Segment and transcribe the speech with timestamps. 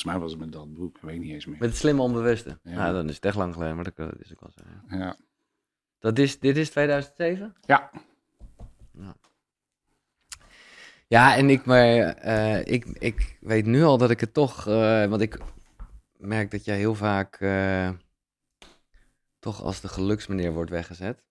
[0.00, 1.56] Volgens mij was het met dat boek, ik weet niet eens meer.
[1.58, 2.58] Met het slimme onbewuste.
[2.62, 2.74] Ja.
[2.74, 4.62] Nou, dan is het echt lang geleden, maar dat, is ook wel zo.
[4.88, 4.98] ja.
[4.98, 5.16] Ja.
[5.98, 7.54] Dat is, dit is 2007?
[7.66, 7.90] ja.
[11.06, 15.06] Ja, en ik, maar, eh, ik, ik weet nu al dat ik het toch, eh,
[15.06, 15.38] want ik
[16.16, 17.90] merk dat jij heel vaak eh,
[19.38, 21.22] toch als de geluksmeneer wordt weggezet.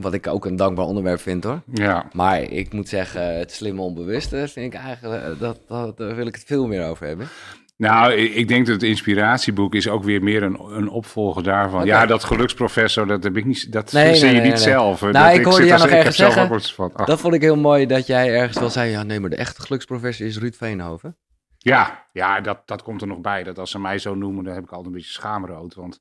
[0.00, 1.62] Wat ik ook een dankbaar onderwerp vind hoor.
[1.72, 2.08] Ja.
[2.12, 6.34] Maar ik moet zeggen, het slimme onbewuste vind ik eigenlijk, dat, dat, daar wil ik
[6.34, 7.28] het veel meer over hebben.
[7.76, 11.84] Nou, ik ik denk dat het inspiratieboek is ook weer meer een, een opvolger daarvan.
[11.86, 14.56] Ja, dat geluksprofessor, dat heb ik niet, dat Nee, je nee, niet nee.
[14.56, 15.00] zelf.
[15.00, 17.34] Nou, dat, ik hoorde zit jou nog ik ergens zelf zeggen- van, ach, Dat vond
[17.34, 20.38] ik heel mooi dat jij ergens wel zei, ja nee, maar de echte geluksprofessor is
[20.38, 21.16] Ruud Veenhoven.
[21.58, 23.42] Ja, ja dat, dat komt er nog bij.
[23.42, 25.74] Dat als ze mij zo noemen, dan heb ik altijd een beetje schaamrood.
[25.74, 26.00] Want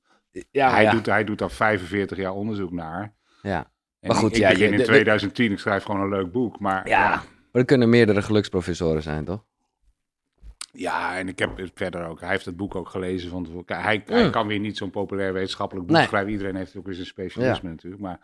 [0.52, 0.92] Ja, hij, ja.
[0.92, 3.14] Doet, hij doet daar 45 jaar onderzoek naar.
[3.42, 3.72] ja.
[4.00, 6.02] En Maar goed, ik, ik ja, begin je- in de- de- 2010, ik schrijf gewoon
[6.02, 6.60] een leuk boek.
[6.60, 7.00] Maar Ja.
[7.04, 9.44] ja, Maar er kunnen meerdere geluksprofessoren zijn, toch?
[10.76, 12.20] Ja, en ik heb het verder ook.
[12.20, 13.30] Hij heeft het boek ook gelezen.
[13.30, 13.82] Van, tevoren.
[13.82, 14.32] hij, hij Mm.
[14.32, 16.06] kan weer niet zo'n populair wetenschappelijk boek Nee.
[16.06, 16.32] schrijven.
[16.32, 18.02] Iedereen heeft ook weer zijn specialisme natuurlijk.
[18.02, 18.20] Maar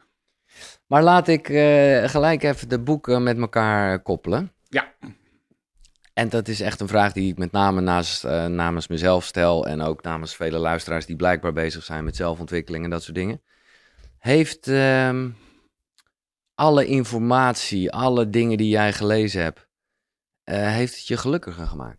[0.87, 4.51] Maar laat ik eh, gelijk even de boeken met elkaar koppelen.
[4.67, 4.93] Ja.
[6.13, 9.67] En dat is echt een vraag die ik met name naast, eh, namens mezelf stel.
[9.67, 13.41] En ook namens vele luisteraars die blijkbaar bezig zijn met zelfontwikkeling en dat soort dingen.
[14.17, 15.29] Heeft ehm,
[16.55, 19.67] alle informatie, alle dingen die jij gelezen hebt,
[20.43, 21.98] eh, heeft het je gelukkiger gemaakt?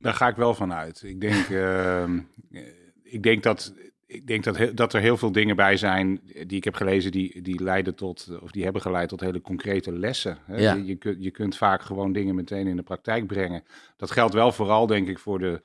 [0.00, 1.02] Daar ga ik wel van uit.
[1.02, 2.20] Ik denk, ehm,
[2.52, 2.62] eh,
[3.02, 3.74] ik denk, dat,
[4.06, 7.10] ik denk dat, he- dat er heel veel dingen bij zijn die ik heb gelezen,
[7.12, 10.38] die, die leiden tot, of die hebben geleid tot hele concrete lessen.
[10.44, 10.56] Hè?
[10.56, 10.74] Ja.
[10.74, 13.62] Je, je, kunt, je kunt vaak gewoon dingen meteen in de praktijk brengen.
[13.96, 15.60] Dat geldt wel vooral, denk ik, voor de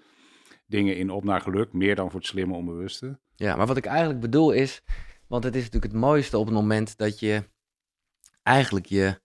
[0.68, 3.20] dingen in op naar geluk, meer dan voor het slimme onbewuste.
[3.36, 4.82] Ja, maar wat ik eigenlijk bedoel is,
[5.28, 7.44] want het is natuurlijk het mooiste op het moment dat je
[8.44, 9.20] eigenlijk je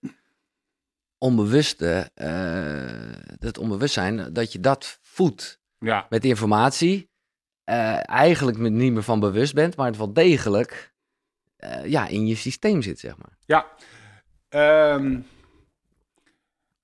[1.17, 7.09] onbewuste, eh het onbewustzijn, dat je dat voedt Ja, met informatie,
[7.63, 10.93] eh, eigenlijk me- niet meer van bewust bent, maar het wel degelijk
[11.55, 13.37] eh, ja, in je systeem zit, zeg maar.
[13.45, 13.67] Ja,
[14.49, 15.19] ehm,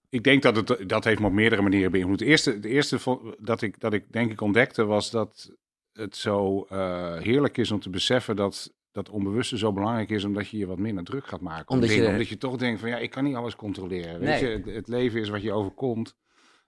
[0.09, 2.19] ik denk dat het dat heeft me op meerdere manieren beïnvloed.
[2.19, 2.99] Het eerste, het eerste
[3.39, 5.51] dat ik, dat ik denk ik ontdekte was dat
[5.93, 10.49] het zo eh, heerlijk is om te beseffen dat dat onbewuste zo belangrijk is, omdat
[10.49, 11.67] je je wat minder druk gaat maken.
[11.69, 14.19] om Omdat je- omdat je toch denkt van ja, ik kan niet alles controleren.
[14.19, 14.49] Weet Nee.
[14.49, 16.15] je, het, het leven is wat je overkomt.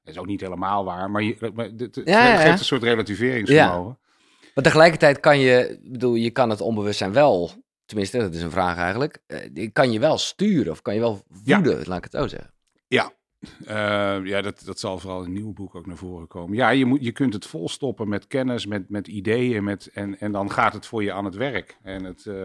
[0.09, 2.39] Dat is ook niet helemaal waar, maar, je, maar het, het Ja, ja, ja.
[2.39, 3.97] geeft een soort relativeringsvermogen.
[4.55, 7.51] Maar tegelijkertijd kan je, bedoel, je kan het onbewustzijn wel,
[7.85, 11.23] tenminste, dat is een vraag eigenlijk, eh, kan je wel sturen of kan je wel
[11.43, 11.55] Ja.
[11.55, 12.53] voeden, laat ik het zo zeggen.
[12.87, 13.11] Ja,
[13.65, 16.55] Eh, ja dat, dat zal vooral in het nieuwe boek ook naar voren komen.
[16.57, 20.31] Ja, je, moet, je kunt het volstoppen met kennis, met, met ideeën met, en, en
[20.31, 21.77] dan gaat het voor je aan het werk.
[21.83, 22.43] En het, eh,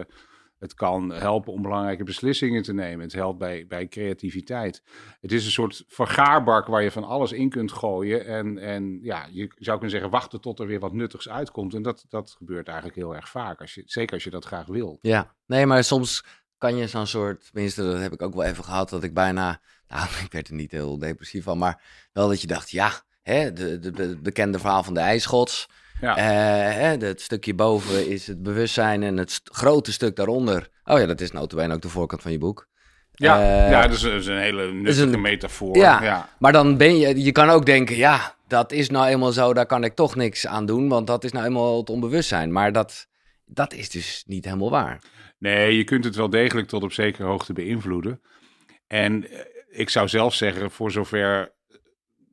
[0.59, 3.05] het kan helpen om belangrijke beslissingen te nemen.
[3.05, 4.83] Het helpt bij, bij creativiteit.
[5.21, 8.25] Het is een soort vergaarbak waar je van alles in kunt gooien.
[8.25, 11.73] En, en ja, je zou kunnen zeggen, wachten tot er weer wat nuttigs uitkomt.
[11.73, 14.65] En dat, dat gebeurt eigenlijk heel erg vaak, als je, zeker als je dat graag
[14.67, 14.99] wil.
[15.01, 16.23] Ja, nee, maar soms
[16.57, 19.61] kan je zo'n soort, tenminste, dat heb ik ook wel even gehad, dat ik bijna,
[19.87, 21.81] nou, ik werd er niet heel depressief van, maar
[22.13, 22.91] wel dat je dacht, ja,
[23.21, 25.69] hè, de, de, de- bekende verhaal van de ijsschots.
[26.01, 26.17] Ja.
[26.17, 30.69] Eh, het stukje boven is het bewustzijn en het grote stuk daaronder.
[30.83, 32.67] Oh ja, dat is notabene ook de voorkant van je boek.
[33.11, 35.77] Ja, Eh, ja dat, is, dat is een hele nuttige een- metafoor.
[35.77, 36.03] Ja.
[36.03, 36.29] ja.
[36.39, 39.65] Maar dan ben je, je kan ook denken, ja, dat is nou eenmaal zo, daar
[39.65, 42.51] kan ik toch niks aan doen, want dat is nou eenmaal het onbewustzijn.
[42.51, 43.07] Maar dat,
[43.45, 44.99] dat is dus niet helemaal waar.
[45.39, 48.21] Nee, je kunt het wel degelijk tot op zekere hoogte beïnvloeden.
[48.87, 51.53] En eh, ik zou zelf zeggen, voor zover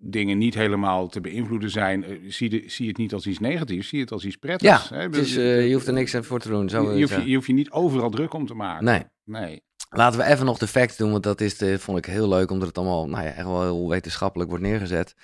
[0.04, 3.88] dingen niet helemaal te beïnvloeden zijn, eh, zie, de, zie het niet als iets negatiefs,
[3.88, 4.88] zie het als iets Ja, prettigs.
[4.88, 5.20] hè.
[5.20, 6.68] is, eh, je hoeft er niks aan voor te doen.
[6.68, 7.28] Zo je, hoeft je, zeggen.
[7.28, 8.84] je hoeft je niet overal druk om te maken.
[8.84, 9.02] Nee.
[9.24, 9.62] Nee.
[9.90, 12.50] Laten we even nog de facts doen, want dat is de, vond ik heel leuk,
[12.50, 15.14] omdat het allemaal nou ja, echt wel heel wetenschappelijk wordt neergezet.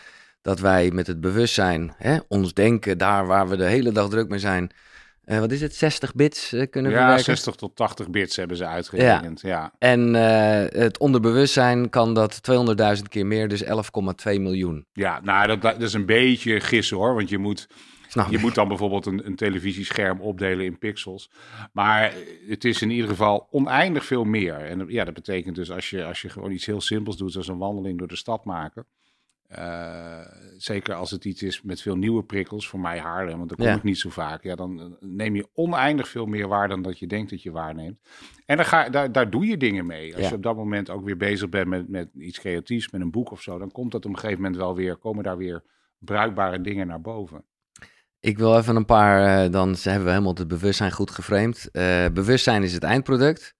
[0.43, 4.29] Dat wij met het bewustzijn, hè, ons denken, daar waar we de hele dag druk
[4.29, 4.71] mee zijn,
[5.29, 7.25] eh, wat is het, 60 bits eh, kunnen Ja, verwerken.
[7.25, 9.41] 60 tot 80 bits hebben ze uitgerekend.
[9.41, 9.73] Ja.
[9.79, 12.41] En eh, het onderbewustzijn kan dat
[12.97, 13.71] 200.000 keer meer, dus 11,2
[14.25, 14.87] miljoen.
[14.93, 17.69] Ja, nou, dat, dat is een beetje gissen hoor, want je moet
[18.09, 21.31] Snap Je moet dan bijvoorbeeld een, een televisiescherm opdelen in pixels.
[21.73, 22.15] Maar
[22.49, 24.55] het is in ieder geval oneindig veel meer.
[24.55, 27.49] En ja, dat betekent dus als je, als je gewoon iets heel simpels doet, zoals
[27.49, 28.87] een wandeling door de stad maken.
[29.49, 30.21] Eh,
[30.57, 33.67] zeker als het iets is met veel nieuwe prikkels, voor mij Haarlem, want daar kom
[33.67, 33.75] Ja.
[33.75, 34.43] ik niet zo vaak.
[34.43, 37.51] Ja, dan eh, neem je oneindig veel meer waar dan dat je denkt dat je
[37.51, 37.99] waarneemt.
[38.47, 40.13] En daar, ga, daar, daar doe je dingen mee.
[40.15, 40.29] Als Ja.
[40.29, 43.31] je op dat moment ook weer bezig bent met, met iets creatiefs, met een boek
[43.31, 45.63] of zo, dan komt dat op een gegeven moment wel weer, komen daar weer
[45.99, 47.45] bruikbare dingen naar boven.
[48.21, 51.69] Ik wil even een paar, eh, dan hebben we helemaal het bewustzijn goed geframed.
[52.13, 53.57] Bewustzijn is het eindproduct.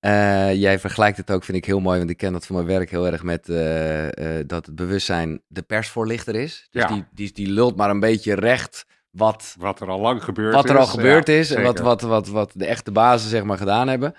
[0.00, 2.68] Eh, jij vergelijkt het ook, vind ik heel mooi, want ik ken dat van mijn
[2.68, 6.66] werk heel erg met eh, eh, dat het bewustzijn de persvoorlichter is.
[6.70, 6.88] Dus Ja.
[6.88, 10.64] die, die, die lult maar een beetje recht wat, Wat er al lang gebeurd wat
[10.64, 10.70] is.
[10.70, 13.58] er al gebeurd Ja, is en wat, wat, wat, wat de echte bazen zeg maar
[13.58, 14.14] gedaan hebben.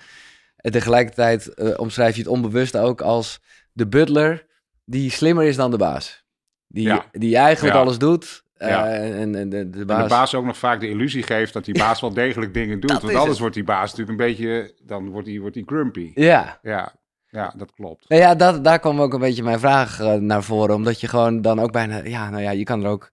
[0.56, 3.40] En tegelijkertijd omschrijf je het onbewust ook als
[3.72, 4.46] de butler
[4.86, 6.24] die slimmer is dan de baas.
[6.68, 7.06] Die, Ja.
[7.12, 8.44] die eigenlijk alles doet.
[8.62, 8.88] Eh, Ja.
[8.88, 10.04] en, en de, de En baas...
[10.04, 12.92] de baas ook nog vaak de illusie geeft dat die baas wel degelijk dingen doet.
[13.02, 13.40] Want anders het.
[13.40, 16.12] wordt die baas natuurlijk een beetje, dan wordt hij wordt die grumpy.
[16.16, 16.94] Ja, Ja,
[17.28, 18.10] ja, dat klopt.
[18.10, 20.76] Nou ja, dat, daar kwam ook een beetje mijn vraag eh, naar voren.
[20.76, 22.04] Omdat je gewoon dan ook bijna...
[22.04, 23.12] Ja, nou ja, je kan er ook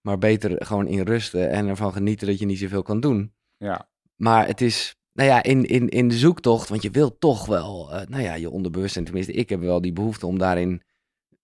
[0.00, 3.32] maar beter gewoon in rusten en ervan genieten dat je niet zoveel kan doen.
[3.56, 7.46] Ja, Maar het is, nou ja, in, in, in de zoektocht, want je wilt toch
[7.46, 10.82] wel, eh, nou ja, je onderbewustzijn, tenminste, ik heb wel die behoefte om daarin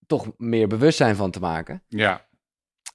[0.06, 1.82] toch meer bewustzijn van te maken.
[1.88, 2.26] ja,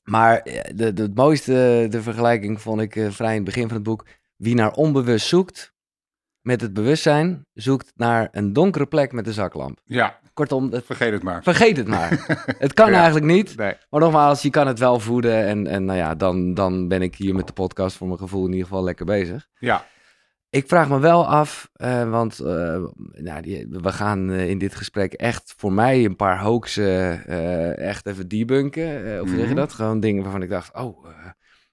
[0.10, 3.68] Maar eh, de, de, het mooiste, de vergelijking vond ik eh, vrij in het begin
[3.68, 4.06] van het boek.
[4.36, 5.74] Wie naar onbewust zoekt
[6.42, 9.80] met het bewustzijn, zoekt naar een donkere plek met een zaklamp.
[9.86, 11.44] ja, Kortom, het- vergeet het maar.
[11.44, 12.10] vergeet het maar.
[12.60, 12.96] het kan Ja.
[12.96, 13.56] eigenlijk niet.
[13.58, 15.46] Nee, Maar nogmaals, je kan het wel voeden.
[15.46, 18.46] En, en nou ja, dan, dan ben ik hier met de podcast voor mijn gevoel
[18.46, 19.48] in ieder geval lekker bezig.
[19.60, 19.86] ja,
[20.50, 24.76] Ik vraag me wel af, eh, want eh, nou, die, we gaan eh, in dit
[24.76, 27.26] gesprek echt voor mij een paar hoaxen
[27.78, 29.22] echt even debunken.
[29.22, 29.56] Of hoe zeg je Mhm.
[29.56, 29.74] dat?
[29.74, 31.06] Gewoon dingen waarvan ik dacht, oh,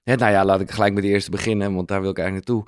[0.03, 2.47] hè, nou ja, laat ik gelijk met de eerste beginnen, want daar wil ik eigenlijk
[2.47, 2.67] naartoe.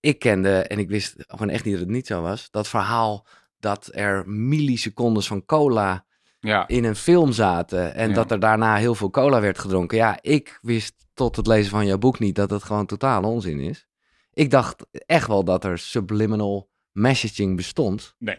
[0.00, 3.26] Ik kende, en ik wist gewoon echt niet dat het niet zo was, dat verhaal
[3.58, 6.04] dat er millisecondes van cola
[6.40, 8.14] ja, in een film zaten en Ja.
[8.14, 9.96] dat er daarna heel veel cola werd gedronken.
[9.96, 13.60] Ja, ik wist tot het lezen van jouw boek niet dat het gewoon totaal onzin
[13.60, 13.86] is.
[14.34, 18.14] Ik dacht echt wel dat er subliminal messaging bestond.
[18.18, 18.36] nee.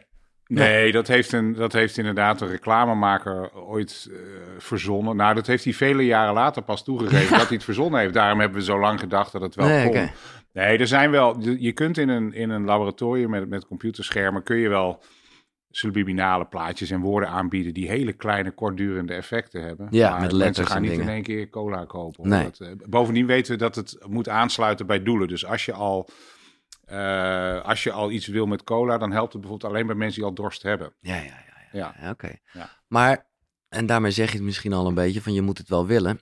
[0.48, 4.18] Nee, dat heeft, een, dat heeft inderdaad een reclamemaker ooit eh,
[4.58, 5.16] verzonnen.
[5.16, 8.14] Nou, dat heeft hij vele jaren later pas toegegeven dat hij het verzonnen heeft.
[8.14, 10.10] Daarom hebben we zo lang gedacht dat het wel Nee, kon.
[10.54, 11.36] Nee, er zijn wel.
[11.40, 15.04] je- Je kunt in een, in een laboratorium met, met computerschermen kun je wel
[15.77, 19.88] subliminale plaatjes en woorden aanbieden die hele kleine, kortdurende effecten hebben.
[19.92, 21.06] Ja, Maar met mensen letters gaan niet dingen.
[21.06, 22.24] in één keer cola kopen.
[22.24, 25.27] Omdat, eh, bovendien weten we dat het moet aansluiten bij doelen.
[25.27, 26.10] Dus als je al
[26.86, 30.19] eh, als je al iets wil met cola, dan helpt het bijvoorbeeld alleen bij mensen
[30.19, 30.94] die al dorst hebben.
[31.00, 31.31] Ja, ja, ja.
[31.72, 31.80] ja.
[31.80, 31.95] Ja.
[32.00, 32.36] ja Oké.
[32.54, 32.69] Ja.
[32.88, 33.25] Maar,
[33.69, 36.19] en daarmee zeg je het misschien al een beetje van je moet het wel willen.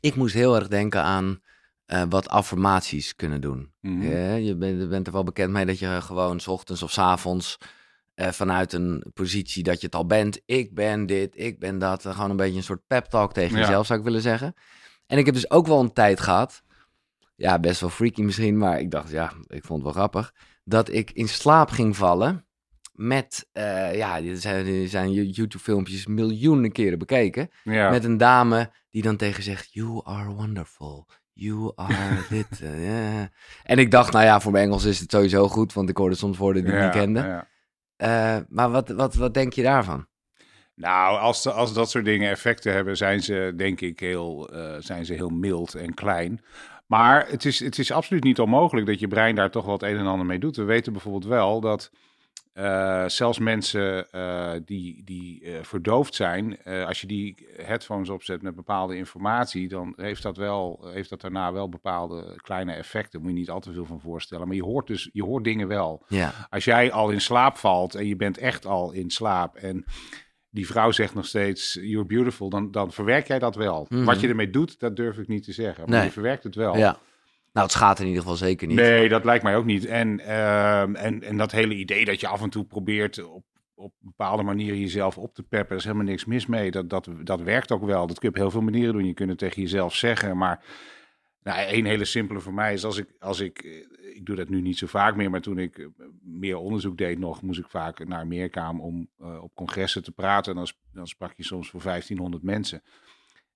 [0.00, 1.40] Ik moest heel erg denken aan
[1.86, 3.72] eh, wat affirmaties kunnen doen.
[3.80, 4.02] Mhm.
[4.02, 6.90] Ja, je, bent, je bent er wel bekend mee dat je gewoon s ochtends of
[6.90, 7.58] s avonds
[8.14, 10.40] eh, vanuit een positie dat je het al bent.
[10.46, 12.04] Ik ben dit, ik ben dat.
[12.06, 13.60] eh, gewoon een beetje een soort pep talk tegen Ja.
[13.60, 14.54] jezelf zou ik willen zeggen.
[15.06, 16.62] En ik heb dus ook wel een tijd gehad.
[17.36, 20.34] Ja, best wel freaky misschien, maar ik dacht, ja, ik vond het wel grappig.
[20.64, 22.46] Dat ik in slaap ging vallen
[22.92, 27.50] met, eh, ja, er zijn, zijn YouTube-filmpjes miljoenen keren bekeken.
[27.64, 27.90] Ja.
[27.90, 31.06] Met een dame die dan tegen zegt, you are wonderful.
[31.32, 32.62] You are dit.
[33.62, 36.16] En ik dacht, nou ja, voor mijn Engels is het sowieso goed, want ik hoorde
[36.16, 37.46] soms woorden die ik Ja, niet kende.
[38.02, 40.06] Eh, maar wat, wat, wat denk je daarvan?
[40.74, 45.04] Nou, als, als dat soort dingen effecten hebben, zijn ze denk ik heel, eh, zijn
[45.04, 46.40] ze heel mild en klein.
[46.86, 49.96] Maar het is, het is absoluut niet onmogelijk dat je brein daar toch het een
[49.96, 50.56] en ander mee doet.
[50.56, 51.90] We weten bijvoorbeeld wel dat
[52.52, 58.54] eh, zelfs mensen eh, die, die eh, verdoofd zijn, als je die headphones opzet met
[58.54, 63.10] bepaalde informatie, dan heeft dat, wel, heeft dat daarna wel bepaalde kleine effecten.
[63.12, 64.46] Daar moet je niet al te veel van voorstellen.
[64.46, 66.04] Maar je hoort dus, je hoort dingen wel.
[66.08, 69.84] Ja, Als jij al in slaap valt en je bent echt al in slaap en
[70.50, 73.86] die vrouw zegt nog steeds you're beautiful, dan, dan verwerk jij dat wel.
[73.88, 74.04] Mhm.
[74.04, 75.84] Wat je ermee doet, dat durf ik niet te zeggen.
[75.84, 76.06] Maar Nee.
[76.06, 76.76] je verwerkt het wel.
[76.76, 76.98] ja.
[77.52, 78.76] Nou, het schaadt in ieder geval zeker niet.
[78.76, 79.86] Nee, dat lijkt mij ook niet.
[79.86, 83.44] En, ehm, en, en dat hele idee dat je af en toe probeert op,
[83.74, 86.70] op bepaalde manieren jezelf op te peppen, er is helemaal niks mis mee.
[86.70, 88.06] Dat, dat, dat werkt ook wel.
[88.06, 89.06] Dat kun je op heel veel manieren doen.
[89.06, 90.64] Je kunt het tegen jezelf zeggen, maar
[91.42, 94.48] nou, één hele simpele voor mij is als ik, als ik, eh, ik doe dat
[94.48, 95.86] nu niet zo vaak meer, maar toen ik eh,
[96.22, 100.52] meer onderzoek deed nog, moest ik vaak naar Meerkaam om eh, op congressen te praten.
[100.52, 102.82] En dan, dan sprak je soms voor 1500 mensen.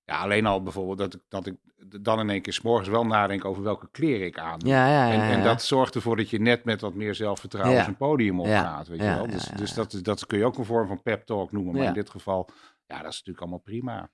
[0.09, 1.55] Ja, alleen al bijvoorbeeld dat ik, dat ik
[2.03, 4.59] dan in één keer 's morgens wel nadenk over welke kleren ik aan.
[4.65, 5.13] Ja, ja, ja.
[5.13, 8.87] En, en dat zorgt ervoor dat je net met wat meer zelfvertrouwen zijn podium opgaat.
[8.87, 9.25] Weet Ja, je wel?
[9.25, 11.75] ja, Dus, dus dat, is- dat kun je ook een vorm van pep talk noemen.
[11.75, 12.49] Maar in dit geval,
[12.85, 14.09] ja, dat is natuurlijk allemaal prima.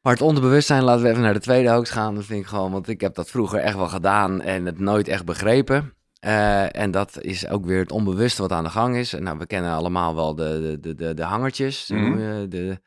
[0.00, 2.14] Maar het onderbewustzijn, laten we even naar de tweede hoax gaan.
[2.14, 5.08] Dat vind ik gewoon, want ik heb dat vroeger echt wel gedaan en het nooit
[5.08, 5.94] echt begrepen.
[6.20, 9.12] Eh, en dat is ook weer het onbewuste wat aan de gang is.
[9.12, 11.88] En nou, we kennen allemaal wel de, de, de, de, hangertjes.
[11.88, 12.48] Mhm.
[12.48, 12.80] de,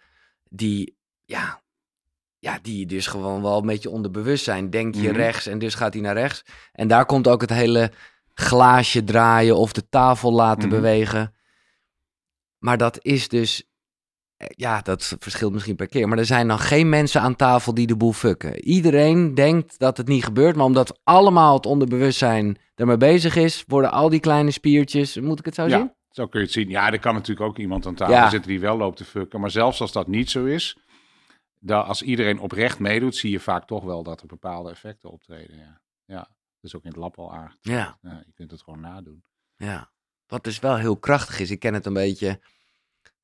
[0.49, 1.61] die, ja,
[2.43, 4.69] ja, die dus gewoon wel een beetje onderbewust zijn.
[4.69, 5.15] Denk je Mhm.
[5.17, 6.43] rechts en dus gaat hij naar rechts.
[6.71, 7.91] En daar komt ook het hele
[8.33, 10.75] glaasje draaien of de tafel laten Mhm.
[10.75, 11.33] bewegen.
[12.57, 13.63] Maar dat is dus
[14.37, 16.07] eh, ja, dat verschilt misschien per keer.
[16.07, 18.59] Maar er zijn dan geen mensen aan tafel die de boel fucken.
[18.65, 23.91] Iedereen denkt dat het niet gebeurt, maar omdat allemaal het onderbewustzijn ermee bezig is, worden
[23.91, 25.91] al die kleine spiertjes, moet ik het zo Ja, zien?
[26.09, 26.69] zo kun je het zien.
[26.69, 28.29] Ja, er kan natuurlijk ook iemand aan tafel Ja.
[28.29, 29.39] zitten die wel loopt te fucken.
[29.39, 30.77] Maar zelfs als dat niet zo is,
[31.65, 35.57] dan, als iedereen oprecht meedoet, zie je vaak toch wel dat er bepaalde effecten optreden.
[35.57, 36.17] Ja, ja.
[36.17, 36.27] dat
[36.61, 37.57] is ook in het lab al aardig.
[37.61, 39.23] Ja, Ja, je kunt het gewoon nadoen.
[39.55, 39.91] ja.
[40.27, 42.39] Wat dus wel heel krachtig is, ik ken het een beetje,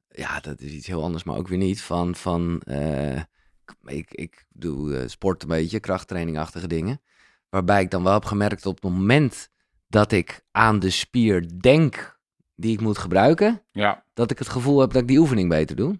[0.07, 3.21] ja, dat is iets heel anders, maar ook weer niet, van, van eh,
[3.85, 7.01] ik, ik doe eh, sport een beetje, krachttrainingachtige dingen,
[7.49, 9.49] waarbij ik dan wel heb gemerkt op het moment
[9.87, 12.19] dat ik aan de spier denk
[12.55, 15.75] die ik moet gebruiken, Ja, dat ik het gevoel heb dat ik die oefening beter
[15.75, 15.99] doe.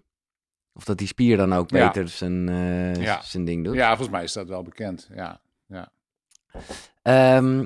[0.80, 1.86] Of dat die spier dan ook Ja.
[1.86, 3.22] beter zijn, eh, Ja.
[3.22, 3.74] zijn ding doet.
[3.74, 5.08] ja, volgens mij is dat wel bekend.
[5.14, 5.92] Ja, ja.
[7.02, 7.64] Ehm,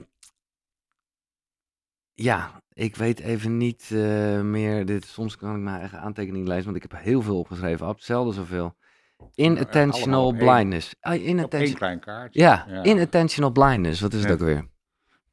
[2.15, 4.87] ja, ik weet even niet eh, meer.
[4.87, 7.87] Dit, soms kan ik mijn eigen aantekening lezen, want ik heb heel veel opgeschreven.
[7.87, 8.75] Ab, zelden zoveel.
[9.35, 10.95] Inattentional blindness.
[11.01, 12.41] Ah, Op één klein kaartje.
[12.41, 12.85] Ja, Ja.
[12.85, 14.01] inattentional blindness.
[14.01, 14.73] Wat is het ook weer?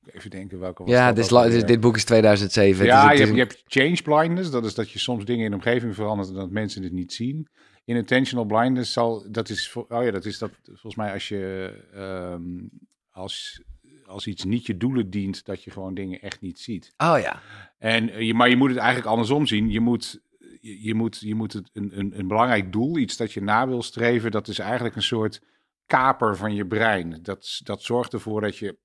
[0.05, 2.77] Even denken welke was Ja, dit, is dit, dit boek is 2007.
[2.85, 4.51] Het is- Ja, het je is hebt, een- je hebt change blindness.
[4.51, 7.13] Dat is dat je soms dingen in de omgeving verandert en dat mensen het niet
[7.13, 7.47] zien.
[7.85, 12.67] Inattentional blindness zal, dat is, oh ja, dat is dat volgens mij als je, ehm,
[13.09, 13.61] als,
[14.05, 16.93] als iets niet je doelen dient, dat je gewoon dingen echt niet ziet.
[16.97, 17.41] Oh ja.
[17.77, 19.69] En, eh, je, maar je moet het eigenlijk andersom zien.
[19.69, 20.21] Je moet,
[20.61, 23.67] je, je moet, je moet het een, een, een belangrijk doel, iets dat je na
[23.67, 25.41] wil streven, dat is eigenlijk een soort
[25.85, 27.19] kaper van je brein.
[27.21, 28.77] Dat, dat zorgt ervoor dat je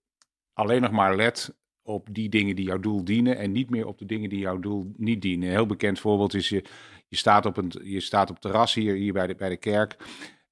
[0.53, 3.99] alleen nog maar let op die dingen die jouw doel dienen en niet meer op
[3.99, 5.49] de dingen die jouw doel niet dienen.
[5.49, 6.65] Een heel bekend voorbeeld is je,
[7.09, 9.97] je staat op een je staat op terras hier, hier bij, de, bij de kerk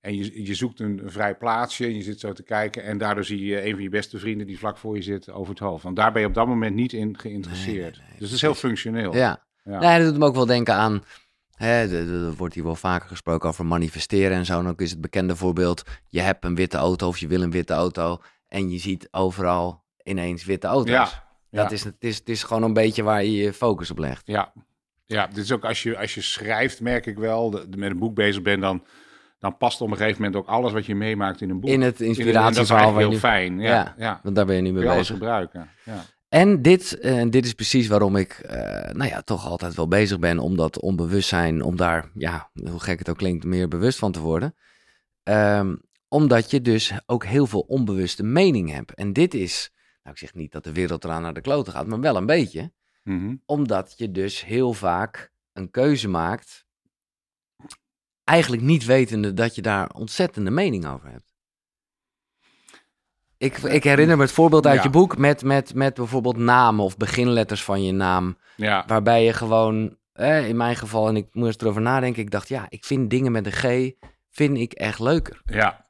[0.01, 2.99] en je, je zoekt een, een vrij plaatsje en je zit zo te kijken en
[2.99, 5.59] daardoor zie je een van je beste vrienden die vlak voor je zit over het
[5.59, 5.83] hoofd.
[5.83, 7.97] Want daar ben je op dat moment niet in geïnteresseerd.
[7.97, 9.15] nee, nee, dus het is heel functioneel.
[9.15, 9.45] Ja.
[9.65, 9.79] Ja.
[9.79, 11.05] Nee, dat doet me ook wel denken aan.
[11.57, 14.59] Er wordt hier wel vaker gesproken over manifesteren en zo.
[14.59, 17.51] En ook is het bekende voorbeeld: je hebt een witte auto of je wil een
[17.51, 18.19] witte auto.
[18.49, 20.91] En je ziet overal ineens witte auto's.
[20.91, 21.63] Ja, ja.
[21.63, 24.27] Dat is, het, is, het is gewoon een beetje waar je je focus op legt.
[24.27, 24.53] Ja,
[25.07, 27.91] ja dit is ook als je, als je schrijft, merk ik wel, de, de- met
[27.91, 28.85] een boek bezig bent, dan,
[29.39, 31.71] dan past op een gegeven moment ook alles wat je meemaakt in een boek.
[31.71, 33.17] In het In- en dat is inspiratieverhaal je heel nu...
[33.19, 33.61] fijn.
[33.61, 33.95] Ja, ja.
[33.99, 35.15] Ja, Want daar ben je nu mee alles bezig.
[35.15, 35.69] gebruiken.
[35.85, 36.05] Ja.
[36.29, 38.57] En dit, eh, en dit is precies waarom ik, eh,
[38.93, 42.99] nou ja, toch altijd wel bezig ben om dat onbewustzijn, om daar, ja, hoe gek
[42.99, 44.55] het ook klinkt, meer bewust van te worden.
[45.23, 45.75] Ehm,
[46.09, 48.95] omdat je dus ook heel veel onbewuste mening hebt.
[48.95, 49.71] En dit is,
[50.03, 52.27] nou ik zeg niet dat de wereld eraan naar de kloten gaat, maar wel een
[52.27, 52.73] beetje.
[53.05, 53.35] Mhm.
[53.47, 56.67] Omdat je dus heel vaak een keuze maakt,
[58.25, 61.33] eigenlijk niet wetende dat je daar ontzettende mening over hebt.
[63.37, 64.83] Ik, ik herinner me het voorbeeld uit Ja.
[64.83, 68.39] je boek met, met, met bijvoorbeeld namen of beginletters van je naam.
[68.57, 68.85] ja.
[68.87, 72.67] Waarbij je gewoon, eh, in mijn geval, en ik moest erover nadenken, ik dacht, ja,
[72.69, 73.93] ik vind dingen met een G,
[74.31, 75.41] vind ik echt leuker.
[75.45, 75.83] Ja.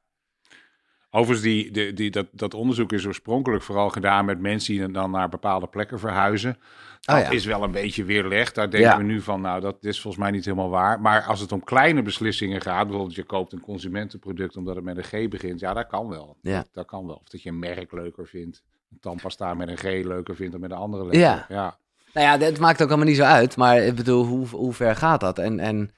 [1.11, 5.11] Overigens, die, die, die, dat, dat onderzoek is oorspronkelijk vooral gedaan met mensen die dan
[5.11, 6.59] naar bepaalde plekken verhuizen.
[7.04, 7.30] Dat Oh ja.
[7.30, 8.54] is wel een beetje weerlegd.
[8.54, 8.96] Daar denken Ja.
[8.96, 11.00] we nu van, nou, dat is volgens mij niet helemaal waar.
[11.00, 14.96] Maar als het om kleine beslissingen gaat, bijvoorbeeld je koopt een consumentenproduct omdat het met
[14.96, 16.37] een G begint, ja, dat kan wel.
[16.40, 16.56] Ja.
[16.56, 17.14] Dat, dat kan wel.
[17.16, 20.61] Of dat je een merk leuker vindt, een tandpasta met een G leuker vindt dan
[20.61, 21.20] met een andere letter.
[21.20, 21.46] Ja.
[21.49, 21.76] ja.
[22.12, 24.96] Nou ja, het maakt ook allemaal niet zo uit, maar ik bedoel, hoe, hoe ver
[24.96, 25.38] gaat dat?
[25.38, 25.90] En, en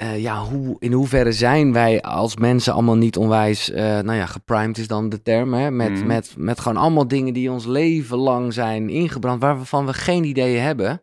[0.00, 4.26] eh, ja, hoe, in hoeverre zijn wij als mensen allemaal niet onwijs, eh, nou ja,
[4.26, 5.70] geprimed is dan de term, hè?
[5.70, 6.06] Met, Mhm.
[6.06, 10.62] met, met gewoon allemaal dingen die ons leven lang zijn ingebrand, waarvan we geen ideeën
[10.62, 11.02] hebben,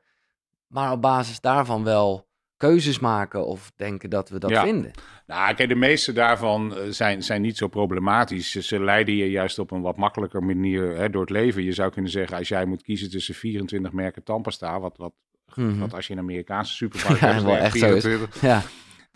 [0.67, 2.25] maar op basis daarvan wel
[2.57, 4.63] keuzes maken of denken dat we dat Ja.
[4.63, 4.91] vinden.
[5.27, 8.51] Nou, kijk, de meeste daarvan eh, zijn, zijn niet zo problematisch.
[8.51, 11.63] Ze- leiden je juist op een wat makkelijker manier hè, door het leven.
[11.63, 15.13] Je zou kunnen zeggen, als jij moet kiezen tussen 24 merken tandpasta, wat, wat,
[15.55, 15.77] Mhm.
[15.79, 18.03] wat als je in een Amerikaanse supermarkt Ja, hebt, wel echt zo is.
[18.03, 18.61] 24, Ja,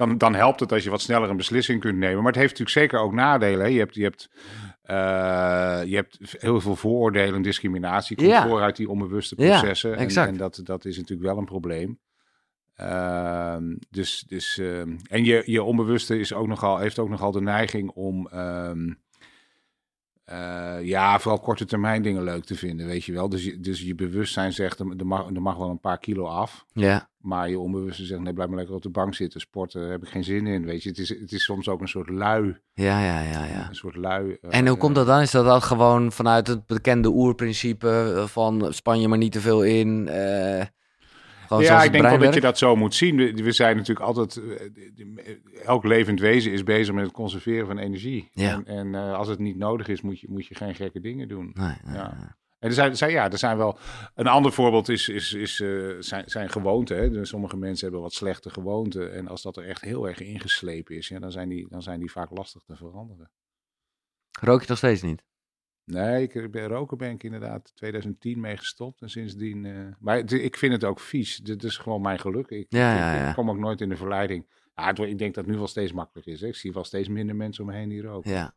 [0.08, 2.18] dan, dan helpt het als je wat sneller een beslissing kunt nemen.
[2.18, 3.66] Maar het heeft natuurlijk zeker ook nadelen.
[3.66, 3.72] Hè.
[3.72, 4.30] Je hebt, je hebt,
[4.82, 4.96] eh,
[5.86, 8.16] je hebt heel veel vooroordelen en discriminatie.
[8.16, 8.48] Komt Ja.
[8.48, 9.98] voor uit die onbewuste processen.
[9.98, 10.32] exact.
[10.32, 12.00] en dat, dat is natuurlijk wel een probleem.
[12.76, 17.42] Ehm, dus, dus, ehm, en je, je onbewuste is ook nogal, heeft ook nogal de
[17.42, 18.94] neiging om ehm,
[20.32, 23.30] eh, ja, vooral korte termijn dingen leuk te vinden, weet je wel.
[23.30, 26.66] Dus je, dus je bewustzijn zegt, er mag, er mag wel een paar kilo af.
[26.74, 29.40] ja, Maar je onbewuste zegt, nee, blijf maar lekker op de bank zitten.
[29.40, 30.90] Sporten, daar heb ik geen zin in, weet je.
[30.90, 32.58] Het is, het is soms ook een soort lui.
[32.74, 33.46] ja, ja, ja.
[33.46, 33.68] ja.
[33.70, 34.38] Een soort lui.
[34.42, 35.22] eh, En hoe komt dat dan?
[35.22, 39.42] Is dat dan gewoon vanuit het bekende oerprincipe eh, van span je maar niet te
[39.42, 40.08] veel in?
[40.08, 40.66] eh,
[41.58, 43.18] gewoon ja, ik denk wel dat je dat zo moet zien.
[43.18, 47.78] We, we zijn natuurlijk altijd, eh, elk levend wezen is bezig met het conserveren van
[47.78, 48.30] energie.
[48.34, 48.52] Ja.
[48.52, 51.28] En, en eh, als het niet nodig is, moet je, moet je geen gekke dingen
[51.28, 51.52] doen.
[51.54, 52.16] Nee, nee, Ja.
[52.18, 52.28] nee.
[52.60, 53.78] En er zijn, er zijn, ja, er zijn wel.
[54.16, 56.98] Een ander voorbeeld is, is, is, eh, zijn, zijn gewoonten.
[56.98, 57.10] Hè.
[57.10, 59.14] Dus sommige mensen hebben wat slechte gewoonten.
[59.14, 62.00] En als dat er echt heel erg ingeslepen is, ja, dan, zijn die, dan zijn
[62.00, 63.32] die vaak lastig te veranderen.
[64.40, 65.24] Rook je nog steeds niet?
[65.92, 69.02] Nee, ik ben roken ben ik inderdaad 2010 mee gestopt.
[69.02, 69.66] En sindsdien...
[69.66, 71.38] eh, maar het- ik vind het ook vies.
[71.38, 72.50] Dit is gewoon mijn geluk.
[72.50, 73.34] Ik, Ja, ik- ja, ik ja.
[73.34, 74.46] kom ook nooit in de verleiding.
[74.74, 76.42] Het, ik denk dat het nu wel steeds makkelijker is.
[76.42, 76.48] Hè.
[76.48, 78.32] Ik zie wel steeds minder mensen om me heen die roken.
[78.32, 78.54] Ja.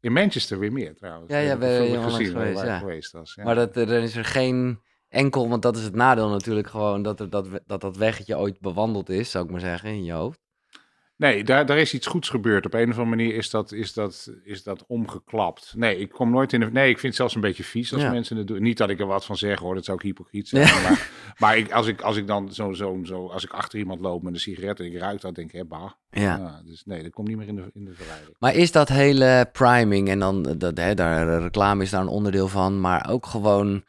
[0.00, 1.32] In Manchester weer meer trouwens.
[1.32, 2.78] Ja, ja, ben je gezien, geweest, ja.
[2.78, 3.34] geweest was.
[3.34, 3.44] Ja.
[3.44, 7.20] Maar dat, er is er geen enkel, want dat is het nadeel natuurlijk gewoon, dat
[7.20, 10.40] er, dat, dat, dat weggetje ooit bewandeld is, zou ik maar zeggen, in je hoofd.
[11.18, 12.66] Nee, daar, daar is iets goeds gebeurd.
[12.66, 15.72] Op een of andere manier is dat, is dat, is dat omgeklapt.
[15.76, 16.70] Nee, ik kom nooit in de...
[16.70, 18.10] Nee, ik vind het zelfs een beetje vies als Ja.
[18.10, 18.62] mensen het doen.
[18.62, 20.82] Niet dat ik er wat van zeg hoor, dat zou ook hypocriet zijn.
[20.82, 23.28] Maar, maar ik, als, ik, als ik dan zo, zo, zo...
[23.28, 25.64] Als ik achter iemand loop met een sigaret en ik ruik dat, denk ik, hè,
[25.64, 25.90] bah.
[26.10, 26.62] Ja.
[26.64, 28.36] dus nee, dat komt niet meer in de, in de verleiding.
[28.38, 32.08] Maar is dat hele priming en dan, dat, hè, daar, eh, reclame is daar een
[32.08, 33.84] onderdeel van, maar ook gewoon,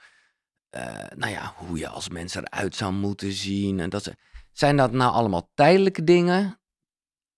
[0.70, 0.84] eh,
[1.16, 3.80] nou ja, hoe je als mens eruit zou moeten zien.
[3.80, 4.16] En dat, ze-
[4.52, 6.59] zijn dat nou allemaal tijdelijke dingen?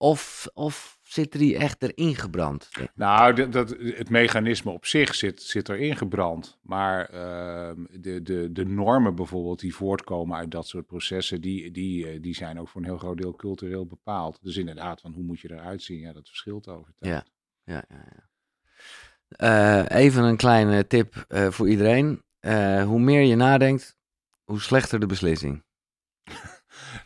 [0.01, 2.69] Of, of zitten die echt erin gebrand?
[2.95, 6.59] Nou, dat, dat, het mechanisme op zich zit, zit erin gebrand.
[6.61, 12.07] Maar ehm, de, de, de normen bijvoorbeeld die voortkomen uit dat soort processen, die, die,
[12.07, 14.39] eh, die zijn ook voor een heel groot deel cultureel bepaald.
[14.41, 15.99] Dus inderdaad, van hoe moet je eruit zien?
[15.99, 17.11] Ja, dat verschilt over tijd.
[17.11, 17.23] Ja.
[17.73, 18.29] Ja, ja, ja.
[19.87, 22.23] Eh, even een kleine tip eh, voor iedereen.
[22.85, 23.97] Hoe meer je nadenkt,
[24.43, 25.63] hoe slechter de beslissing.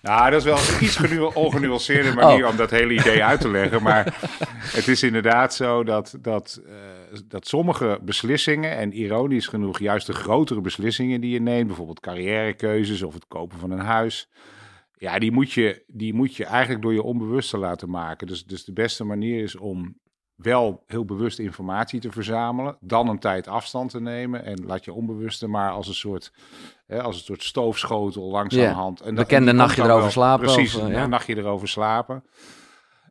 [0.01, 2.51] Nou, dat is wel een iets genu- ongenuanceerde manier Oh.
[2.51, 3.83] om dat hele idee uit te leggen.
[3.83, 4.17] Maar
[4.77, 6.73] het is inderdaad zo dat, dat, eh,
[7.27, 13.01] dat sommige beslissingen, en ironisch genoeg juist de grotere beslissingen die je neemt, bijvoorbeeld carrièrekeuzes
[13.03, 14.29] of het kopen van een huis,
[14.97, 18.27] ja, die moet je, die moet je eigenlijk door je onbewuste laten maken.
[18.27, 19.97] Dus, dus de beste manier is om
[20.35, 24.93] wel heel bewust informatie te verzamelen, dan een tijd afstand te nemen en laat je
[24.93, 26.31] onbewuste maar als een soort,
[26.87, 28.99] hè, als een soort stoofschotel langzamerhand.
[29.01, 30.93] En dat- Bekende en die nachtje komt dan erover wel- slapen, Precies, of, eh, een
[30.93, 31.07] ja.
[31.07, 32.23] nachtje erover slapen.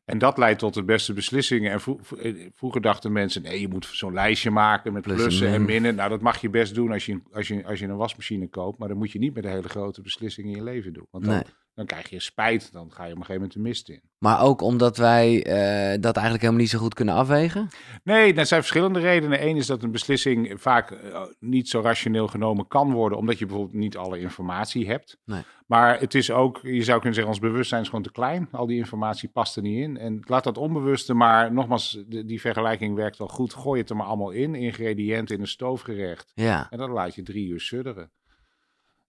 [0.05, 1.73] En dat leidt tot de beste beslissingen.
[1.73, 5.23] En vro- eh, vroeger dachten mensen, nee, je moet zo'n lijstje maken met Plus en
[5.23, 5.65] plussen en min.
[5.65, 5.95] minnen.
[5.95, 8.79] Nou, dat mag je best doen als je, als, je, als je een wasmachine koopt.
[8.79, 11.07] Maar dan moet je niet met de hele grote beslissingen in je leven doen.
[11.11, 11.43] Want dan, Nee.
[11.75, 12.73] Dan krijg je spijt.
[12.73, 14.01] Dan ga je op een gegeven moment de mist in.
[14.19, 17.69] Maar ook omdat wij eh, dat eigenlijk helemaal niet zo goed kunnen afwegen.
[18.05, 19.47] Nee, dat zijn verschillende redenen.
[19.47, 23.47] Eén is dat een beslissing vaak eh, niet zo rationeel genomen kan worden, omdat je
[23.47, 25.19] bijvoorbeeld niet alle informatie hebt.
[25.25, 25.43] Nee.
[25.67, 28.49] Maar het is ook, je zou kunnen zeggen, ons bewustzijn is gewoon te klein.
[28.53, 29.97] Al die informatie past er niet in.
[29.99, 33.55] En laat dat onbewuste, maar nogmaals, de- die vergelijking werkt wel goed.
[33.55, 36.33] Gooi het er maar allemaal in, ingrediënten in een stoofgerecht.
[36.35, 38.11] Ja, En dan laat je drie uur sudderen.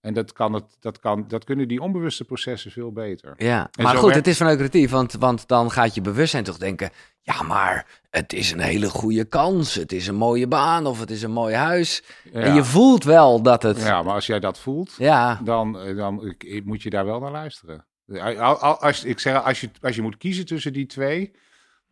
[0.06, 3.34] En dat, kan het, dat, kan, dat kunnen die onbewuste processen veel beter.
[3.38, 3.70] ja.
[3.72, 6.90] En maar goed, het is vanuit want, want dan gaat je bewustzijn toch denken...
[7.22, 9.76] Ja, maar het is een hele goede kans.
[9.76, 12.04] Het is een mooie baan of het is een mooi huis.
[12.34, 13.82] En je voelt wel dat het...
[13.82, 17.32] ja, maar als jij dat voelt, Ja, dan, eh, dan moet je daar wel naar
[17.32, 17.86] luisteren.
[18.20, 21.32] Al- al- Als, ik zeg, als, je, als je moet kiezen tussen die twee,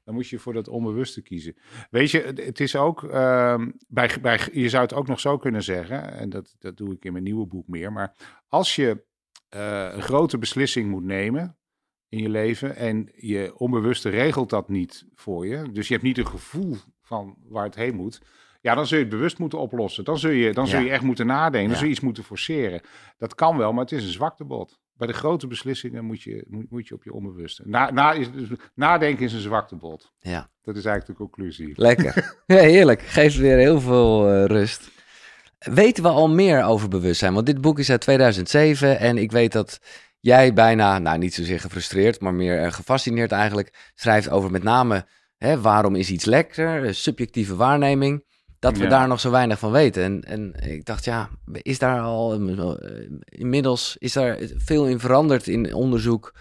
[0.04, 1.56] dan moet je voor dat onbewuste kiezen.
[1.90, 5.64] Weet je, het, is ook, ehm, bij, bij, je zou het ook nog zo kunnen
[5.64, 8.16] zeggen, en dat, dat doe ik in mijn nieuwe boek meer, maar
[8.48, 9.04] als je
[9.50, 11.58] eh, een grote beslissing moet nemen
[12.10, 16.18] in je leven en je onbewuste regelt dat niet voor je, dus je hebt niet
[16.18, 18.22] een gevoel van waar het heen moet,
[18.62, 20.04] ja, dan zul je het bewust moeten oplossen.
[20.04, 20.86] Dan zul je, dan zul Ja.
[20.86, 21.62] je echt moeten nadenken.
[21.62, 21.76] Dan Ja.
[21.76, 22.82] zul je iets moeten forceren.
[23.18, 24.80] Dat kan wel, maar het is een zwaktebod.
[24.94, 27.64] Bij de grote beslissingen moet je, moet, moet je op je onbewuste.
[27.66, 30.12] Na, na, is, dus nadenken is een zwaktebod.
[30.20, 30.52] ja.
[30.64, 31.72] Dat is eigenlijk de conclusie.
[31.76, 32.36] Lekker.
[32.46, 33.02] ja, heerlijk.
[33.02, 34.92] Geeft weer heel veel eh, rust.
[35.60, 37.34] Weten we al meer over bewustzijn?
[37.34, 39.80] Want dit boek is uit 2007 en ik weet dat
[40.20, 45.06] jij bijna, nou niet zozeer gefrustreerd, maar meer eh, gefascineerd eigenlijk, schrijft over met name
[45.38, 48.24] hè, waarom is iets lekker, subjectieve waarneming,
[48.64, 48.90] dat we Ja.
[48.90, 50.04] daar nog zo weinig van weten.
[50.04, 55.48] En, en ik dacht, ja, is daar al eh, inmiddels is daar veel in veranderd
[55.48, 56.34] in onderzoek?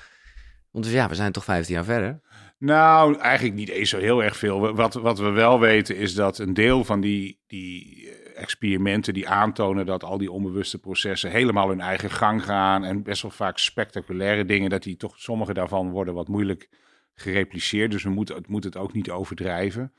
[0.70, 2.20] Want dus ja, we zijn toch 15 jaar verder.
[2.58, 4.74] Nou, eigenlijk niet eens zo heel erg veel.
[4.74, 9.28] Wat, wat we wel weten is dat een deel van die, die eh, experimenten die
[9.28, 13.58] aantonen dat al die onbewuste processen helemaal hun eigen gang gaan en best wel vaak
[13.58, 16.68] spectaculaire dingen, dat die toch sommige daarvan worden wat moeilijk
[17.14, 17.90] gerepliceerd.
[17.90, 19.92] Dus we moeten het, moet het ook niet overdrijven.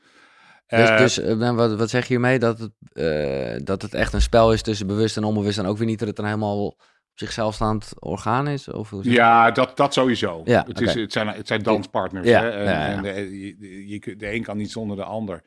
[0.66, 2.38] Dus, Eh, dus eh, nou, wat, wat zeg je hiermee?
[2.38, 5.58] Dat het, eh, dat het echt een spel is tussen bewust en onbewust.
[5.58, 6.82] En ook weer niet dat het een helemaal op
[7.14, 8.68] zichzelf staand orgaan is?
[8.68, 8.92] Of?
[9.02, 10.40] Ja, dat, dat sowieso.
[10.44, 12.26] Ja, het, is, het, zijn, het zijn danspartners.
[12.28, 12.50] Ja, hè?
[12.50, 12.96] En, ja, ja.
[12.96, 15.42] en de, je, je, kunt- de een kan niet zonder de ander.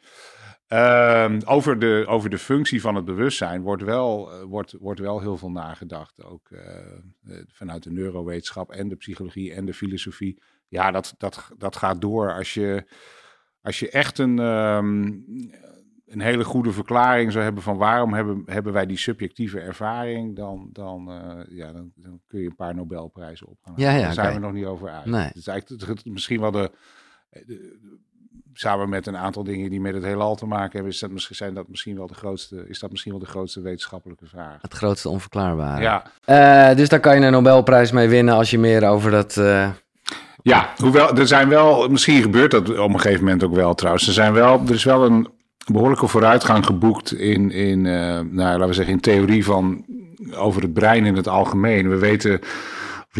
[0.67, 5.37] Ehm, over, de, over de functie van het bewustzijn wordt wel, wordt, wordt wel heel
[5.37, 6.23] veel nagedacht.
[6.23, 6.49] Ook
[7.47, 10.41] vanuit de neurowetenschap en de psychologie en de filosofie.
[10.67, 12.33] Ja, dat, dat, dat gaat door.
[12.33, 12.83] Als je,
[13.67, 15.03] als je echt een, ehm,
[16.05, 20.69] een hele goede verklaring zou hebben van waarom hebben, hebben wij die subjectieve ervaring, dan,
[20.71, 23.81] dan, eh, ja, dan, dan kun je een paar Nobelprijzen ophangen.
[23.81, 25.05] Ja, ja, Daar zijn we nog niet over uit.
[25.05, 25.21] Nee.
[25.25, 26.71] Het is eigenlijk het- misschien wel de,
[27.29, 27.77] de,
[28.53, 31.35] samen met een aantal dingen die met het heelal te maken hebben, is dat misschien,
[31.35, 34.61] zijn dat misschien wel de grootste, is dat misschien wel de grootste wetenschappelijke vraag.
[34.61, 35.81] Het grootste onverklaarbare.
[35.81, 39.37] Ja, Eh, dus daar kan je een Nobelprijs mee winnen als je meer over dat...
[39.37, 39.71] eh,
[40.41, 44.07] ja, hoewel er zijn wel, misschien gebeurt dat op een gegeven moment ook wel trouwens.
[44.07, 45.27] Er, zijn wel, er is wel een
[45.71, 49.85] behoorlijke vooruitgang geboekt in, in eh, nou, laten we zeggen, in theorie van
[50.35, 51.89] over het brein in het algemeen.
[51.89, 52.39] We weten, in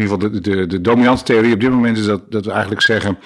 [0.02, 2.82] ieder geval de, de, de dominante theorie op dit moment is dat, dat we eigenlijk
[2.82, 3.18] zeggen,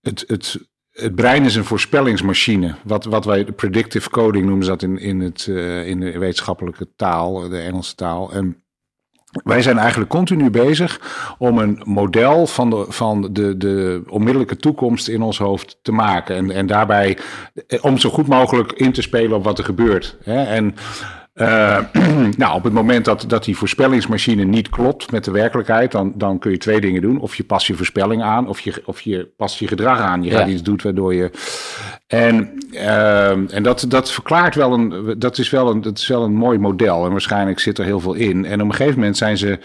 [0.00, 0.58] het, het,
[0.90, 2.74] het brein is een voorspellingsmachine.
[2.84, 6.88] Wat, wat wij predictive coding noemen ze dat in, in, het, eh, in de wetenschappelijke
[6.96, 8.32] taal, de Engelse taal.
[8.32, 8.63] En
[9.44, 11.00] wij zijn eigenlijk continu bezig
[11.38, 16.36] om een model van de, van de, de onmiddellijke toekomst in ons hoofd te maken.
[16.36, 17.18] En, en daarbij
[17.66, 20.16] eh, om zo goed mogelijk in te spelen op wat er gebeurt.
[20.24, 20.42] Hè?
[20.42, 20.74] En
[21.34, 21.78] eh,
[22.36, 26.38] nou, op het moment dat, dat die voorspellingsmachine niet klopt met de werkelijkheid, dan, dan
[26.38, 27.20] kun je twee dingen doen.
[27.20, 30.22] Of je past je voorspelling aan, of je, of je past je gedrag aan.
[30.22, 30.38] Je Ja.
[30.38, 31.30] gaat iets doen waardoor je.
[32.14, 35.14] En, eh, en dat, dat verklaart wel een.
[35.18, 37.04] Dat is wel een, dat is wel een mooi model.
[37.04, 38.44] En waarschijnlijk zit er heel veel in.
[38.44, 39.58] En op een gegeven moment zijn ze.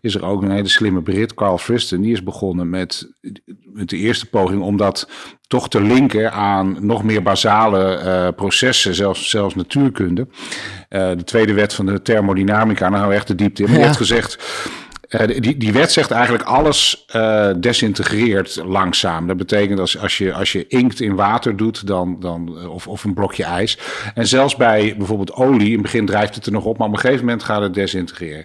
[0.00, 3.12] Is er ook een hele slimme Brit, Carl Friston, die is begonnen met,
[3.72, 5.08] met de eerste poging om dat
[5.46, 10.26] toch te linken aan nog meer basale eh, processen, zelfs, zelfs natuurkunde.
[10.88, 13.68] Eh, de tweede wet van de thermodynamica, nou echt de diepte in.
[13.70, 13.84] Maar Ja.
[13.84, 14.38] heeft gezegd,
[15.08, 19.26] eh, die, wet zegt eigenlijk alles eh, desintegreert langzaam.
[19.26, 22.88] Dat betekent als, als, je, als je inkt in water doet, dan, dan, eh, of,
[22.88, 23.78] of een blokje ijs.
[24.14, 26.92] En zelfs bij bijvoorbeeld olie, in het begin drijft het er nog op, maar op
[26.92, 28.44] een gegeven moment gaat het desintegreren.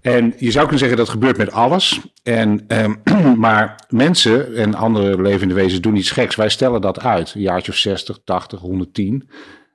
[0.00, 2.00] En je zou kunnen zeggen dat gebeurt met alles.
[2.22, 2.94] En, ehm,
[3.36, 6.36] maar mensen en andere levende wezens doen iets geks.
[6.36, 7.34] Wij stellen dat uit.
[7.34, 9.28] Een jaartje of 60, 80, 110.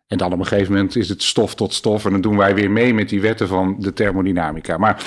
[0.07, 2.05] En dan op een gegeven moment is het stof tot stof.
[2.05, 4.77] En dan doen wij weer mee met die wetten van de thermodynamica.
[4.77, 5.03] Maar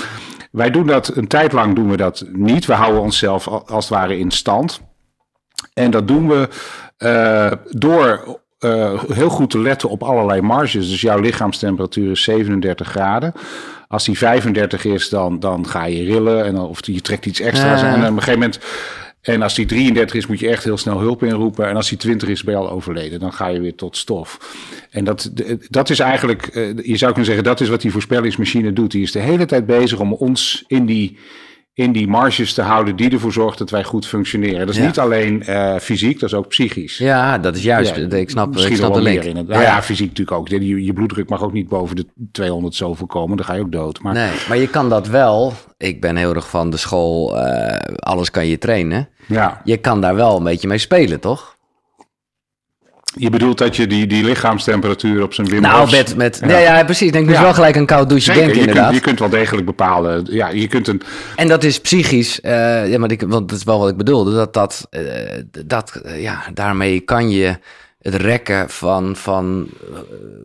[0.50, 2.66] wij doen dat een tijd lang doen we dat niet.
[2.66, 4.80] We houden onszelf al- als het ware in stand.
[5.74, 6.48] En dat doen we
[6.96, 10.88] eh, door eh, heel goed te letten op allerlei marges.
[10.88, 13.32] Dus jouw lichaamstemperatuur is 37 graden.
[13.88, 16.44] Als die 35 is, dan, dan ga je rillen.
[16.44, 17.80] En dan, of je trekt iets extra's.
[17.80, 17.94] Ja.
[17.94, 18.58] En op een gegeven moment.
[19.28, 21.68] En als die 33 is, moet je echt heel snel hulp inroepen.
[21.68, 23.20] En als die 20 is, ben je al overleden.
[23.20, 24.56] Dan ga je weer tot stof.
[24.90, 25.30] En dat,
[25.68, 28.90] dat is eigenlijk, eh, je zou kunnen zeggen, dat is wat die voorspellingsmachine doet.
[28.90, 31.18] Die is de hele tijd bezig om ons in die,
[31.78, 34.58] in die marges te houden die ervoor zorgt dat wij goed functioneren.
[34.58, 34.86] Dat is Ja.
[34.86, 36.98] niet alleen eh, fysiek, dat is ook psychisch.
[36.98, 37.96] ja, dat is juist.
[37.96, 39.48] Ja, ik snap, ik Misschien snap wel de meer in het.
[39.48, 40.48] Nou ja, fysiek natuurlijk ook.
[40.48, 43.36] Je, je bloeddruk mag ook niet boven de 200 zoveel komen.
[43.36, 44.02] Dan ga je ook dood.
[44.02, 45.52] Maar Nee, maar je kan dat wel.
[45.76, 49.08] Ik ben heel erg van de school, eh, alles kan je trainen.
[49.26, 51.56] ja, Je kan daar wel een beetje mee spelen, toch?
[53.16, 56.48] Je bedoelt dat je die, die lichaamstemperatuur op zijn Wim Nou, met, met, Ja.
[56.58, 56.76] ja.
[56.76, 57.10] Ja, precies.
[57.10, 57.42] Ik moest Ja.
[57.42, 58.94] wel gelijk een koud douche Zeker, denken, je kunt, inderdaad.
[59.00, 60.26] je kunt wel degelijk bepalen.
[60.30, 61.02] Ja, je kunt een.
[61.36, 64.34] En dat is psychisch, eh, ja, maar ik, want dat is wel wat ik bedoelde,
[64.34, 65.02] dat, dat, eh,
[65.66, 67.56] dat eh, ja, daarmee kan je
[67.98, 69.68] het rekken van, van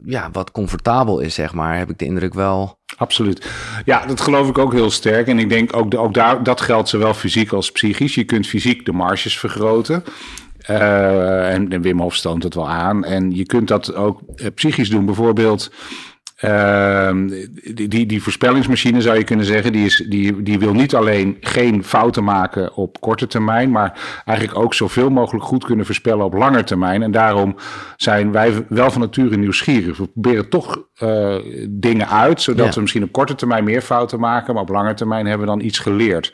[0.05, 2.77] ja, wat comfortabel is, zeg maar, heb ik de indruk wel.
[2.97, 3.45] Absoluut.
[3.85, 5.27] Ja, dat geloof ik ook heel sterk.
[5.27, 8.15] En ik denk ook, ook daar, dat geldt zowel fysiek als psychisch.
[8.15, 10.03] Je kunt fysiek de marges vergroten.
[10.63, 13.05] Eh, en, en Wim Hof toont het wel aan.
[13.05, 15.05] En je kunt dat ook eh, psychisch doen.
[15.05, 15.71] Bijvoorbeeld,
[16.43, 17.27] ehm,
[17.73, 21.37] die, die, die voorspellingsmachine zou je kunnen zeggen, die, is, die, die wil niet alleen
[21.39, 26.33] geen fouten maken op korte termijn, maar eigenlijk ook zoveel mogelijk goed kunnen voorspellen op
[26.33, 27.03] lange termijn.
[27.03, 27.55] En daarom
[27.97, 29.97] zijn wij wel van nature nieuwsgierig.
[29.97, 31.35] We proberen toch eh,
[31.69, 32.73] dingen uit, zodat Ja.
[32.73, 35.61] we misschien op korte termijn meer fouten maken, maar op lange termijn hebben we dan
[35.65, 36.33] iets geleerd.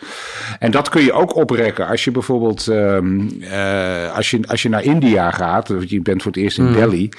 [0.59, 4.83] En dat kun je ook oprekken als je bijvoorbeeld eh, als je, als je naar
[4.83, 7.09] India gaat, je bent voor het eerst in Delhi.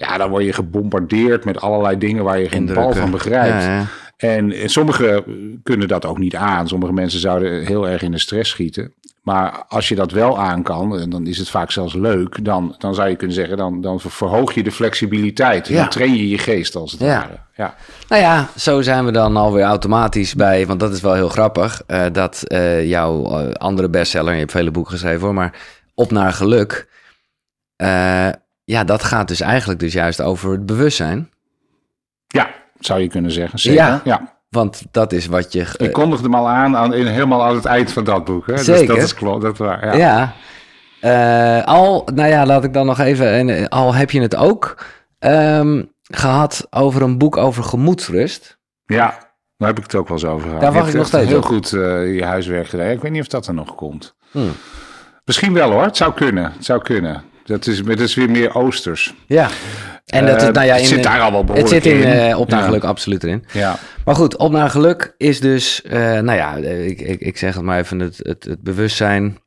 [0.00, 3.62] Ja, dan word je gebombardeerd met allerlei dingen waar je geen bal van begrijpt.
[3.62, 3.86] Ja, ja.
[4.16, 5.24] En, en sommigen
[5.62, 6.68] kunnen dat ook niet aan.
[6.68, 8.92] Sommige mensen zouden heel erg in de stress schieten.
[9.22, 12.74] Maar als je dat wel aan kan, en dan is het vaak zelfs leuk, dan,
[12.78, 15.68] dan zou je kunnen zeggen, dan, dan verhoog je de flexibiliteit.
[15.68, 15.76] Ja.
[15.76, 17.06] Dan train je je geest als het Ja.
[17.06, 17.38] ware.
[17.56, 17.74] Ja.
[18.08, 21.82] Nou ja, zo zijn we dan alweer automatisch bij, want dat is wel heel grappig,
[21.86, 25.52] eh, dat eh, jouw eh, andere bestseller, je hebt vele boeken geschreven hoor, maar
[25.94, 26.88] Op naar Geluk,
[27.76, 28.28] eh,
[28.70, 31.30] ja, dat gaat dus eigenlijk dus juist over het bewustzijn.
[32.26, 33.58] ja, zou je kunnen zeggen.
[33.58, 33.82] Zeker.
[33.82, 34.00] Ja.
[34.04, 34.38] ja.
[34.48, 35.66] Want dat is wat je...
[35.76, 38.46] Ik kondigde hem al aan, aan in, helemaal aan het eind van dat boek.
[38.46, 38.54] Hè?
[38.54, 38.86] Dus Zeker.
[38.86, 39.42] dat is klopt.
[39.42, 39.96] Dat waar.
[39.96, 39.96] Ja.
[39.96, 40.34] Ja.
[41.00, 43.32] Eh, al, nou ja, laat ik dan nog even.
[43.32, 44.84] En, eh, al heb je het ook
[45.18, 48.58] ehm, gehad over een boek over gemoedsrust.
[48.84, 49.18] Ja,
[49.56, 50.60] daar heb ik het ook wel eens over gehad.
[50.60, 51.44] Daar wacht hebt ik nog steeds heel op.
[51.44, 52.90] goed eh, je huiswerk gedaan.
[52.90, 54.14] Ik weet niet of dat er nog komt.
[54.30, 54.52] Hmm.
[55.24, 55.82] Misschien wel hoor.
[55.82, 56.52] Het zou kunnen.
[56.52, 57.29] Het zou kunnen.
[57.50, 59.14] Dat is, dat is weer meer oosters.
[59.26, 59.48] Ja.
[60.06, 61.92] En dat Eh, het, nou ja, het in, zit daar al wel Het behoorlijk zit
[61.92, 62.06] in, in.
[62.30, 62.64] eh, op naar Ja.
[62.66, 63.44] geluk absoluut erin.
[63.52, 63.78] Ja.
[64.04, 67.54] Maar goed, op naar geluk is dus, eh, nou ja, eh, ik, ik, ik zeg
[67.54, 69.38] het maar even, het, het, het bewustzijn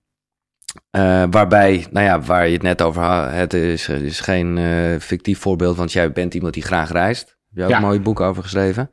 [0.92, 4.58] Eh, waarbij, nou ja, waar je het net over had, het is, het is geen
[4.58, 4.66] eh,
[5.00, 7.22] fictief voorbeeld, want jij bent iemand die graag reist.
[7.28, 7.76] Heb je ook Ja.
[7.76, 8.92] een mooi boek over geschreven.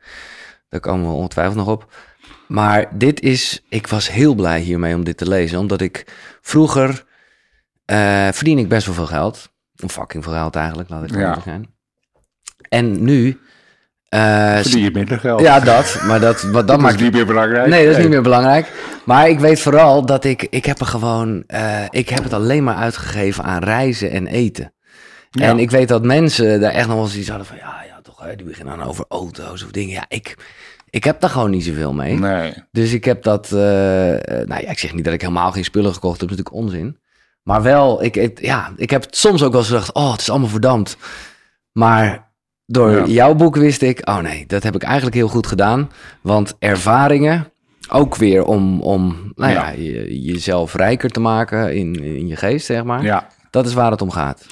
[0.68, 1.92] Daar komen we ongetwijfeld nog op.
[2.48, 6.04] Maar dit is, ik was heel blij hiermee om dit te lezen, omdat ik
[6.40, 7.04] vroeger
[7.90, 9.48] eh verdien ik best wel veel geld.
[9.74, 11.40] Fucking veel geld eigenlijk, laat ik Ja.
[11.44, 11.66] zijn.
[12.68, 13.40] En nu...
[14.08, 15.40] eh, Verdien je minder geld.
[15.40, 17.68] ja, dat, maar dat, wat, dat dat maakt is niet meer belangrijk.
[17.68, 18.72] Nee, dat is niet meer belangrijk.
[19.04, 22.64] Maar ik weet vooral dat ik, ik heb er gewoon, eh, ik heb het alleen
[22.64, 24.72] maar uitgegeven aan reizen en eten.
[25.30, 25.48] Ja.
[25.48, 28.00] En ik weet dat mensen daar echt nog wel eens iets hadden van, ja, ja,
[28.02, 29.92] toch, die beginnen dan over auto's of dingen.
[29.94, 30.36] Ja, ik,
[30.90, 32.18] ik heb daar gewoon niet zoveel mee.
[32.18, 32.52] Nee.
[32.72, 35.94] Dus ik heb dat, eh, nou ja, ik zeg niet dat ik helemaal geen spullen
[35.94, 36.98] gekocht heb, dat is natuurlijk onzin.
[37.50, 40.30] Maar wel, ik, ik, ja, ik heb soms ook wel eens gedacht, oh, het is
[40.30, 40.96] allemaal verdampt.
[41.72, 42.28] Maar
[42.66, 43.04] door Ja.
[43.06, 45.90] jouw boek wist ik, oh nee, dat heb ik eigenlijk heel goed gedaan.
[46.20, 47.52] Want ervaringen,
[47.88, 49.74] ook weer om, om nou ja, Ja.
[49.82, 53.02] je- jezelf rijker te maken in, in je geest, zeg maar.
[53.02, 53.26] Ja.
[53.50, 54.46] Dat is waar het om gaat.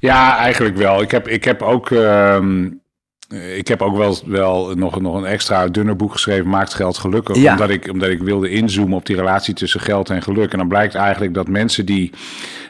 [0.00, 1.02] Ja, eigenlijk wel.
[1.02, 2.70] Ik heb, ik heb ook, ehm, eh,
[3.34, 7.36] ik heb ook wel, wel nog, nog een extra dunner boek geschreven, Maakt Geld Gelukkig.
[7.36, 7.52] Ja.
[7.52, 10.52] Omdat, ik, omdat ik wilde inzoomen op die relatie tussen geld en geluk.
[10.52, 12.10] En dan blijkt eigenlijk dat mensen die,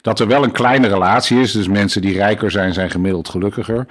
[0.00, 1.52] dat er wel een kleine relatie is.
[1.52, 3.86] Dus mensen die rijker zijn, zijn gemiddeld gelukkiger.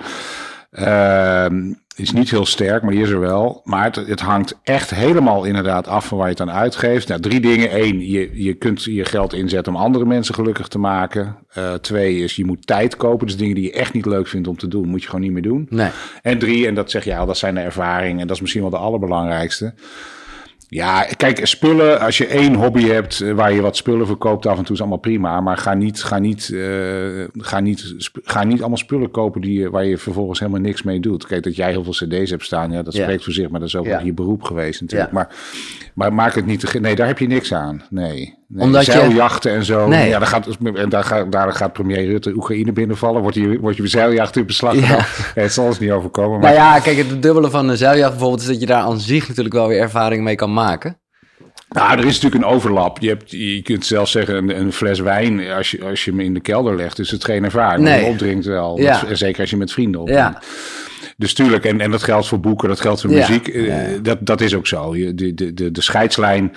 [0.74, 3.62] Ehm, is niet heel sterk, maar die is er wel.
[3.64, 7.08] Maar het, het hangt echt helemaal inderdaad af van waar je het aan uitgeeft.
[7.08, 7.82] Nou, drie dingen.
[7.84, 11.38] Eén, je, je kunt je geld inzetten om andere mensen gelukkig te maken.
[11.54, 13.28] Eh, twee is, je moet tijd kopen.
[13.28, 15.32] Dus dingen die je echt niet leuk vindt om te doen, moet je gewoon niet
[15.32, 15.68] meer doen.
[15.70, 15.90] Nee.
[16.22, 18.20] En drie, en dat zeg je al, dat zijn de ervaringen.
[18.20, 19.74] En dat is misschien wel de allerbelangrijkste.
[20.74, 24.58] Ja, kijk, spullen, als je één hobby hebt eh, waar je wat spullen verkoopt, af
[24.58, 25.42] en toe is allemaal prima.
[25.42, 29.70] Maar ga niet, ga niet, eh, ga niet, ga niet allemaal spullen kopen die, je-
[29.70, 31.26] waar je vervolgens helemaal niks mee doet.
[31.28, 33.02] Kijk, dat jij heel veel cd's hebt staan, ja, dat Ja.
[33.04, 34.00] spreekt voor zich, maar dat is ook Ja.
[34.00, 35.12] je beroep geweest natuurlijk.
[35.12, 35.16] Ja.
[35.18, 35.36] Maar,
[35.94, 36.80] maar maak het niet te...
[36.80, 37.84] Nee, daar heb je niks aan.
[37.90, 38.34] Nee.
[38.54, 38.66] Nee.
[38.66, 39.88] Omdat je- Zeiljachten en zo.
[39.88, 40.10] Nee.
[40.10, 43.22] Ja, daar gaat, en daar gaat, daar gaat premier Rutte Oekraïne binnenvallen.
[43.22, 44.96] Wordt je, wordt je zeiljacht in beslag genomen.
[45.36, 46.40] Ja, het zal ons niet overkomen.
[46.40, 49.00] Maar Nou ja, kijk, het dubbele van een zeiljacht bijvoorbeeld is dat je daar aan
[49.00, 50.98] zich natuurlijk wel weer ervaring mee kan maken.
[51.70, 53.00] Nou, er is natuurlijk een overlap.
[53.00, 56.20] Je, hebt, je kunt zelfs zeggen, een, een fles wijn, als je, als je hem
[56.20, 57.84] in de kelder legt, is het geen ervaring.
[57.84, 58.04] Nee.
[58.06, 58.80] Je opdrinkt wel.
[58.80, 59.00] Ja.
[59.00, 60.24] Dat- en zeker als je met vrienden opdrinkt.
[60.34, 60.42] Ja.
[61.18, 63.18] Dus tuurlijk, en, en dat geldt voor boeken, dat geldt voor Ja.
[63.18, 63.48] muziek.
[63.48, 63.76] eh.
[64.02, 64.96] Dat, dat is ook zo.
[64.96, 66.52] Je, de, de, de, de scheidslijn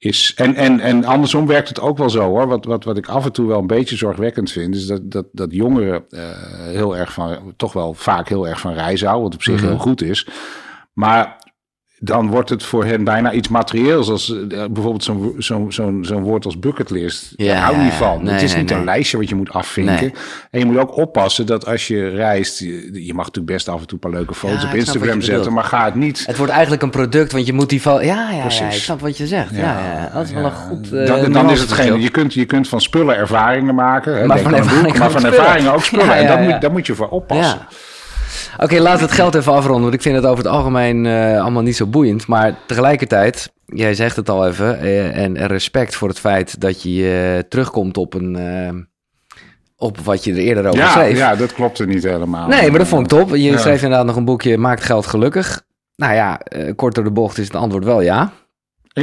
[0.00, 0.32] is...
[0.36, 2.46] En, en, en andersom werkt het ook wel zo hoor.
[2.46, 4.74] Wat, wat, wat ik af en toe wel een beetje zorgwekkend vind...
[4.74, 6.22] is dat, dat, dat jongeren eh,
[6.66, 7.54] heel erg van...
[7.56, 9.28] toch wel vaak heel erg van reizen houden...
[9.28, 9.66] wat op zich Mhm.
[9.66, 10.26] heel goed is.
[10.92, 11.36] Maar
[12.02, 14.08] dan wordt het voor hen bijna iets materieels.
[14.10, 17.32] Als eh, bijvoorbeeld zo'n zo'n zo'n zo'n woord als bucketlist.
[17.36, 18.24] Ja, Daar hou niet van.
[18.24, 18.78] nee, het is niet nee.
[18.78, 19.94] een lijstje wat je moet afvinken.
[19.94, 20.12] Nee.
[20.50, 22.58] En je moet ook oppassen dat als je reist...
[22.58, 25.20] Je, je mag natuurlijk best af en toe een paar leuke foto's Ja, op Instagram
[25.20, 25.52] zetten...
[25.52, 26.26] maar ga het niet...
[26.26, 28.04] Het wordt eigenlijk een product, want je moet die van...
[28.04, 29.50] Ja, ja, ja, ik snap wat je zegt.
[29.54, 30.92] Ja, ja, dat is wel een goed...
[30.92, 32.00] eh, dan, dan is het geen.
[32.00, 34.18] Je kunt, je kunt van spullen ervaringen maken.
[34.18, 35.38] Hè, Maar van boek, ervaringen maar ook van spullen.
[35.38, 36.14] ervaringen ook spullen.
[36.14, 36.40] En daar.
[36.42, 37.58] Moet, daar moet je voor oppassen.
[38.58, 41.40] Oké, laten we het geld even afronden, want ik vind het over het algemeen eh,
[41.40, 42.26] allemaal niet zo boeiend.
[42.26, 47.32] Maar tegelijkertijd, jij zegt het al even, eh, en respect voor het feit dat je
[47.36, 48.88] eh, terugkomt op, een,
[49.76, 51.16] op wat je er eerder over Ja, schreef.
[51.16, 52.48] ja, dat klopte niet helemaal.
[52.48, 53.30] Nee, maar dat vond ik top.
[53.30, 53.58] Je Ja.
[53.58, 55.62] schreef inderdaad nog een boekje, Maakt geld gelukkig.
[55.96, 56.40] Nou ja,
[56.76, 58.32] kort door de bocht is het antwoord wel ja.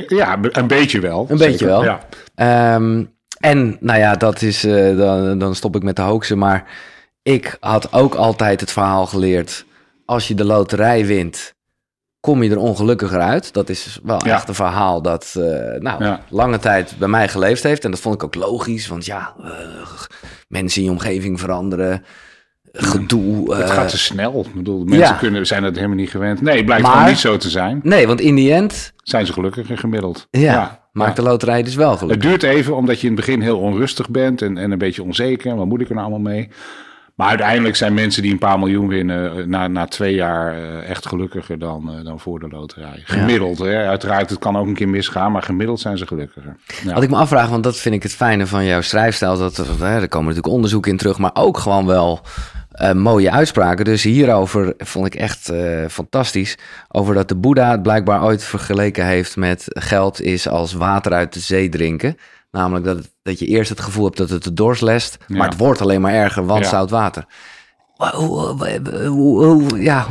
[0.07, 1.25] Ja, een beetje wel.
[1.29, 1.83] Een beetje wel.
[1.83, 1.99] Ja.
[2.35, 3.03] Ehm,
[3.39, 4.61] en nou ja, dat is,
[4.97, 6.37] dan, dan stop ik met de hoaxen.
[6.37, 6.63] Maar
[7.27, 9.65] ik had ook altijd het verhaal geleerd.
[10.05, 11.53] Als je de loterij wint,
[12.19, 13.53] kom je er ongelukkiger uit.
[13.53, 14.33] Dat is wel Ja.
[14.33, 15.43] echt een verhaal dat eh,
[15.79, 16.21] nou, Ja.
[16.29, 17.85] lange tijd bij mij geleefd heeft.
[17.85, 18.87] En dat vond ik ook logisch.
[18.87, 19.49] Want ja, eh,
[20.47, 22.03] mensen in je omgeving veranderen.
[22.71, 23.55] Gedoe.
[23.55, 24.45] Het eh, gaat te snel.
[24.45, 25.13] Ik bedoel, mensen ja.
[25.13, 26.41] kunnen, zijn het helemaal niet gewend.
[26.41, 27.79] Nee, het blijkt Maar- gewoon niet zo te zijn.
[27.83, 30.27] nee, want in die end Zijn ze gelukkiger gemiddeld.
[30.31, 32.31] ja, maakt de loterij dus wel gelukkig.
[32.31, 35.03] Het duurt even, omdat je in het begin heel onrustig bent en, en een beetje
[35.03, 35.55] onzeker.
[35.55, 36.49] Wat moet ik er nou allemaal mee?
[37.17, 40.89] Maar uiteindelijk zijn mensen die een paar miljoen winnen eh, na, na twee jaar eh,
[40.89, 43.01] echt gelukkiger dan, eh, dan voor de loterij.
[43.03, 43.87] Gemiddeld, hè?
[43.87, 46.55] uiteraard, het kan ook een keer misgaan, maar gemiddeld zijn ze gelukkiger.
[46.83, 46.93] Ja.
[46.93, 49.67] Wat ik me afvraag, want dat vind ik het fijne van jouw schrijfstijl, dat, dat,
[49.67, 52.21] hè, er komen natuurlijk onderzoeken in terug, maar ook gewoon wel
[52.93, 53.85] mooie uitspraken.
[53.85, 55.51] Dus hierover vond ik echt
[55.89, 56.57] fantastisch.
[56.87, 61.33] Over dat de Boeddha het blijkbaar ooit vergeleken heeft met geld is als water uit
[61.33, 62.17] de zee drinken.
[62.51, 65.37] Namelijk dat, het- dat je eerst het gevoel hebt dat het de dorst lest, Ja.
[65.37, 66.69] maar het wordt alleen maar erger, want Ja.
[66.69, 67.25] zout water.
[68.13, 68.55] Hoe,
[69.05, 70.07] hoe, ja,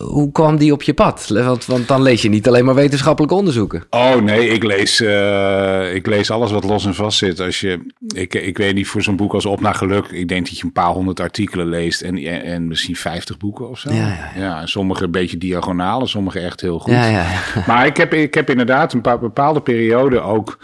[0.00, 1.26] hoe, kwam die op je pad?
[1.28, 3.84] Want, want dan lees je niet alleen maar wetenschappelijke onderzoeken.
[3.90, 7.40] Oh nee, ik lees, eh, ik lees alles wat los en vast zit.
[7.40, 10.46] Als je, ik, ik weet niet, voor zo'n boek als Op naar Geluk, ik denk
[10.46, 13.92] dat je een paar honderd artikelen leest en, en, en misschien vijftig boeken of zo.
[13.92, 16.92] Ja, ja, sommige een beetje diagonale, sommige echt heel goed.
[16.92, 17.40] Ja, ja, ja.
[17.66, 20.58] Maar ik heb, ik heb inderdaad een paar bepaalde periode ook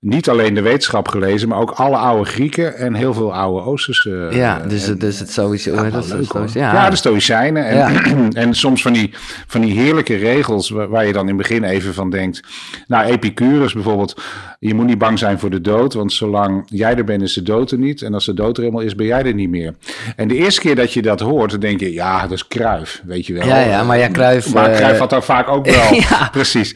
[0.00, 4.28] niet alleen de wetenschap gelezen, maar ook alle oude Grieken en heel veel oude Oosterse.
[4.30, 5.74] Ja, dus, en, dus het sowieso.
[5.74, 6.08] ja, dat?
[6.08, 6.90] leuk, ja.
[6.90, 7.66] de Stoïcijnen.
[7.66, 7.90] En, Ja.
[8.42, 9.10] en soms van die,
[9.46, 12.40] van die heerlijke regels waar, waar je dan in het begin even van denkt.
[12.86, 14.22] Nou, Epicurus bijvoorbeeld.
[14.58, 17.42] Je moet niet bang zijn voor de dood, want zolang jij er bent is de
[17.42, 18.02] dood er niet.
[18.02, 19.74] En als de dood er eenmaal is, ben jij er niet meer.
[20.16, 23.02] En de eerste keer dat je dat hoort, dan denk je, ja, dat is Kruif,
[23.06, 23.46] weet je wel.
[23.46, 25.94] Ja, ja, maar ja, Cruijff, Maar eh, Cruijff had daar vaak ook wel.
[26.08, 26.28] Ja.
[26.32, 26.74] Precies.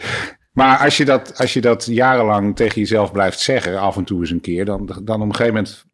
[0.53, 4.21] Maar als je, dat, als je dat jarenlang tegen jezelf blijft zeggen, af en toe
[4.21, 5.85] eens een keer, dan, dan op een gegeven moment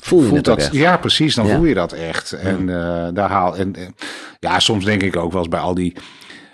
[0.00, 0.72] Voel je voelt dat, echt.
[0.72, 1.34] ja, precies.
[1.34, 1.54] Dan Ja.
[1.56, 2.32] voel je dat echt.
[2.32, 3.56] En eh, daar haal.
[3.56, 3.94] En, en
[4.38, 5.96] ja, soms denk ik ook wel eens bij al die.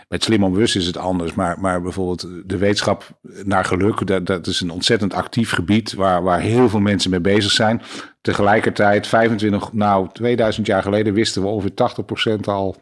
[0.09, 1.35] Met slim onbewust is het anders.
[1.35, 4.07] Maar, maar bijvoorbeeld de wetenschap naar geluk.
[4.07, 5.95] Dat, dat is een ontzettend actief gebied.
[5.95, 7.83] Waar, waar heel veel mensen mee bezig zijn.
[8.21, 12.77] Tegelijkertijd, 25, nou 2000 jaar geleden wisten we ongeveer 80% al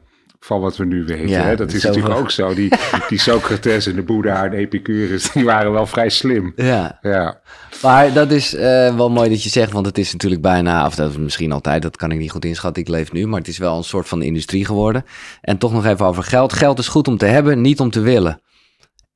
[0.44, 1.28] van wat we nu weten.
[1.28, 1.56] Ja, hè?
[1.56, 2.54] Dat is natuurlijk ook zo.
[2.54, 2.72] Die,
[3.08, 6.52] die Socrates en de Boeddha en Epicurus, die waren wel vrij slim.
[6.56, 7.40] Ja, Ja.
[7.82, 10.94] maar dat is eh, wel mooi dat je zegt, want het is natuurlijk bijna, of
[10.94, 13.48] dat is misschien altijd, dat kan ik niet goed inschatten, ik leef nu, maar het
[13.48, 15.04] is wel een soort van industrie geworden.
[15.40, 16.52] En toch nog even over geld.
[16.52, 18.40] Geld is goed om te hebben, niet om te willen.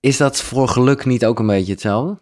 [0.01, 2.21] Is dat voor geluk niet ook een beetje hetzelfde?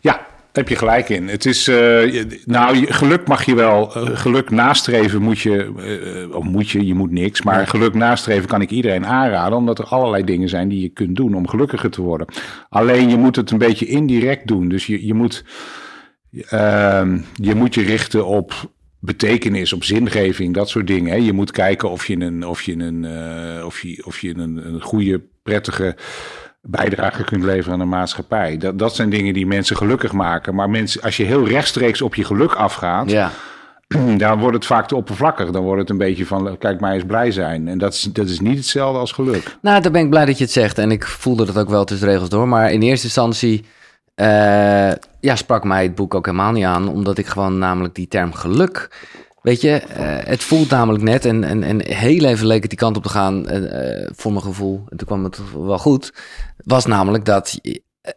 [0.00, 1.28] Ja, heb je gelijk in.
[1.28, 5.72] Het is, eh, nou, geluk mag je wel, eh, geluk nastreven moet je,
[6.28, 9.78] eh, of moet je, je moet niks, maar geluk nastreven kan ik iedereen aanraden, omdat
[9.78, 12.26] er allerlei dingen zijn die je kunt doen om gelukkiger te worden.
[12.68, 14.68] Alleen je moet het een beetje indirect doen.
[14.68, 15.44] Dus je, je moet,
[16.48, 21.12] ehm, je moet je richten op betekenis, op zingeving, dat soort dingen.
[21.12, 21.18] Hè.
[21.18, 23.06] Je moet kijken of je een, of je een,
[23.64, 25.96] of je, of je een, een goede, prettige
[26.62, 28.56] bijdrage kunt leveren aan de maatschappij.
[28.56, 30.54] Dat, dat zijn dingen die mensen gelukkig maken.
[30.54, 33.30] Maar mensen, als je heel rechtstreeks op je geluk afgaat, Ja.
[34.16, 35.50] dan wordt het vaak te oppervlakkig.
[35.50, 37.68] Dan wordt het een beetje van, kijk mij eens blij zijn.
[37.68, 39.56] En dat is, dat is niet hetzelfde als geluk.
[39.62, 40.78] Nou, dan ben ik blij dat je het zegt.
[40.78, 42.48] En ik voelde dat ook wel tussen regels door.
[42.48, 43.64] Maar in eerste instantie
[44.14, 46.88] eh, ja, sprak mij het boek ook helemaal niet aan.
[46.88, 48.88] Omdat ik gewoon namelijk die term geluk...
[49.42, 51.24] Weet je, eh, het voelt namelijk net.
[51.24, 54.44] En, en, en heel even leek het die kant op te gaan eh, voor mijn
[54.44, 54.84] gevoel.
[54.88, 56.12] En toen kwam het wel goed.
[56.64, 57.58] Was namelijk dat...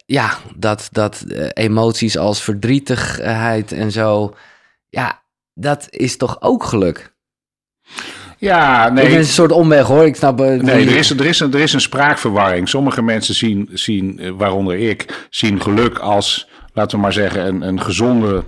[0.06, 4.34] Ja, dat, dat eh, emoties als verdrietigheid en zo...
[4.88, 5.22] Ja,
[5.54, 7.12] dat is toch ook geluk?
[8.38, 8.92] Ja, Nee.
[9.04, 9.12] nee.
[9.12, 10.04] Het is een soort omweg hoor.
[10.04, 10.40] Ik snap...
[10.40, 12.68] eh, Nee, er is, er, is een, er is een spraakverwarring.
[12.68, 17.62] Sommige mensen zien, zien eh, waaronder ik, zien geluk als, laten we maar zeggen, een,
[17.62, 18.44] een gezonde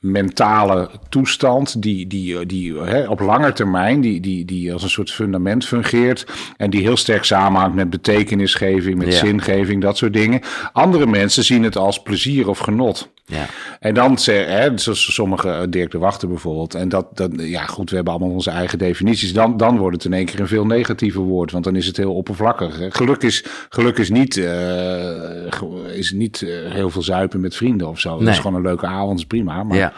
[0.00, 5.10] mentale toestand die, die, die hè, op lange termijn die, die, die als een soort
[5.10, 9.18] fundament fungeert en die heel sterk samenhangt met betekenisgeving, met Ja.
[9.18, 10.40] zingeving, dat soort dingen.
[10.72, 13.08] Andere mensen zien het als plezier of genot.
[13.24, 13.46] Ja.
[13.80, 16.74] En dan, ze- hè, zoals sommige, eh, Dirk de Wachter bijvoorbeeld.
[16.74, 19.32] En dat, dat, ja goed, we hebben allemaal onze eigen definities.
[19.32, 21.96] Dan, dan wordt het in één keer een veel negatiever woord, want dan is het
[21.96, 22.78] heel oppervlakkig.
[22.78, 22.90] hè.
[22.90, 25.67] Geluk is, geluk is niet, ge-
[25.98, 28.18] is niet eh, heel veel zuipen met vrienden of zo.
[28.18, 29.62] Dat is gewoon een leuke avond, is prima.
[29.62, 29.92] Maar ja.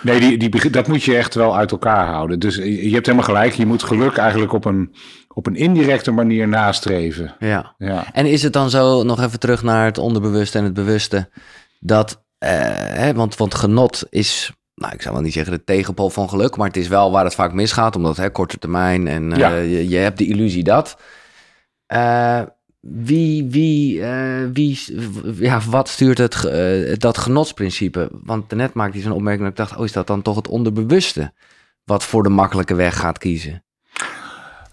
[0.00, 2.38] nee, die, die, dat moet je echt wel uit elkaar houden.
[2.38, 4.94] Dus je je hebt helemaal gelijk, je moet geluk eigenlijk op een,
[5.28, 7.34] op een indirecte manier nastreven.
[7.38, 7.74] ja.
[7.78, 8.06] Ja.
[8.12, 11.28] En is het dan zo, nog even terug naar het onderbewuste en het bewuste,
[11.80, 16.08] dat, eh, hè, want, want genot is, nou ik zou wel niet zeggen de tegenpol
[16.08, 19.32] van geluk, maar het is wel waar het vaak misgaat, omdat hè, korte termijn en
[19.32, 19.56] eh, Ja.
[19.56, 20.98] je, je hebt de illusie dat.
[21.86, 22.42] Eh,
[22.80, 24.78] wie, wie, eh, wie,
[25.34, 28.08] ja, wat stuurt het, eh, dat genotsprincipe?
[28.22, 30.48] Want net maakte hij zo'n opmerking dat ik dacht, oh is dat dan toch het
[30.48, 31.32] onderbewuste
[31.84, 33.62] wat voor de makkelijke weg gaat kiezen?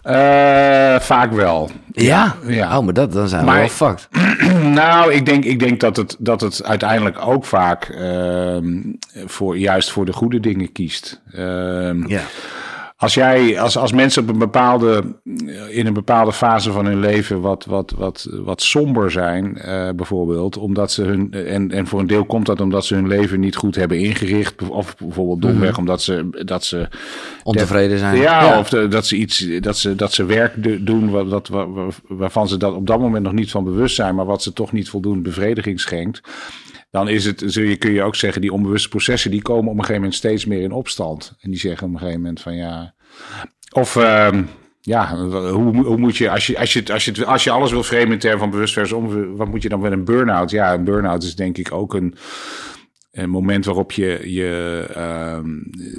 [0.02, 1.70] Eh, vaak wel.
[1.92, 2.36] Ja?
[2.46, 2.78] Ja.
[2.78, 4.08] Oh, maar dat, dan zijn we wel fucked.
[4.62, 8.80] Nou, ik denk, ik denk dat, het, dat het uiteindelijk ook vaak ehm,
[9.24, 11.22] voor, juist voor de goede dingen kiest.
[11.32, 12.22] Ehm, Ja.
[12.98, 15.02] Als jij, als, als mensen op een bepaalde,
[15.70, 20.56] in een bepaalde fase van hun leven wat, wat, wat, wat somber zijn, eh, bijvoorbeeld,
[20.56, 23.56] omdat ze hun, en, en voor een deel komt dat omdat ze hun leven niet
[23.56, 26.88] goed hebben ingericht, of bijvoorbeeld domweg omdat ze, dat ze
[27.42, 28.16] Ontevreden zijn.
[28.16, 31.48] ja, of de- dat ze iets, dat ze, dat ze werk do- doen wat, wat,
[31.48, 34.42] wa- wa- waarvan ze dat op dat moment nog niet van bewust zijn, maar wat
[34.42, 36.20] ze toch niet voldoende bevrediging schenkt.
[36.90, 39.70] Dan is het, zul je, kun je ook zeggen, die onbewuste processen, die komen op
[39.72, 41.34] een gegeven moment steeds meer in opstand.
[41.40, 42.94] En die zeggen op een gegeven moment van ja.
[43.72, 44.42] Of ehm,
[44.80, 45.16] ja,
[45.50, 48.12] hoe, hoe moet je, als je, als je, als je, als je alles wil framen
[48.12, 50.50] in termen van bewust versus onbewust, wat moet je dan met een burn-out?
[50.50, 52.14] Ja, een burn-out is denk ik ook een,
[53.12, 55.48] een moment waarop je, je, ehm,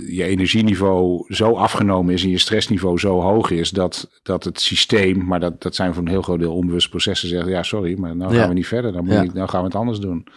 [0.07, 5.25] je energieniveau zo afgenomen is en je stressniveau zo hoog is dat, dat het systeem,
[5.25, 8.15] maar dat, dat zijn voor een heel groot deel onbewuste processen, zeggen ja sorry, maar
[8.15, 8.39] nou Ja.
[8.39, 9.21] gaan we niet verder, dan moet Ja.
[9.21, 10.27] niet, nou gaan we het anders doen.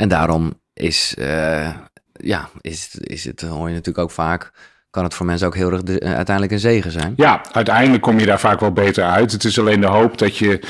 [0.00, 1.68] En daarom is, eh,
[2.12, 4.52] ja, is, is het, hoor je natuurlijk ook vaak,
[4.90, 7.12] kan het voor mensen ook heel erg de- eh, uiteindelijk een zegen zijn.
[7.16, 9.32] Ja, uiteindelijk kom je daar vaak wel beter uit.
[9.32, 10.60] Het is alleen de hoop dat je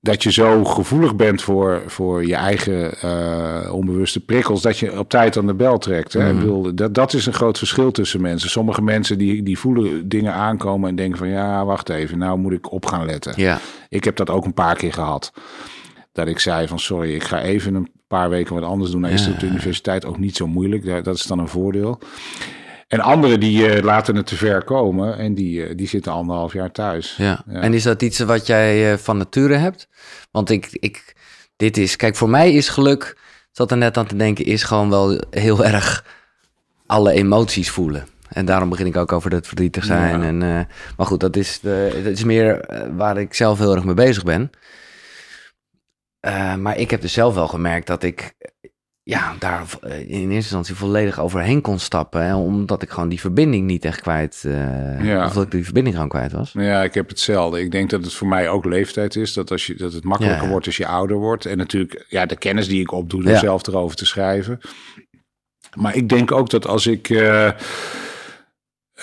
[0.00, 5.08] dat je zo gevoelig bent voor, voor je eigen uh, onbewuste prikkels, dat je op
[5.08, 6.12] tijd aan de bel trekt.
[6.12, 6.32] Hè?
[6.32, 6.38] Mm.
[6.38, 8.50] bedoel, dat, dat is een groot verschil tussen mensen.
[8.50, 12.52] Sommige mensen die, die voelen dingen aankomen en denken van ja, wacht even, nou moet
[12.52, 13.32] ik op gaan letten.
[13.36, 13.58] Ja.
[13.88, 15.32] Ik heb dat ook een paar keer gehad.
[16.12, 19.02] Dat ik zei van sorry, ik ga even een paar weken wat anders doen.
[19.02, 21.04] Dan is het op de universiteit ook niet zo moeilijk.
[21.04, 21.98] Dat is dan een voordeel.
[22.88, 26.52] En anderen die uh, laten het te ver komen en die, uh, die zitten anderhalf
[26.52, 27.16] jaar thuis.
[27.16, 27.44] Ja.
[27.46, 29.88] En is dat iets wat jij uh, van nature hebt?
[30.30, 31.16] Want ik, ik,
[31.56, 33.18] dit is, kijk, voor mij is geluk,
[33.52, 36.04] zat er net aan te denken, is gewoon wel heel erg
[36.86, 38.06] alle emoties voelen.
[38.28, 40.20] En daarom begin ik ook over het verdrietig zijn.
[40.20, 40.26] Ja.
[40.26, 40.38] En,
[40.96, 44.24] maar goed, dat is, de, dat is meer waar ik zelf heel erg mee bezig
[44.24, 44.50] ben.
[46.56, 48.34] Maar ik heb dus zelf wel gemerkt dat ik
[49.08, 52.24] ja, daar eh, in eerste instantie volledig overheen kon stappen.
[52.24, 54.42] Hè, omdat ik gewoon die verbinding niet echt kwijt...
[54.46, 55.26] Uh, ja.
[55.26, 56.52] Of dat ik die verbinding gewoon kwijt was.
[56.52, 57.60] Ja, ik heb hetzelfde.
[57.60, 59.32] Ik denk dat het voor mij ook leeftijd is.
[59.32, 61.46] Dat, als je, dat het makkelijker wordt als je ouder wordt.
[61.46, 63.38] En natuurlijk ja, de kennis die ik opdoe door ja.
[63.38, 64.60] zelf erover te schrijven.
[65.74, 67.08] Maar ik denk ook dat als ik...
[67.08, 67.50] Uh,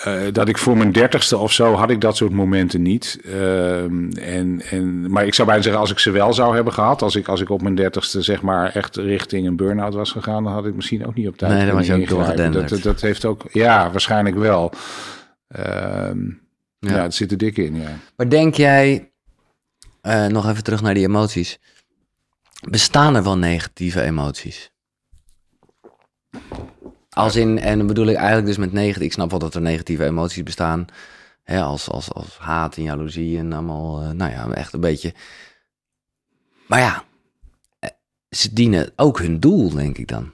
[0.04, 3.18] uh, dat ik voor mijn dertigste of zo had ik dat soort momenten niet.
[3.24, 7.02] Uh, en, en, maar ik zou bijna zeggen, als ik ze wel zou hebben gehad,
[7.02, 10.44] als ik, als ik op mijn dertigste zeg maar echt richting een burn-out was gegaan,
[10.44, 11.52] dan had ik misschien ook niet op tijd.
[11.52, 14.72] Nee, dan was je ook dat, dat, dat heeft ook, ja, waarschijnlijk wel.
[15.56, 15.62] Uh,
[16.78, 16.94] ja.
[16.94, 17.76] ja, het zit er dik in.
[17.76, 17.98] Ja.
[18.16, 19.10] Maar denk jij,
[20.02, 21.58] uh, nog even terug naar die emoties,
[22.70, 24.70] bestaan er wel negatieve emoties?
[27.16, 29.60] Als in, en dan bedoel ik eigenlijk dus met negatief, ik snap wel dat er
[29.60, 30.86] negatieve emoties bestaan.
[31.42, 35.14] Hè, als, als, als haat en jaloezie en allemaal, uh, nou ja, echt een beetje.
[36.66, 37.04] Maar ja,
[37.78, 37.90] eh,
[38.28, 40.32] ze dienen ook hun doel, denk ik dan.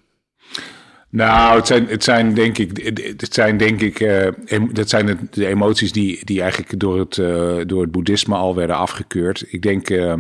[1.09, 2.77] Nou, het zijn, het zijn denk ik,
[3.17, 4.29] het zijn denk ik, uh,
[4.73, 8.77] dat zijn de, emoties die, die eigenlijk door het, uh, door het boeddhisme al werden
[8.77, 9.45] afgekeurd.
[9.49, 10.15] Ik denk, uh,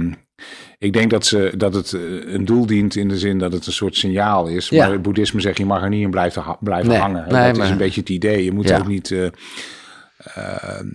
[0.78, 1.93] ik denk dat, ze, dat het
[2.26, 4.68] een doel dient in de zin dat het een soort signaal is.
[4.68, 4.84] Ja.
[4.84, 7.24] Maar het boeddhisme zegt je mag er niet in blijven, blijven nee, hangen.
[7.28, 7.64] Nee, dat maar...
[7.64, 8.45] is een beetje het idee.
[8.45, 8.78] Je moet ja.
[8.78, 9.11] ook niet.
[9.11, 9.28] Uh,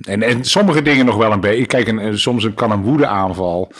[0.01, 1.65] en, en sommige dingen nog wel een beetje.
[1.65, 3.71] Kijk, een, soms kan een woedeaanval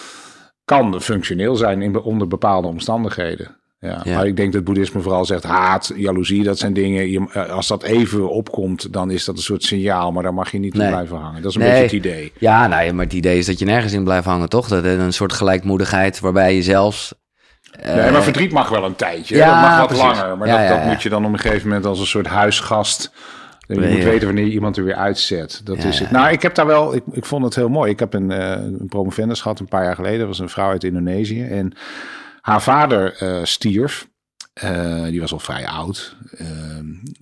[0.65, 3.55] kan functioneel zijn in, onder bepaalde omstandigheden.
[3.79, 7.09] Ja, ja, maar ik denk dat boeddhisme vooral zegt haat, jaloezie, dat zijn dingen.
[7.09, 10.59] Je, als dat even opkomt, dan is dat een soort signaal, maar daar mag je
[10.59, 10.85] niet nee.
[10.85, 11.41] in blijven hangen.
[11.41, 11.81] Dat is een nee.
[11.81, 12.33] beetje het idee.
[12.37, 14.67] Ja, nou ja, maar het idee is dat je nergens in blijft hangen, toch?
[14.67, 17.13] Dat een soort gelijkmoedigheid waarbij je zelfs.
[17.85, 19.35] Uh, nee, maar verdriet mag wel een tijdje.
[19.35, 20.19] Ja, dat mag wat precies.
[20.19, 20.37] langer.
[20.37, 23.11] Maar ja, dat, dat moet je dan op een gegeven moment als een soort huisgast.
[23.67, 25.61] Je moet weten wanneer iemand er weer uitzet.
[25.63, 26.11] Dat is het.
[26.11, 26.95] Nou, ik heb daar wel.
[26.95, 27.91] Ik, ik vond het heel mooi.
[27.91, 30.19] Ik heb een, uh, een promovendus gehad een paar jaar geleden.
[30.19, 31.43] Dat was een vrouw uit Indonesië.
[31.43, 31.73] En
[32.47, 34.07] haar vader uh, stierf.
[34.63, 36.15] Uh, die was al vrij oud.
[36.41, 36.47] Uh,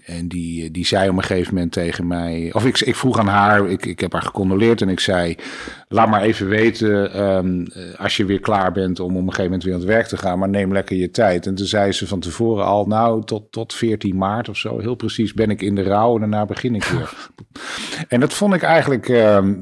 [0.06, 2.50] en die, die zei op een gegeven moment tegen mij.
[2.54, 3.70] Of ik, ik vroeg aan haar.
[3.70, 4.82] Ik, ik heb haar gecondoleerd.
[4.82, 5.36] En ik zei.
[5.88, 7.22] Laat maar even weten.
[7.24, 7.68] Um,
[7.98, 10.18] als je weer klaar bent om op een gegeven moment weer aan het werk te
[10.18, 10.40] gaan.
[10.40, 11.46] Maar neem lekker je tijd.
[11.46, 12.86] En toen zei ze van tevoren al.
[12.86, 14.80] Nou, tot, tot 14 maart of zo.
[14.80, 16.14] Heel precies ben ik in de rouw.
[16.14, 17.14] En daarna begin ik weer.
[18.08, 19.08] en dat vond ik eigenlijk.
[19.08, 19.62] Um,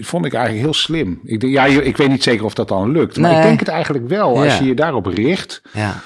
[0.00, 1.20] vond ik eigenlijk heel slim.
[1.24, 3.16] Ik, ja, ik weet niet zeker of dat dan lukt.
[3.16, 3.40] Maar nee.
[3.40, 4.38] ik denk het eigenlijk wel.
[4.38, 4.58] Als Ja.
[4.58, 5.62] je je daarop richt.
[5.72, 6.02] Ja.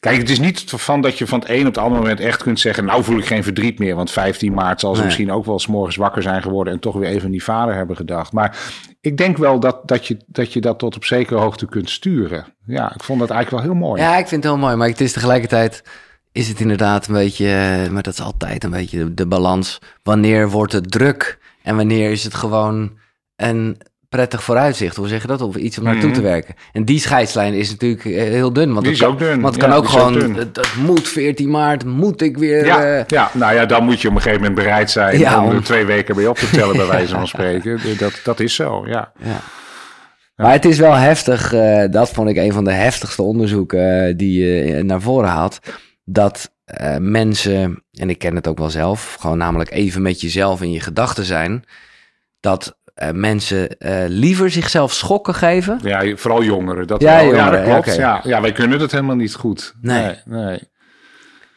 [0.00, 2.42] Kijk, het is niet van dat je van het een op het andere moment echt
[2.42, 2.84] kunt zeggen...
[2.84, 5.06] nou voel ik geen verdriet meer, want 15 maart zal ze Nee.
[5.06, 6.72] misschien ook wel s morgens wakker zijn geworden...
[6.72, 8.32] en toch weer even aan die vader hebben gedacht.
[8.32, 8.58] Maar
[9.00, 12.44] ik denk wel dat, dat, je, dat je dat tot op zekere hoogte kunt sturen.
[12.66, 14.02] Ja, ik vond dat eigenlijk wel heel mooi.
[14.02, 15.82] Ja, ik vind het heel mooi, maar het is tegelijkertijd
[16.32, 19.78] is het inderdaad een beetje, eh, maar dat is altijd een beetje de, de balans.
[20.02, 22.98] Wanneer wordt het druk en wanneer is het gewoon
[23.36, 23.80] een
[24.10, 24.96] prettig vooruitzicht?
[24.96, 25.40] Hoe zeg je dat?
[25.40, 26.12] Of iets om naartoe Mhm.
[26.12, 26.54] te werken.
[26.72, 28.68] En die scheidslijn is natuurlijk eh, heel dun.
[28.72, 29.40] Want Die het kan, ook dun.
[29.40, 32.64] Want het kan Ja, ook gewoon, het moet 14 maart, moet ik weer...
[32.66, 35.42] Ja, eh, ja, nou ja, dan moet je op een gegeven moment bereid zijn Ja,
[35.42, 37.80] om om- er twee weken bij op te tellen, bij wijze van spreken.
[37.98, 39.12] Dat, dat is zo, ja.
[39.22, 39.40] Ja.
[40.36, 44.44] Maar het is wel heftig, eh, dat vond ik een van de heftigste onderzoeken die
[44.44, 45.58] je naar voren haalt.
[46.04, 46.50] Dat
[46.98, 50.80] mensen, en ik ken het ook wel zelf, gewoon namelijk even met jezelf in je
[50.80, 51.64] gedachten zijn.
[52.40, 55.78] Dat eh, mensen eh, liever zichzelf schokken geven.
[55.82, 56.86] Ja, vooral jongeren.
[56.86, 57.94] Dat Ja, ja, dat klopt.
[57.94, 59.74] Ja, ja, wij kunnen dat helemaal niet goed.
[59.80, 60.02] Nee.
[60.24, 60.44] nee.
[60.44, 60.60] nee.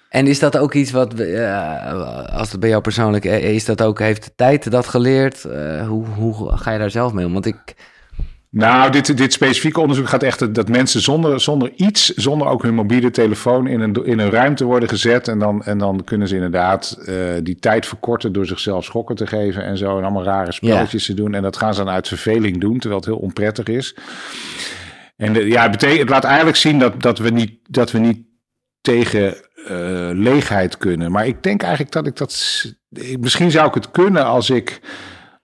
[0.10, 4.00] En is dat ook iets wat, eh, als het bij jou persoonlijk is, dat ook,
[4.00, 5.44] heeft de tijd dat geleerd?
[5.88, 7.34] Hoe, hoe ga je daar zelf mee om?
[7.34, 7.76] Want ik,
[8.56, 12.74] Nou, dit, dit specifieke onderzoek gaat echt dat mensen zonder, zonder iets, zonder ook hun
[12.76, 15.28] mobiele telefoon in een, in een ruimte worden gezet.
[15.28, 19.28] En dan, en dan kunnen ze inderdaad eh, die tijd verkorten door zichzelf schokken te
[19.28, 19.98] geven en zo.
[19.98, 21.34] En allemaal rare spelletjes te doen.
[21.34, 23.96] En dat gaan ze dan uit verveling doen, terwijl het heel onprettig is.
[25.16, 28.00] En de, ja, het, betekent, het laat eigenlijk zien dat, dat, we, niet, dat we
[28.00, 28.20] niet
[28.82, 29.34] tegen
[29.68, 31.12] eh, leegheid kunnen.
[31.12, 32.64] Maar ik denk eigenlijk dat ik dat.
[32.90, 34.80] ik- Misschien zou ik het kunnen als ik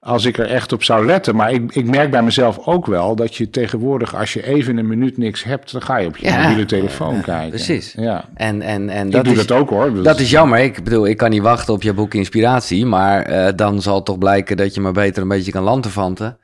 [0.10, 1.36] als ik er echt op zou letten.
[1.36, 4.88] Maar ik, ik merk bij mezelf ook wel dat je tegenwoordig, als je even een
[4.88, 6.42] minuut niks hebt, dan ga je op je Ja.
[6.42, 7.50] mobiele telefoon Ja, kijken.
[7.50, 7.94] precies.
[7.98, 8.26] Ja.
[8.36, 10.04] En, en, en Ik dat doe is, dat ook hoor.
[10.04, 10.60] Dat is jammer.
[10.60, 12.86] Ik bedoel, ik kan niet wachten op je boek Inspiratie.
[12.86, 16.38] Maar eh, dan zal toch blijken dat je maar beter een beetje kan lanterfanten.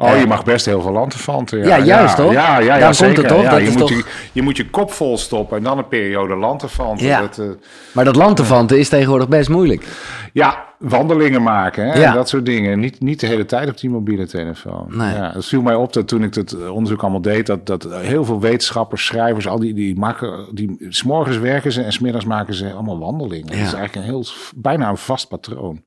[0.00, 1.58] Oh, je mag best heel veel lanterfanten.
[1.58, 2.32] Ja, juist, toch?
[2.32, 3.18] Ja, ja, ja, Daar komt zeker.
[3.18, 3.42] het toch?
[3.42, 5.78] Ja, Dat je, is moet toch- je, je moet je kop vol stoppen en dan
[5.78, 7.06] een periode lanterfanten.
[7.06, 7.20] Ja.
[7.20, 7.44] Dat, eh,
[7.92, 9.84] Maar dat lanterfanten is tegenwoordig best moeilijk.
[10.32, 12.08] ja, wandelingen maken hè, Ja.
[12.08, 12.80] en dat soort dingen.
[12.80, 14.86] Niet, niet de hele tijd op die mobiele telefoon.
[14.88, 15.14] Nee.
[15.14, 17.46] Ja, het viel mij op dat toen ik het onderzoek allemaal deed...
[17.46, 19.48] dat, dat heel veel wetenschappers, schrijvers...
[19.48, 20.46] al die, die maken...
[20.52, 23.46] die s'morgens werken ze en smiddags maken ze allemaal wandelingen.
[23.46, 24.24] Dat is eigenlijk een heel...
[24.56, 25.82] bijna een vast patroon.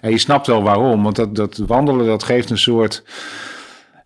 [0.00, 1.02] En je snapt wel waarom.
[1.02, 3.04] Want dat, dat wandelen, dat geeft een soort...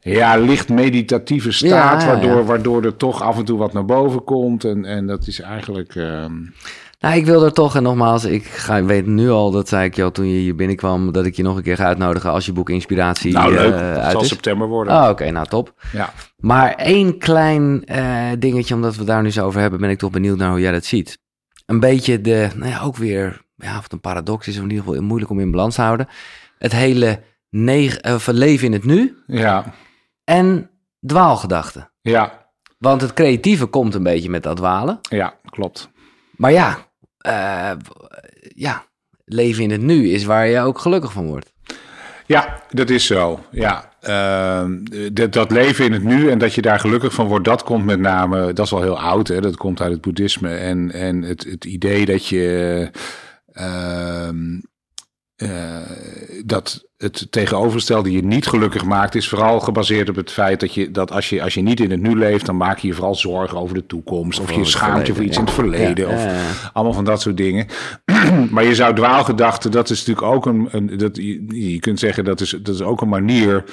[0.01, 2.43] Ja, licht meditatieve staat, Ja, ja, waardoor, ja.
[2.43, 4.64] waardoor er toch af en toe wat naar boven komt.
[4.64, 5.95] En, en dat is eigenlijk...
[5.95, 6.32] ehm,
[6.99, 9.94] Nou, ik wil er toch, en nogmaals, ik ga, weet nu al, dat zei ik
[9.96, 12.46] je al toen je hier binnenkwam, dat ik je nog een keer ga uitnodigen als
[12.46, 13.72] je boek Inspiratie nou, leuk.
[13.74, 14.28] eh, het uit zal is.
[14.28, 14.94] september worden.
[15.03, 15.74] Oh, oké, nou top.
[15.92, 16.12] Ja.
[16.36, 20.11] Maar één klein eh, dingetje, omdat we daar nu zo over hebben, ben ik toch
[20.11, 21.18] benieuwd naar hoe jij dat ziet.
[21.66, 24.70] Een beetje de, nou ja, ook weer, ja, of het een paradox is, of in
[24.70, 26.09] ieder geval moeilijk om in balans te houden.
[26.59, 27.20] Het hele
[27.51, 29.64] neg- of het leven in het nu Ja,
[30.24, 30.70] en
[31.07, 31.90] dwaalgedachten.
[32.01, 32.46] ja,
[32.78, 34.99] Want het creatieve komt een beetje met dat dwalen.
[35.03, 35.88] ja, klopt.
[36.36, 36.78] Maar ja,
[37.29, 37.70] eh,
[38.55, 38.85] ja,
[39.24, 41.53] leven in het nu is waar je ook gelukkig van wordt.
[42.26, 43.41] Ja, dat is zo.
[43.51, 44.79] Ja, Ehm,
[45.12, 47.85] dat, dat leven in het nu en dat je daar gelukkig van wordt, dat komt
[47.85, 49.41] met name, dat is wel heel oud, hè?
[49.41, 50.55] dat komt uit het boeddhisme.
[50.55, 52.91] En, en het, het idee dat je
[53.53, 54.61] ehm,
[55.39, 55.51] eh,
[56.45, 60.91] dat het tegenovergestelde je niet gelukkig maakt, is vooral gebaseerd op het feit dat, je,
[60.91, 63.14] dat als, je, als je niet in het nu leeft, dan maak je je vooral
[63.14, 64.41] zorgen over de toekomst.
[64.41, 66.09] Of, je schaamt je voor iets in het verleden.
[66.09, 66.41] Ja, of ja,
[66.72, 67.66] allemaal van dat soort dingen.
[68.51, 70.68] maar je zou dwaalgedachten, dat is natuurlijk ook een.
[70.70, 73.64] een dat, je, je kunt zeggen dat is, dat is ook een manier.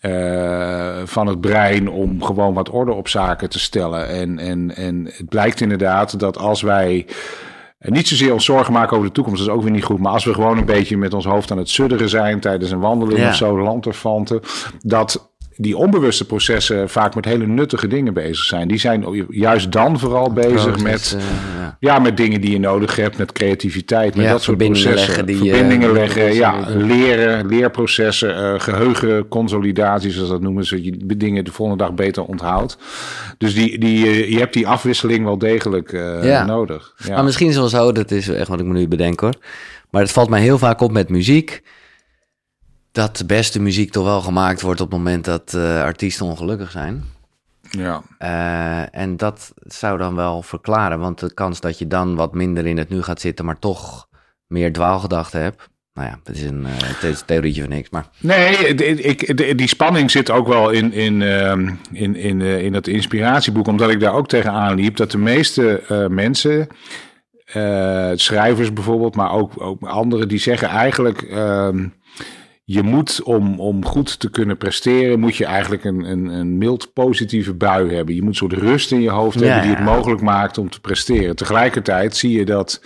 [0.00, 4.08] eh, van het brein om gewoon wat orde op zaken te stellen.
[4.08, 7.06] En, en, en het blijkt inderdaad dat als wij
[7.82, 9.98] en niet zozeer ons zorgen maken over de toekomst, dat is ook weer niet goed.
[9.98, 12.80] Maar als we gewoon een beetje met ons hoofd aan het sudderen zijn tijdens een
[12.80, 13.28] wandeling Ja.
[13.28, 14.40] of zo, lanterfanten,
[14.80, 15.31] dat
[15.62, 18.68] die onbewuste processen vaak met hele nuttige dingen bezig zijn.
[18.68, 21.24] Die zijn juist dan vooral bezig met, eh,
[21.58, 21.76] ja.
[21.80, 24.94] ja, met dingen die je nodig hebt, met creativiteit, met Ja, dat soort processen.
[24.94, 31.16] leggen die, eh, verbindingen leggen, ja, leren, leerprocessen, eh geheugenconsolidatie, zoals dat noemen, zodat je
[31.16, 32.76] dingen de volgende dag beter onthoudt.
[33.38, 35.92] Dus die, die, je hebt die afwisseling wel degelijk
[36.22, 36.44] Ja.
[36.44, 36.94] nodig.
[37.06, 37.14] Ja.
[37.14, 39.34] Maar misschien is het wel zo, dat is echt wat ik me nu bedenk hoor.
[39.90, 41.62] Maar het valt mij heel vaak op met muziek.
[42.92, 46.70] Dat de beste muziek toch wel gemaakt wordt op het moment dat eh, artiesten ongelukkig
[46.70, 47.04] zijn.
[47.70, 48.02] ja.
[48.18, 50.98] Eh, en dat zou dan wel verklaren.
[50.98, 54.08] Want de kans dat je dan wat minder in het nu gaat zitten, maar toch
[54.46, 55.70] meer dwaalgedachten hebt.
[55.94, 56.66] Nou ja, dat is een,
[57.26, 57.90] theorietje van niks.
[57.90, 62.86] Maar Nee, ik, die spanning zit ook wel in, in, ehm, in, in, in dat
[62.86, 66.68] inspiratieboek, omdat ik daar ook tegenaan liep dat de meeste mensen,
[68.14, 71.22] schrijvers bijvoorbeeld, maar ook, ook anderen, die zeggen eigenlijk.
[72.64, 76.92] Je moet om, om goed te kunnen presteren, moet je eigenlijk een, een, een mild
[76.92, 78.14] positieve bui hebben.
[78.14, 80.70] Je moet een soort rust in je hoofd Ja, hebben die het mogelijk maakt om
[80.70, 81.36] te presteren.
[81.36, 82.82] Tegelijkertijd zie je dat,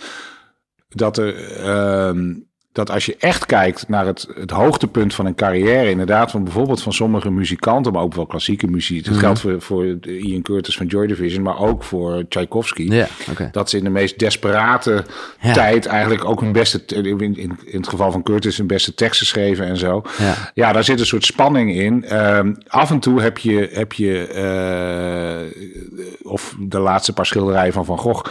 [0.87, 1.51] dat er.
[1.51, 2.33] ehm,
[2.77, 6.81] dat als je echt kijkt naar het, het hoogtepunt van een carrière, inderdaad, van bijvoorbeeld
[6.81, 9.03] van sommige muzikanten, maar ook wel klassieke muziek.
[9.05, 9.23] Dat Mhm.
[9.23, 12.81] geldt voor, voor Ian Curtis van Joy Division, maar ook voor Tchaikovsky.
[12.91, 13.07] ja.
[13.51, 15.05] Dat ze in de meest desperate
[15.41, 15.53] Ja.
[15.53, 19.25] tijd eigenlijk ook hun beste, in, in, in het geval van Curtis, hun beste teksten
[19.27, 20.01] schreven en zo.
[20.17, 20.33] Ja.
[20.53, 22.03] Ja, daar zit een soort spanning in.
[22.05, 25.61] Ehm, af en toe heb je, heb je eh,
[26.31, 28.25] of de laatste paar schilderijen van Van Gogh.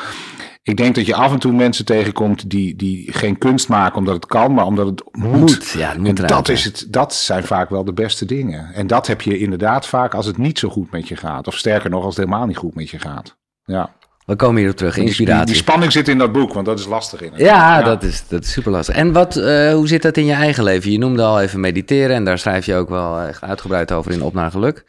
[0.66, 4.14] Ik denk dat je af en toe mensen tegenkomt die, die geen kunst maken omdat
[4.14, 5.38] het kan, maar omdat het moet.
[5.38, 8.74] Moet, ja, het moet en dat, is het, dat zijn vaak wel de beste dingen.
[8.74, 11.46] En dat heb je inderdaad vaak als het niet zo goed met je gaat.
[11.46, 13.36] Of sterker nog, als het helemaal niet goed met je gaat.
[13.64, 13.94] Ja.
[14.24, 14.94] We komen hierop terug.
[14.94, 15.46] Die, Inspiratie.
[15.46, 17.40] die spanning zit in dat boek, want dat is lastig in het.
[17.40, 18.94] Ja, Dat, is, dat is super lastig.
[18.94, 20.92] En wat, eh, hoe zit dat in je eigen leven?
[20.92, 24.22] Je noemde al even mediteren en daar schrijf je ook wel echt uitgebreid over in
[24.22, 24.84] Op naar Geluk.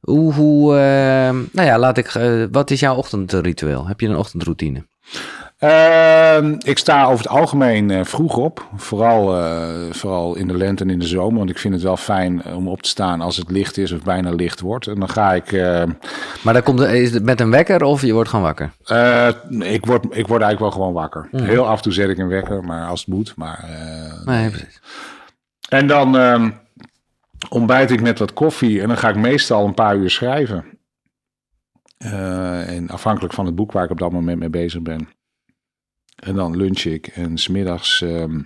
[0.00, 3.86] Hoe, hoe eh, nou ja, laat ik, eh, wat is jouw ochtendritueel?
[3.86, 4.90] Heb je een ochtendroutine?
[5.58, 8.68] Ehm, ik sta over het algemeen eh, vroeg op.
[8.76, 11.38] Vooral, eh, vooral in de lente en in de zomer.
[11.38, 14.02] Want ik vind het wel fijn om op te staan als het licht is of
[14.02, 14.86] bijna licht wordt.
[14.86, 15.52] En dan ga ik.
[15.52, 15.82] eh,
[16.42, 18.70] Maar dan komt, er- is het met een wekker of je wordt gewoon wakker?
[18.84, 19.28] eh,
[19.58, 21.28] ik, word, ik word eigenlijk wel gewoon wakker.
[21.32, 23.32] Heel af en toe zet ik een wekker, maar als het moet.
[23.36, 24.80] Maar, eh, Nee, precies.
[25.68, 26.50] En dan ehm,
[27.48, 28.80] ontbijt ik met wat koffie.
[28.82, 30.64] En dan ga ik meestal een paar uur schrijven.
[32.02, 35.08] Eh, en afhankelijk van het boek waar ik op dat moment mee bezig ben.
[36.16, 37.06] En dan lunch ik.
[37.06, 38.40] En smiddags ehm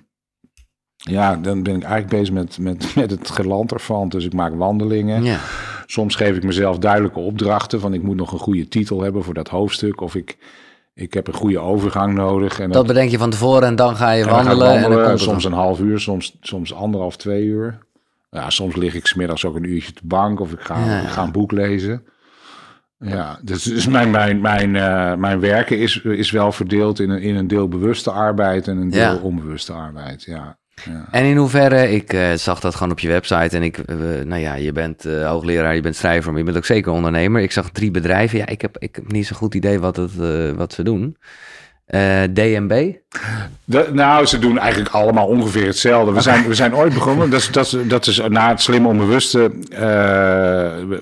[0.96, 4.08] ja, dan ben ik eigenlijk bezig met, met, met het geland ervan.
[4.08, 5.22] Dus ik maak wandelingen.
[5.24, 5.38] Ja.
[5.86, 9.34] Soms geef ik mezelf duidelijke opdrachten van ik moet nog een goede titel hebben voor
[9.34, 10.00] dat hoofdstuk.
[10.00, 10.36] Of ik,
[10.94, 12.60] ik heb een goede overgang nodig.
[12.60, 14.74] En Dat bedenk je van tevoren en dan ga je en dan ga wandelen.
[14.74, 15.52] En dan komt het soms dan.
[15.52, 17.78] een half uur, soms, soms anderhalf, twee uur.
[18.30, 20.86] Ja, soms lig ik smiddags ook een uurtje op de bank of ik ga, Ja,
[20.86, 21.02] ja.
[21.02, 22.06] ik ga een boek lezen.
[22.98, 27.20] Ja, dus, dus mijn, mijn, mijn, eh, mijn werken is, is wel verdeeld in een,
[27.20, 29.16] in een deel bewuste arbeid en een deel Ja.
[29.16, 30.22] onbewuste arbeid.
[30.22, 30.58] Ja.
[30.84, 31.06] Ja.
[31.10, 33.86] En in hoeverre, ik eh, zag dat gewoon op je website en ik,
[34.24, 37.42] nou ja, je bent eh, hoogleraar, je bent schrijver, maar je bent ook zeker ondernemer.
[37.42, 38.38] Ik zag drie bedrijven.
[38.38, 40.14] Ja, ik heb, ik heb niet zo'n goed idee wat, het,
[40.56, 41.16] wat ze doen.
[41.86, 42.92] Eh, DNB?
[43.64, 46.12] De- nou, ze doen eigenlijk allemaal ongeveer hetzelfde.
[46.12, 48.86] We, zijn, we zijn ooit begonnen, dat is, dat is, dat is na het slim
[48.86, 49.78] onbewuste, eh,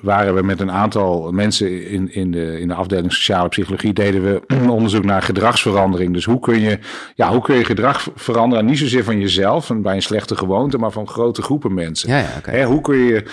[0.02, 4.22] waren we met een aantal mensen in, in, de, in de afdeling sociale psychologie, deden
[4.22, 6.12] we onderzoek naar gedragsverandering.
[6.12, 6.78] Dus hoe kun je,
[7.14, 10.78] ja, hoe kun je gedrag veranderen, niet zozeer van jezelf, en bij een slechte gewoonte,
[10.78, 12.08] maar van grote groepen mensen.
[12.08, 12.50] Ja, ja, oké.
[12.50, 13.24] Hè, hoe kun je,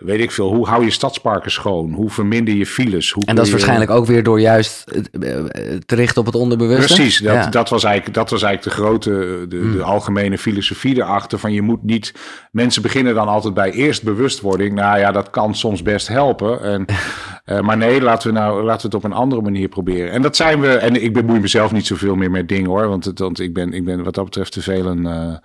[0.00, 1.92] weet ik veel, hoe hou je stadsparken schoon?
[1.92, 3.10] Hoe verminder je files?
[3.12, 4.84] Hoe En dat is je- waarschijnlijk ook weer door juist
[5.20, 5.44] eh, eh,
[5.86, 6.94] te richten op het onderbewuste?
[6.94, 7.46] Precies, dat, Ja.
[7.46, 9.72] dat, was eigenlijk, dat was eigenlijk de grote, de, Hmm.
[9.76, 11.38] de algemene filosofie erachter.
[11.38, 12.14] Van je moet niet,
[12.50, 14.74] mensen beginnen dan altijd bij eerst bewustwording.
[14.74, 16.62] Nou ja, dat kan soms best helpen.
[16.62, 16.84] En,
[17.44, 20.10] eh, maar nee, laten we, nou, laten we het op een andere manier proberen.
[20.10, 22.88] En dat zijn we, en ik bemoei mezelf niet zoveel meer met dingen hoor.
[22.88, 25.38] Want, want ik, ben, ik ben wat dat betreft te veel een.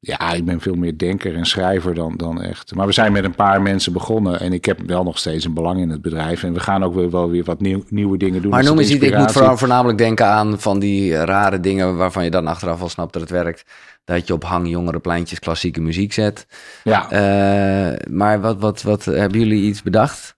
[0.00, 2.74] Ja, ik ben veel meer denker en schrijver dan, dan echt.
[2.74, 4.40] Maar we zijn met een paar mensen begonnen.
[4.40, 6.42] En ik heb wel nog steeds een belang in het bedrijf.
[6.42, 8.50] En we gaan ook weer, wel weer wat nieuw, nieuwe dingen doen.
[8.50, 12.24] Maar noem eens iets, ik moet voornamelijk denken aan van die eh, rare dingen waarvan
[12.24, 13.64] je dan achteraf al snapt dat het werkt.
[14.04, 16.46] Dat je op hang jongere pleintjes klassieke muziek zet.
[16.84, 17.10] Ja.
[17.10, 20.37] Eh, maar wat, wat, wat hebben jullie iets bedacht?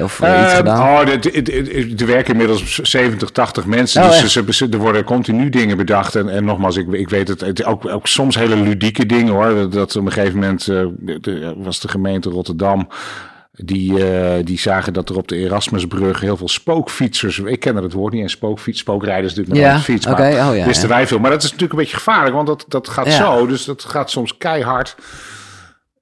[0.00, 0.80] Of iets Eh, gedaan?
[0.82, 4.02] Oh, er- er- er- er werken inmiddels 70, 80 mensen.
[4.02, 6.14] Oh, dus ze, ze- er worden continu dingen bedacht.
[6.14, 9.70] En, en nogmaals, ik, ik weet het, het ook, ook soms hele ludieke dingen hoor.
[9.70, 10.84] Dat, op een gegeven moment eh,
[11.20, 12.88] de- was de gemeente Rotterdam.
[13.58, 17.38] Die, eh, die zagen dat er op de Erasmusbrug heel veel spookfietsers.
[17.38, 20.06] Ik ken het woord niet, en spookfiets, spookrijders natuurlijk met Ja, een fiets.
[20.06, 20.18] oh
[20.56, 20.94] ja, wisten ja.
[20.94, 21.18] wij veel.
[21.18, 23.10] Maar dat is natuurlijk een beetje gevaarlijk, want dat, dat gaat Ja.
[23.12, 23.46] zo.
[23.46, 24.96] Dus dat gaat soms keihard.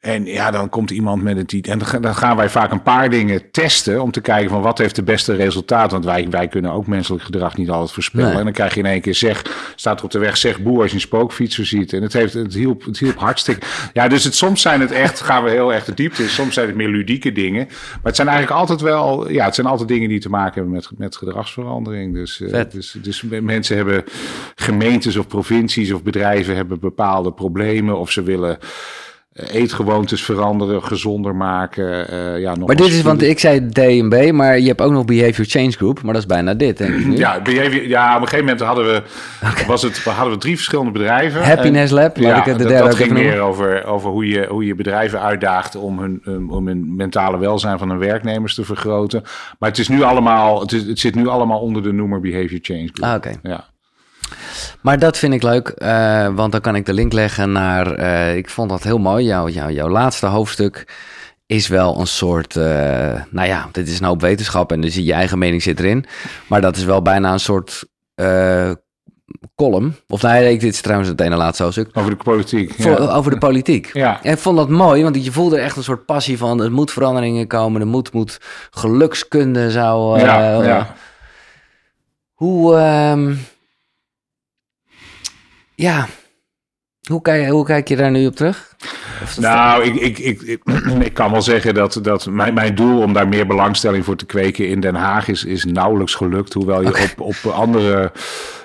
[0.05, 1.73] En ja, dan komt iemand met het idee.
[1.73, 4.63] En dan ga- dan gaan wij vaak een paar dingen testen om te kijken van
[4.63, 5.91] wat heeft de beste resultaat.
[5.91, 8.29] Want wij, wij kunnen ook menselijk gedrag niet altijd voorspellen.
[8.29, 8.39] Nee.
[8.39, 9.43] En dan krijg je in één keer zeg,
[9.77, 11.93] staat er op de weg, zeg boer als je een spookfietser ziet.
[11.93, 13.67] En het, heeft, het, hielp, het hielp hartstikke.
[13.93, 16.29] Ja, dus het, soms zijn het echt, gaan we heel erg de diepte in.
[16.29, 17.67] Soms zijn het meer ludieke dingen.
[17.67, 20.73] Maar het zijn eigenlijk altijd wel, ja, het zijn altijd dingen die te maken hebben
[20.73, 22.15] met, met gedragsverandering.
[22.15, 24.05] Dus, eh, dus, dus mensen hebben,
[24.55, 27.99] gemeentes of provincies of bedrijven hebben bepaalde problemen.
[27.99, 28.59] Of ze willen
[29.35, 32.09] eetgewoontes veranderen, gezonder maken.
[32.09, 35.05] eh, ja, nog maar dit is, want ik zei D&B, maar je hebt ook nog
[35.05, 37.17] Behavior Change Group, maar dat is bijna dit, denk ik nu.
[37.17, 39.03] Ja, behavior- ja, op een gegeven moment hadden we,
[39.67, 41.43] was het, hadden we drie verschillende bedrijven.
[41.45, 43.45] Happiness En- Lab, laat ja, ik het de dat, derde dat ook ging meer noemen.
[43.45, 47.79] over, over hoe, je, hoe je bedrijven uitdaagt om hun, um, om hun mentale welzijn
[47.79, 49.23] van hun werknemers te vergroten.
[49.59, 52.59] Maar het, is nu allemaal, het, is, het zit nu allemaal onder de noemer Behavior
[52.63, 53.11] Change Group.
[53.11, 53.31] Ah, oké.
[53.43, 53.65] Ja.
[54.81, 57.93] Maar dat vind ik leuk, eh, want dan kan ik de link leggen naar...
[57.95, 60.95] eh, ik vond dat heel mooi, jouw, jouw, jouw laatste hoofdstuk
[61.47, 62.57] is wel een soort...
[62.57, 66.05] eh, nou ja, dit is een hoop wetenschap en dus je eigen mening zit erin.
[66.47, 67.85] Maar dat is wel bijna een soort
[69.55, 69.97] column.
[70.09, 71.91] Of nee, dit is trouwens het ene laatste hoofdstuk.
[71.93, 72.73] Over de politiek.
[72.79, 73.13] Voor, ja.
[73.13, 73.91] Over de politiek.
[73.93, 74.23] Ja.
[74.23, 76.63] En ik vond dat mooi, want je voelde echt een soort passie van...
[76.63, 78.41] er moet veranderingen komen, er moet, moet
[78.71, 80.21] gelukskunde zou...
[80.21, 80.95] Ja, ja.
[82.35, 82.77] Hoe...
[82.77, 83.35] ehm,
[85.75, 86.07] ja,
[87.09, 88.75] hoe kijk, hoe kijk je daar nu op terug?
[89.39, 90.63] Nou, ik, ik, ik, ik,
[91.01, 94.27] ik kan wel zeggen dat, dat mijn, mijn doel om daar meer belangstelling voor te
[94.27, 96.53] kweken in Den Haag is, is nauwelijks gelukt.
[96.53, 98.13] Hoewel je op, op andere.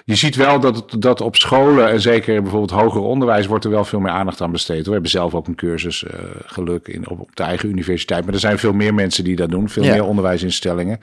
[0.05, 3.86] Je ziet wel dat, dat op scholen en zeker bijvoorbeeld hoger onderwijs wordt er wel
[3.86, 4.86] veel meer aandacht aan besteed.
[4.86, 8.26] We hebben zelf ook een cursus eh, geluk in, op, op de eigen universiteit.
[8.26, 9.70] Maar er zijn veel meer mensen die dat doen.
[9.70, 10.99] Veel meer onderwijsinstellingen.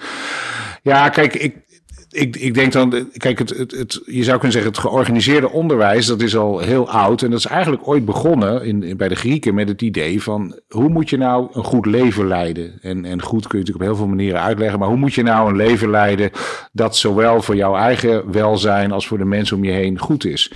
[0.83, 1.57] Ja, kijk, ik,
[2.17, 6.23] ik, ik denk dan, kijk, het, het, je zou kunnen zeggen, het georganiseerde onderwijs, dat
[6.23, 7.23] is al heel oud.
[7.23, 10.89] En dat is eigenlijk ooit begonnen in- bij de Grieken met het idee van, hoe
[10.89, 12.79] moet je nou een goed leven leiden?
[12.83, 15.23] En, en goed kun je natuurlijk op heel veel manieren uitleggen, maar hoe moet je
[15.23, 16.31] nou een leven leiden
[16.73, 20.53] dat zowel voor jouw eigen welzijn als voor de mensen om je heen goed is?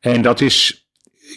[0.00, 0.87] En dat is,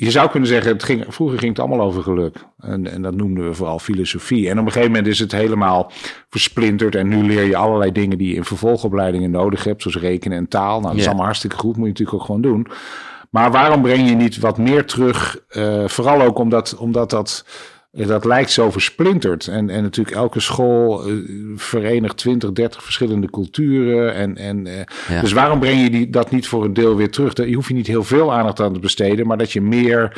[0.05, 2.37] je zou kunnen zeggen, het ging, vroeger ging het allemaal over geluk.
[2.59, 4.49] En, en dat noemden we vooral filosofie.
[4.49, 5.91] En op een gegeven moment is het helemaal
[6.29, 6.95] versplinterd.
[6.95, 10.47] En nu leer je allerlei dingen die je in vervolgopleidingen nodig hebt, zoals rekenen en
[10.47, 10.79] taal.
[10.79, 12.67] Nou, dat is allemaal hartstikke goed, moet je natuurlijk ook gewoon doen.
[13.29, 15.39] Maar waarom breng je niet wat meer terug?
[15.49, 17.45] eh, vooral ook omdat, omdat dat,
[17.91, 19.47] dat lijkt zo versplinterd.
[19.47, 21.13] En, en natuurlijk elke school eh,
[21.55, 24.13] verenigt 20, 30 verschillende culturen.
[24.13, 25.21] En, en, eh, Ja.
[25.21, 27.33] Dus waarom breng je die, dat niet voor een deel weer terug?
[27.33, 30.17] Daar- Je hoeft je niet heel veel aandacht aan te besteden, maar dat je meer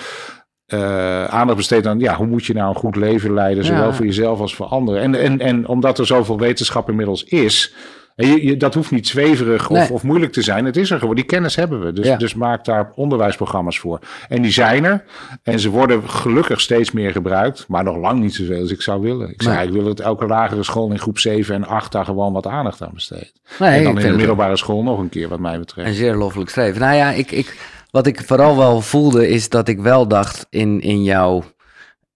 [0.74, 4.05] uh, aandacht besteedt aan ja, hoe moet je nou een goed leven leiden, zowel voor
[4.05, 5.01] jezelf als voor anderen.
[5.01, 7.74] En, en, en omdat er zoveel wetenschap inmiddels is,
[8.16, 10.66] je, je, dat hoeft niet zweverig of, of, moeilijk te zijn.
[10.66, 11.16] Het is er gewoon.
[11.16, 11.93] Die kennis hebben we.
[11.93, 13.99] Dus, dus maak daar onderwijsprogramma's voor.
[14.30, 15.03] En die zijn er.
[15.43, 17.66] En ze worden gelukkig steeds meer gebruikt.
[17.68, 19.30] Maar nog lang niet zoveel als ik zou willen.
[19.30, 22.34] Ik, zou, ik wil dat elke lagere school in groep 7 en 8 daar gewoon
[22.34, 23.34] wat aandacht aan besteedt.
[23.59, 25.88] Nee, en dan in de middelbare school nog een keer, wat mij betreft.
[25.88, 26.82] En zeer loffelijk streven.
[26.82, 27.57] Nou ja, ik, ik,
[27.91, 31.43] wat ik vooral wel voelde is dat ik wel dacht in, in jouw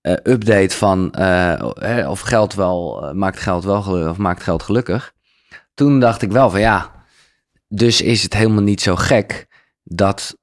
[0.01, 4.63] uh, update van uh, of geld wel, uh, maakt geld wel gelukkig of maakt geld
[4.63, 5.15] gelukkig
[5.77, 6.91] toen dacht ik wel van ja,
[7.67, 9.47] dus is het helemaal niet zo gek
[9.83, 10.37] dat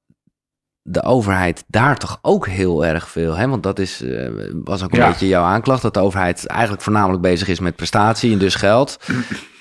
[0.82, 3.49] de overheid daar toch ook heel erg veel, hè?
[3.49, 4.28] want dat is, uh,
[4.64, 8.32] was ook een beetje jouw aanklacht, dat de overheid eigenlijk voornamelijk bezig is met prestatie
[8.32, 8.97] en dus geld.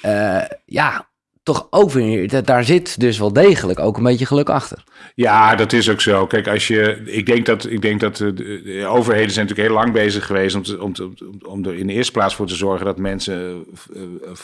[0.05, 1.07] Uh, ja,
[1.43, 4.83] toch ook weer, daar zit dus wel degelijk ook een beetje geluk achter.
[5.15, 6.27] Ja, dat is ook zo.
[6.27, 9.93] Kijk, als je, ik denk dat, ik denk dat de, overheden zijn natuurlijk heel lang
[9.93, 11.09] bezig geweest om, te, om, te,
[11.45, 13.65] om er in de eerste plaats voor te zorgen dat mensen
[13.95, 14.01] eh,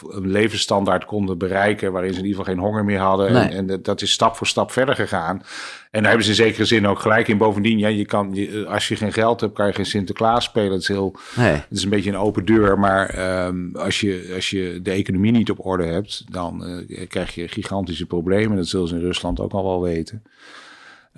[0.09, 3.27] een levensstandaard konden bereiken waarin ze in ieder geval geen honger meer hadden.
[3.27, 5.41] En, en dat is stap voor stap verder gegaan.
[5.89, 7.37] En daar hebben ze in zekere zin ook gelijk in.
[7.37, 10.71] Bovendien, ja, je kan, je, als je geen geld hebt, kan je geen Sinterklaas spelen.
[10.71, 11.51] Het is, heel, nee.
[11.51, 12.79] het is een beetje een open deur.
[12.79, 17.35] Maar um, als, je, als je de economie niet op orde hebt, dan uh, krijg
[17.35, 18.57] je gigantische problemen.
[18.57, 20.23] Dat zullen ze in Rusland ook al wel weten.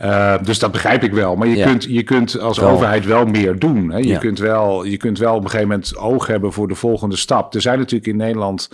[0.01, 1.35] Uh, dus dat begrijp ik wel.
[1.35, 3.91] Maar je, kunt, je kunt als overheid wel meer doen.
[3.91, 3.97] Hè?
[3.97, 4.19] Je, ja.
[4.19, 7.53] kunt wel, je kunt wel op een gegeven moment oog hebben voor de volgende stap.
[7.53, 8.69] Er zijn natuurlijk in Nederland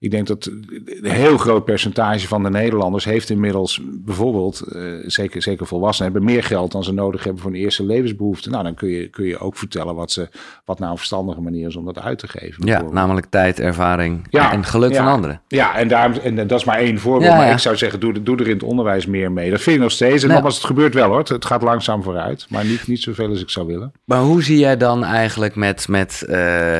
[0.00, 5.42] ik denk dat een heel groot percentage van de Nederlanders heeft inmiddels bijvoorbeeld, uh, zeker,
[5.42, 8.50] zeker volwassenen, hebben meer geld dan ze nodig hebben voor een eerste levensbehoefte.
[8.50, 10.28] Nou, dan kun je, kun je ook vertellen wat, ze,
[10.64, 12.66] wat nou een verstandige manier is om dat uit te geven.
[12.66, 15.40] Ja, namelijk tijd, ervaring ja, en geluk van anderen.
[15.48, 17.32] Ja, en, daarom, en dat is maar één voorbeeld.
[17.34, 19.50] maar ik zou zeggen, doe, doe er in het onderwijs meer mee.
[19.50, 20.22] Dat vind ik nog steeds.
[20.22, 21.18] En nou, nogmaals, het gebeurt wel hoor.
[21.18, 23.92] Het, gaat langzaam vooruit, maar niet, niet zoveel als ik zou willen.
[24.04, 25.88] Maar hoe zie jij dan eigenlijk met...
[25.88, 26.78] met uh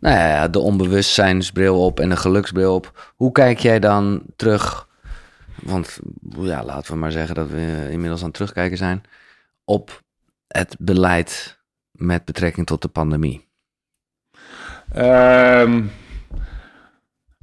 [0.00, 3.12] nou ja, de onbewustzijnsbril op en de geluksbril op.
[3.16, 4.88] Hoe kijk jij dan terug?
[5.62, 5.98] Want
[6.38, 9.02] ja, laten we maar zeggen dat we inmiddels aan het terugkijken zijn.
[9.64, 10.02] Op
[10.46, 13.48] het beleid met betrekking tot de pandemie.
[14.96, 15.90] Um,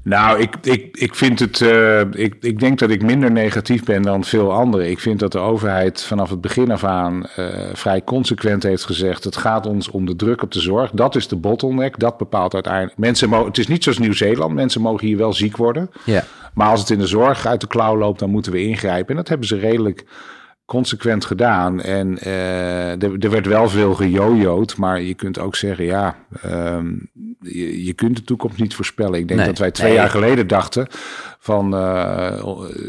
[0.07, 1.59] nou, ik, ik, ik vind het.
[1.59, 4.89] Uh, ik, ik denk dat ik minder negatief ben dan veel anderen.
[4.89, 9.23] Ik vind dat de overheid vanaf het begin af aan uh, vrij consequent heeft gezegd:
[9.23, 10.91] het gaat ons om de druk op de zorg.
[10.91, 11.99] Dat is de bottleneck.
[11.99, 12.97] Dat bepaalt uiteindelijk.
[12.97, 14.53] Mensen mogen, het is niet zoals Nieuw-Zeeland.
[14.53, 15.91] Mensen mogen hier wel ziek worden.
[16.03, 16.23] Ja.
[16.53, 19.09] Maar als het in de zorg uit de klauw loopt, dan moeten we ingrijpen.
[19.09, 20.05] En dat hebben ze redelijk
[20.67, 21.81] consequent gedaan.
[21.81, 26.15] En uh, er, er, werd wel veel gejojoed, maar je kunt ook zeggen, ja,
[26.45, 27.09] um,
[27.41, 29.19] je, je, kunt de toekomst niet voorspellen.
[29.19, 30.87] Ik denk dat wij twee jaar geleden dachten
[31.47, 32.27] van, uh,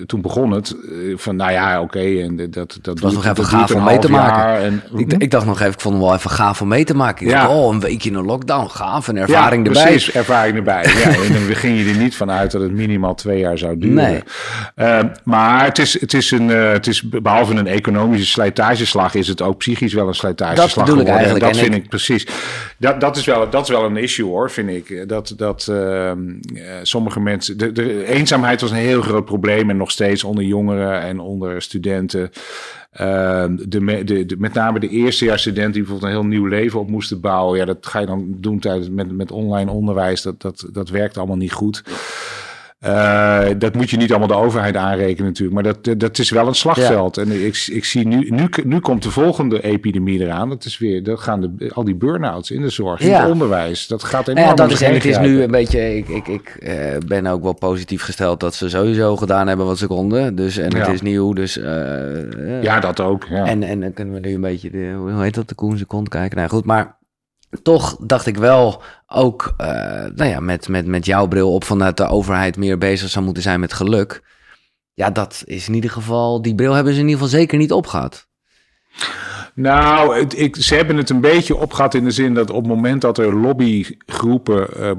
[0.06, 0.76] toen begon het,
[1.14, 3.98] van nou ja, oké, okay, en dat, dat, dat was nog even gaaf om mee
[3.98, 4.62] te maken.
[4.62, 6.94] En, ik, ik, dacht nog even, ik vond hem wel even gaaf om mee te
[6.94, 7.26] maken.
[7.26, 7.42] Ik ja.
[7.42, 9.90] dacht, oh, een weekje in een lockdown, gaaf, een ervaring ja, erbij.
[9.90, 10.84] precies, ervaring erbij.
[10.84, 13.78] ja, en dan ging je er niet van uit dat het minimaal twee jaar zou
[13.78, 13.94] duren.
[13.94, 14.22] Nee.
[14.76, 19.28] Uh, maar het is, het is een, uh, het is behalve een economische slijtageslag, is
[19.28, 21.06] het ook psychisch wel een slijtageslag dat geworden.
[21.06, 21.44] Ik eigenlijk.
[21.44, 22.26] Dat vind ik, precies.
[22.78, 25.08] Dat, dat, is wel, dat is wel een issue hoor, vind ik.
[25.08, 26.12] Dat, dat uh,
[26.82, 31.00] sommige mensen, de, de eenzaamheid was een heel groot probleem en nog steeds onder jongeren
[31.00, 32.30] en onder studenten.
[33.00, 37.20] Uh, de, de, met name de eerstejaarsstudenten die bijvoorbeeld een heel nieuw leven op moesten
[37.20, 37.58] bouwen.
[37.58, 40.22] Ja, dat ga je dan doen tijdens, met, met online onderwijs.
[40.22, 41.82] Dat, dat, dat werkt allemaal niet goed.
[42.86, 46.46] Uh, dat moet je niet allemaal de overheid aanrekenen natuurlijk, maar dat, dat is wel
[46.46, 47.16] een slagveld.
[47.16, 50.48] En ik, ik zie nu, nu, nu komt de volgende epidemie eraan.
[50.48, 53.86] Dat is weer, dat gaan de, al die burn-outs in de zorg, in het onderwijs.
[53.86, 54.48] Dat gaat nou enorm.
[54.48, 56.72] Ja, dat is, het is nu een beetje, ik, ik, ik uh,
[57.06, 60.34] ben ook wel positief gesteld dat ze sowieso gedaan hebben wat ze konden.
[60.34, 61.56] Dus, en het is nieuw, dus...
[61.56, 63.26] Uh, ja, dat ook.
[63.30, 63.46] Ja.
[63.46, 66.08] En, en dan kunnen we nu een beetje, de, hoe heet dat, de koen kont
[66.08, 66.36] kijken.
[66.36, 66.96] Nou goed, maar
[67.62, 69.66] toch dacht ik wel ook, uh,
[70.14, 73.42] nou ja, met, met, met jouw bril op vanuit de overheid meer bezig zou moeten
[73.42, 74.22] zijn met geluk.
[74.94, 77.72] Ja, dat is in ieder geval, die bril hebben ze in ieder geval zeker niet
[77.72, 78.28] opgehad.
[79.54, 82.74] Nou, het, ik, ze hebben het een beetje opgehad in de zin dat op het
[82.74, 84.90] moment dat er lobbygroepen uh,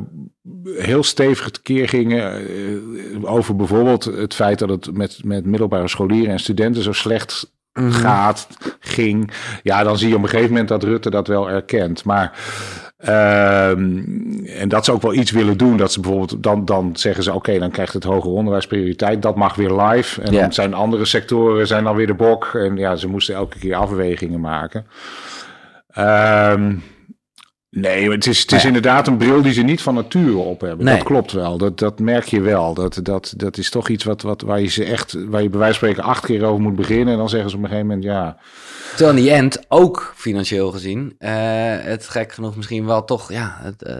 [0.84, 6.32] heel stevig tekeer gingen uh, over bijvoorbeeld het feit dat het met, met middelbare scholieren
[6.32, 7.92] en studenten zo slecht Mhm.
[7.92, 8.48] gaat,
[8.80, 9.32] ging.
[9.64, 12.04] Ja, dan zie je op een gegeven moment dat Rutte dat wel erkent.
[12.06, 12.32] Maar.
[13.08, 15.78] Um, en dat ze ook wel iets willen doen.
[15.78, 19.22] Dat ze bijvoorbeeld dan, dan zeggen ze: oké, dan krijgt het hoger onderwijs prioriteit.
[19.22, 20.22] Dat mag weer live.
[20.22, 22.52] En dan zijn andere sectoren zijn dan weer de bok.
[22.54, 24.86] En ja, ze moesten elke keer afwegingen maken.
[25.98, 26.84] Um,
[27.72, 30.62] Nee, maar het is, het is inderdaad een bril die ze niet van nature op
[30.62, 30.86] hebben.
[30.86, 30.96] Nee.
[30.96, 31.58] Dat klopt wel.
[31.58, 32.74] Dat, dat merk je wel.
[32.74, 35.60] Dat, dat, dat is toch iets wat, wat, waar je ze echt, waar je bij
[35.60, 37.14] wijze van spreken acht keer over moet beginnen.
[37.14, 38.38] En dan zeggen ze op een gegeven moment, ja.
[38.90, 41.32] Terwijl in die end, ook financieel gezien, eh,
[41.80, 43.96] het gek genoeg misschien wel toch, ja, het eh,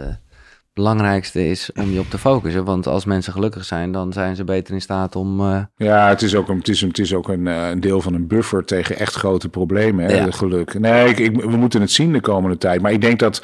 [0.72, 2.64] belangrijkste is om je op te focussen.
[2.64, 5.40] Want als mensen gelukkig zijn, dan zijn ze beter in staat om...
[5.40, 8.00] eh, Ja, het is ook een, het is, het is ook een, eh, een deel
[8.00, 10.04] van een buffer tegen echt grote problemen.
[10.04, 10.30] Hè, Ja.
[10.30, 10.78] geluk.
[10.78, 12.80] Nee, ik, ik- we moeten het zien de komende tijd.
[12.82, 13.42] Maar ik denk dat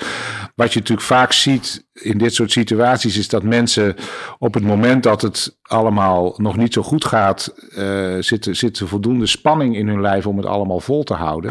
[0.55, 3.94] wat je natuurlijk vaak ziet in dit soort situaties, is dat mensen
[4.38, 8.78] op het moment dat het allemaal nog niet zo goed gaat, eh zit, er- zit
[8.78, 11.51] er voldoende spanning in hun lijf om het allemaal vol te houden.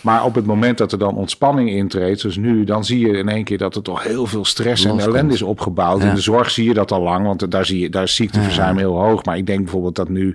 [0.00, 3.28] Maar op het moment dat er dan ontspanning intreedt, zoals nu, dan zie je in
[3.28, 6.02] één keer dat er toch heel veel stress en ellende is opgebouwd.
[6.02, 6.08] Ja.
[6.08, 8.76] In de zorg zie je dat al lang, want daar, zie je, daar is ziekteverzuim
[8.78, 9.24] heel hoog.
[9.24, 10.34] Maar ik denk bijvoorbeeld dat nu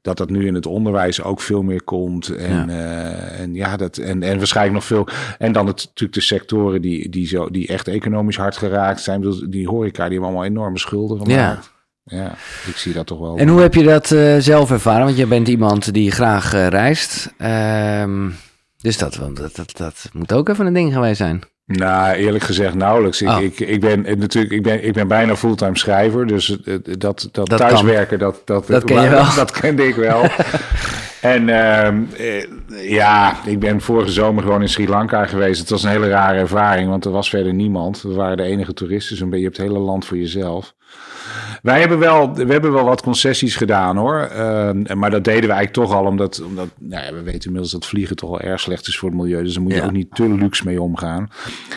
[0.00, 2.28] dat dat nu in het onderwijs ook veel meer komt.
[2.28, 5.08] En ja, en, ja dat, en, en waarschijnlijk nog veel.
[5.38, 9.20] En dan het, natuurlijk de sectoren die, die, zo, die echt economisch hard geraakt zijn.
[9.20, 11.72] Bedoel, Die horeca, die hebben allemaal enorme schulden gemaakt.
[12.04, 12.34] Ja,
[12.66, 13.36] ik zie dat toch wel.
[13.36, 15.04] En hoe heb je dat eh, zelf ervaren?
[15.04, 17.34] Want je bent iemand die graag eh, reist.
[17.38, 18.30] Ehm,
[18.76, 21.40] dus dat, dat, dat, dat moet ook even een ding geweest zijn.
[21.78, 23.22] Nou, eerlijk gezegd nauwelijks.
[23.22, 23.42] Ik, Oh.
[23.42, 26.56] ik, ik ben natuurlijk, ik ben, ik ben bijna fulltime schrijver, dus
[26.98, 29.34] dat, dat, Dat thuiswerken, dat, dat, Dat ken je wel.
[29.36, 30.22] Dat, kende ik wel.
[31.20, 35.60] en ehm, eh, ja, ik ben vorige zomer gewoon in Sri Lanka geweest.
[35.60, 38.02] Het was een hele rare ervaring, want er was verder niemand.
[38.02, 39.44] We waren de enige toeristen, zo'n beetje.
[39.44, 40.74] Je hebt het hele land voor jezelf.
[41.62, 44.20] Wij hebben wel, we hebben wel wat concessies gedaan hoor.
[44.20, 47.72] Ehm, maar dat deden we eigenlijk toch al, omdat, omdat nou ja, we weten inmiddels
[47.72, 49.42] dat vliegen toch al erg slecht is voor het milieu.
[49.42, 49.84] Dus daar moet je Ja.
[49.84, 51.28] ook niet te luxe mee omgaan.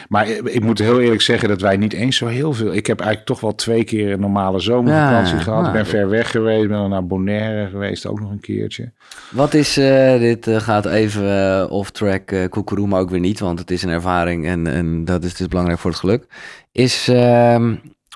[0.09, 2.73] Maar ik, ik moet heel eerlijk zeggen dat wij niet eens zo heel veel.
[2.73, 5.61] Ik heb eigenlijk toch wel twee keer een normale zomervakantie Ja, gehad.
[5.61, 8.91] nou, ik ben dat- ver weg geweest, ben naar Bonaire geweest, ook nog een keertje.
[9.31, 13.39] Wat is, eh, dit eh, gaat even eh, off-track uh, koekeroe, maar ook weer niet,
[13.39, 16.25] want het is een ervaring en, en dat is dus belangrijk voor het geluk.
[16.71, 17.07] Is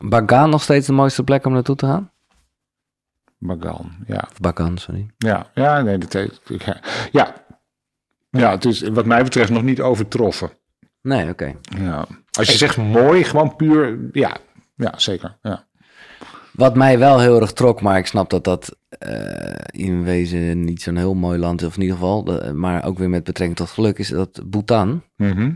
[0.04, 2.12] Bagan nog steeds de mooiste plek om naartoe te gaan?
[3.40, 4.28] Bagan, ja.
[4.32, 5.10] Of Bagan, sorry.
[5.18, 6.80] Ja, ja, nee, dat heeft, ja.
[7.12, 7.46] ja.
[8.30, 10.50] Ja, het is wat mij betreft nog niet overtroffen.
[11.02, 11.54] Nee, oké.
[11.62, 12.06] Ja.
[12.32, 14.38] Als je zegt mooi, gewoon puur, ja,
[14.76, 15.38] ja zeker.
[15.42, 15.66] Ja.
[16.52, 20.82] Wat mij wel heel erg trok, maar ik snap dat dat eh, in wezen niet
[20.82, 23.58] zo'n heel mooi land is, of in ieder geval, de- maar ook weer met betrekking
[23.60, 25.04] tot geluk, is dat Bhutan.
[25.16, 25.52] Mhm.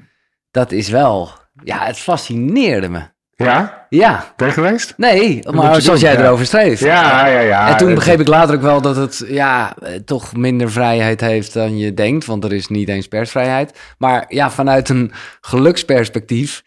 [0.52, 1.30] Dat is wel,
[1.64, 3.04] ja, het fascineerde me.
[3.44, 4.94] Ja, Ja, ben je geweest?
[4.98, 6.26] nee, maar zoals doen, jij ja.
[6.26, 6.80] erover schreef.
[6.80, 7.70] Ja, ja, ja.
[7.70, 11.54] en toen begreep ik later ook wel dat het ja, eh, toch minder vrijheid heeft
[11.54, 13.80] dan je denkt, want er is niet eens persvrijheid.
[13.98, 15.12] Maar ja, vanuit een
[15.42, 16.64] geluksperspectief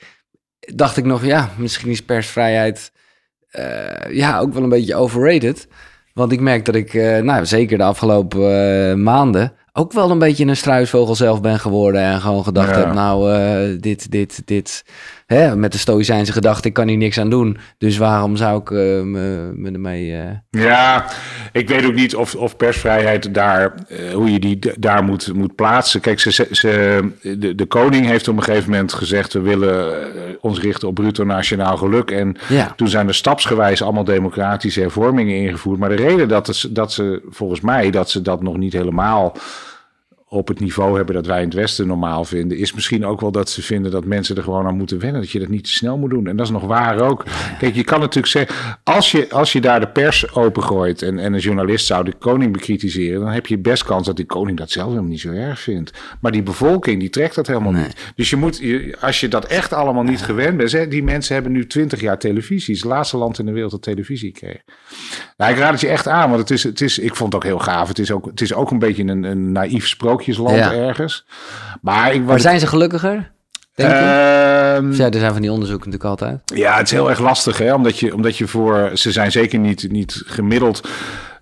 [0.60, 2.92] dacht ik nog, ja, misschien is persvrijheid
[3.50, 5.68] eh, ja, ook wel een beetje overrated.
[6.12, 10.46] Want ik merk dat ik, eh, nou zeker de afgelopen maanden, ook wel een beetje
[10.46, 12.00] een struisvogel zelf ben geworden.
[12.00, 12.78] En gewoon gedacht Ja.
[12.78, 14.84] heb, nou, dit, dit, dit.
[15.26, 17.58] Hè, met de stoïcijnse gedachte, ik kan hier niks aan doen.
[17.78, 20.16] Dus waarom zou ik eh, me, me ermee...
[20.16, 21.06] eh, Ja,
[21.52, 25.54] ik weet ook niet of, of persvrijheid daar, eh, hoe je die daar moet, moet
[25.54, 26.00] plaatsen.
[26.00, 27.02] Kijk, ze, ze,
[27.38, 30.06] de, de koning heeft op een gegeven moment gezegd: we willen
[30.40, 32.10] ons richten op bruto nationaal geluk.
[32.10, 32.72] En Ja.
[32.76, 35.78] toen zijn er stapsgewijs allemaal democratische hervormingen ingevoerd.
[35.78, 39.36] Maar de reden dat, het, dat ze, volgens mij, dat ze dat nog niet helemaal
[40.34, 43.30] op het niveau hebben dat wij in het Westen normaal vinden, is misschien ook wel
[43.32, 45.20] dat ze vinden dat mensen er gewoon aan moeten wennen.
[45.20, 46.26] Dat je dat niet te snel moet doen.
[46.26, 47.24] En dat is nog waar ook.
[47.58, 51.32] Kijk, je kan natuurlijk zeggen, als je, als je daar de pers opengooit en, en
[51.32, 54.70] een journalist zou de koning bekritiseren, dan heb je best kans dat die koning dat
[54.70, 55.92] zelf helemaal niet zo erg vindt.
[56.20, 57.82] Maar die bevolking, die trekt dat helemaal Nee.
[57.84, 58.12] niet.
[58.16, 61.34] Dus je moet, je- als je dat echt allemaal niet gewend bent, hè, die mensen
[61.34, 62.52] hebben nu twintig jaar televisie.
[62.74, 64.62] Het is het laatste land in de wereld dat televisie kreeg.
[65.36, 67.42] Nou, ik raad het je echt aan, want het is, het is, ik vond het
[67.42, 67.88] ook heel gaaf.
[67.88, 69.86] Het is ook, het is ook een beetje een, een naïef
[70.32, 70.72] sprookjesland Ja.
[70.86, 71.26] ergens.
[71.82, 73.32] Maar ik Maar zijn ze gelukkiger?
[73.74, 73.96] Denk je?
[73.96, 76.40] Ehm, Ja, er zijn van die onderzoeken natuurlijk altijd.
[76.44, 77.74] ja, het is heel erg lastig, hè?
[77.74, 78.90] Omdat je, omdat je voor.
[78.94, 80.88] Ze zijn zeker niet, niet gemiddeld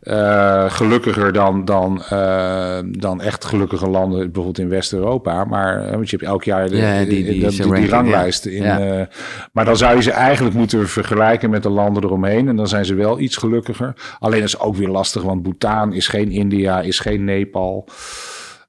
[0.00, 5.44] eh, gelukkiger dan, dan, eh, dan echt gelukkige landen, bijvoorbeeld in West-Europa.
[5.44, 7.90] Maar eh, want je hebt elk jaar de, Ja, die- die- die, die die, ranking,
[7.90, 8.46] ranglijst.
[8.46, 9.08] In, Ja.
[9.52, 12.48] maar dan zou je ze eigenlijk moeten vergelijken met de landen eromheen.
[12.48, 13.94] En dan zijn ze wel iets gelukkiger.
[14.18, 17.88] Alleen dat is ook weer lastig, want Bhutan is geen India, is geen Nepal.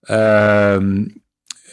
[0.03, 1.05] Ehm,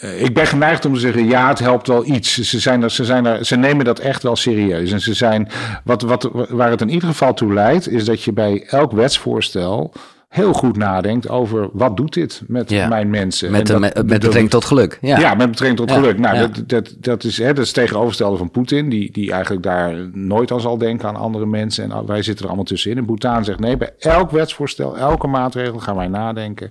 [0.00, 2.40] eh, ik ben geneigd om te zeggen, ja, het helpt wel iets.
[2.50, 4.92] Ze, zijn er, ze, zijn er, ze nemen dat echt wel serieus.
[4.92, 5.48] En ze zijn,
[5.84, 9.92] wat, wat, waar het in ieder geval toe leidt, is dat je bij elk wetsvoorstel
[10.28, 12.88] heel goed nadenkt over wat doet dit met Ja.
[12.88, 13.50] mijn mensen.
[13.50, 14.98] Met, dat- met, betrekking tot geluk.
[15.00, 15.18] Ja.
[15.18, 15.34] ja.
[15.34, 16.18] met betrekking tot Ja, geluk.
[16.18, 19.94] Nou, dat, dat, dat, is, hè, dat is tegenovergestelde van Poetin, die, die eigenlijk daar
[20.12, 21.92] nooit aan zal denken aan andere mensen.
[21.92, 22.98] En wij zitten er allemaal tussenin.
[22.98, 26.70] En Bhutan zegt nee, bij elk wetsvoorstel, elke maatregel gaan wij nadenken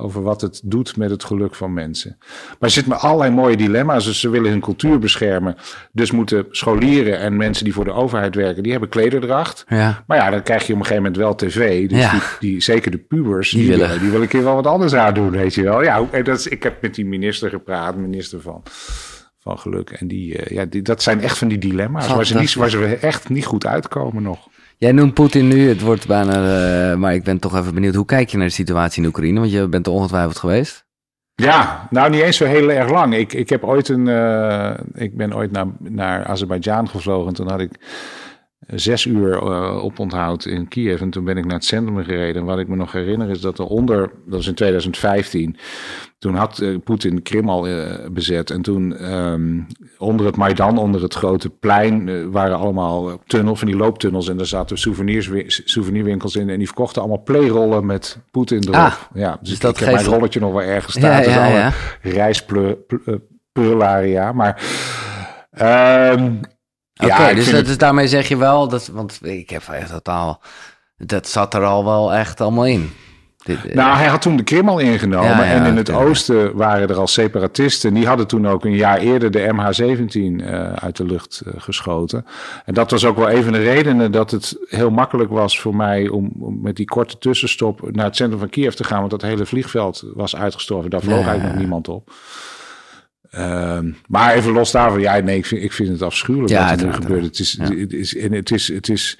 [0.00, 2.16] over wat het doet met het geluk van mensen.
[2.18, 4.04] Maar er zitten allerlei mooie dilemma's.
[4.04, 5.56] Dus ze willen hun cultuur beschermen.
[5.92, 9.64] Dus moeten scholieren en mensen die voor de overheid werken, die hebben klederdracht.
[9.68, 10.04] Ja.
[10.06, 11.88] Maar ja, dan krijg je op een gegeven moment wel tv.
[11.88, 12.10] Dus Ja.
[12.10, 13.90] die, die, zeker de pubers, Die die, willen.
[13.90, 15.82] die willen een keer wel wat anders aan doen, weet je wel.
[15.82, 18.62] Ja, dat is, ik heb met die minister gepraat, minister van,
[19.38, 19.90] van Geluk.
[19.90, 22.70] En die, eh, ja, die, dat zijn echt van die dilemma's waar ze, niet, waar
[22.70, 24.48] ze echt niet goed uitkomen nog.
[24.80, 27.94] Jij noemt Poetin nu, het wordt bijna, eh, maar ik ben toch even benieuwd.
[27.94, 29.40] Hoe kijk je naar de situatie in Oekraïne?
[29.40, 30.84] Want je bent er ongetwijfeld geweest.
[31.34, 33.14] Ja, nou niet eens zo heel erg lang.
[33.14, 37.32] Ik, ik, heb ooit een, eh, ik ben ooit naar, naar Azerbeidzjan gevlogen.
[37.32, 37.70] Toen had ik
[38.74, 41.00] zes uur eh, oponthoud in Kiev.
[41.00, 42.40] En toen ben ik naar het centrum gereden.
[42.40, 45.56] En wat ik me nog herinner is dat er onder, dat is in 2015...
[46.18, 48.50] Toen had eh, Poetin Krim al eh, bezet.
[48.50, 49.60] En toen ehm,
[49.98, 52.30] onder het Maidan, onder het grote plein...
[52.30, 54.28] waren allemaal tunnels, van die looptunnels.
[54.28, 54.78] En daar zaten
[55.64, 56.50] souvenirwinkels in.
[56.50, 58.74] En die verkochten allemaal playrollen met Poetin erop.
[58.74, 61.22] Ah, ja, dus, dus ik, dat ik heb mijn rolletje nog wel ergens Ja, staan.
[61.22, 61.72] Dus ja, alle ja.
[62.02, 64.32] rijstprularia.
[64.32, 64.62] Maar
[65.50, 66.32] ehm,
[67.06, 70.40] Ja, dus, dat, het- dus daarmee zeg je wel, dat, want ik heb echt totaal,
[70.98, 72.90] dat zat er al wel echt allemaal in.
[73.44, 75.28] Dit, eh, Nou, hij had toen de Krim al ingenomen.
[75.30, 77.94] Ja, ja, en in het oosten waren er al separatisten.
[77.94, 82.26] Die hadden toen ook een jaar eerder de MH17 eh, uit de lucht eh, geschoten.
[82.64, 85.76] En dat was ook wel een van de redenen dat het heel makkelijk was voor
[85.76, 88.98] mij om, om met die korte tussenstop naar het centrum van Kiev te gaan.
[88.98, 90.90] Want dat hele vliegveld was uitgestorven.
[90.90, 92.12] Daar vloog eigenlijk nog niemand op.
[93.30, 96.80] Ehm, maar even los daarvan, ja, nee, ik vind, ik vind het afschuwelijk Ja, wat
[96.80, 97.24] er nu gebeurt.
[97.24, 97.74] Het is, Ja.
[97.74, 99.18] het is, en het is, het is,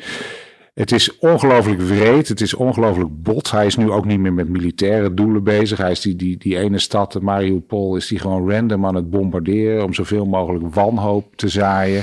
[0.74, 2.28] het is ongelooflijk wreed.
[2.28, 3.50] Het is ongelooflijk bot.
[3.50, 5.78] Hij is nu ook niet meer met militaire doelen bezig.
[5.78, 9.84] Hij is die, die, die ene stad, Mariupol, is die gewoon random aan het bombarderen
[9.84, 12.02] om zoveel mogelijk wanhoop te zaaien.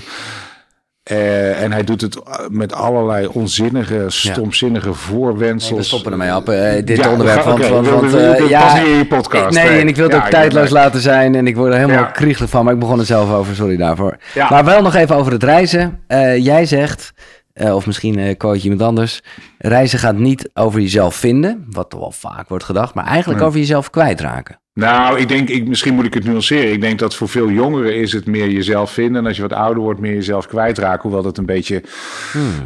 [1.07, 5.77] Eh, en hij doet het eh, met allerlei onzinnige, stomzinnige voorwendsels.
[5.79, 7.39] we stoppen ermee op, eh, dit Ja, onderwerp.
[7.47, 9.57] oké, Want, want, eh, we- ja, in je podcast.
[9.57, 11.35] ik- nee, en ik wil het Ja, ook tijdloos laten zijn.
[11.35, 12.03] En ik word er helemaal Ja.
[12.11, 12.63] kriegelig van.
[12.65, 14.17] Maar ik begon er zelf over, sorry daarvoor.
[14.33, 14.47] Ja.
[14.49, 15.99] Maar wel nog even over het reizen.
[16.07, 17.13] Eh, jij zegt,
[17.57, 19.21] eh, of misschien eh quote je iemand anders.
[19.57, 21.65] Reizen gaat niet over jezelf vinden.
[21.69, 22.93] Wat toch wel vaak wordt gedacht.
[22.93, 23.47] Maar eigenlijk Nee.
[23.47, 24.59] over jezelf kwijtraken.
[24.73, 26.71] Nou, ik denk, ik, misschien moet ik het nuanceren.
[26.71, 29.21] Ik denk dat voor veel jongeren is het meer jezelf vinden.
[29.21, 31.01] En als je wat ouder wordt, meer jezelf kwijtraken.
[31.01, 31.83] Hoewel dat een beetje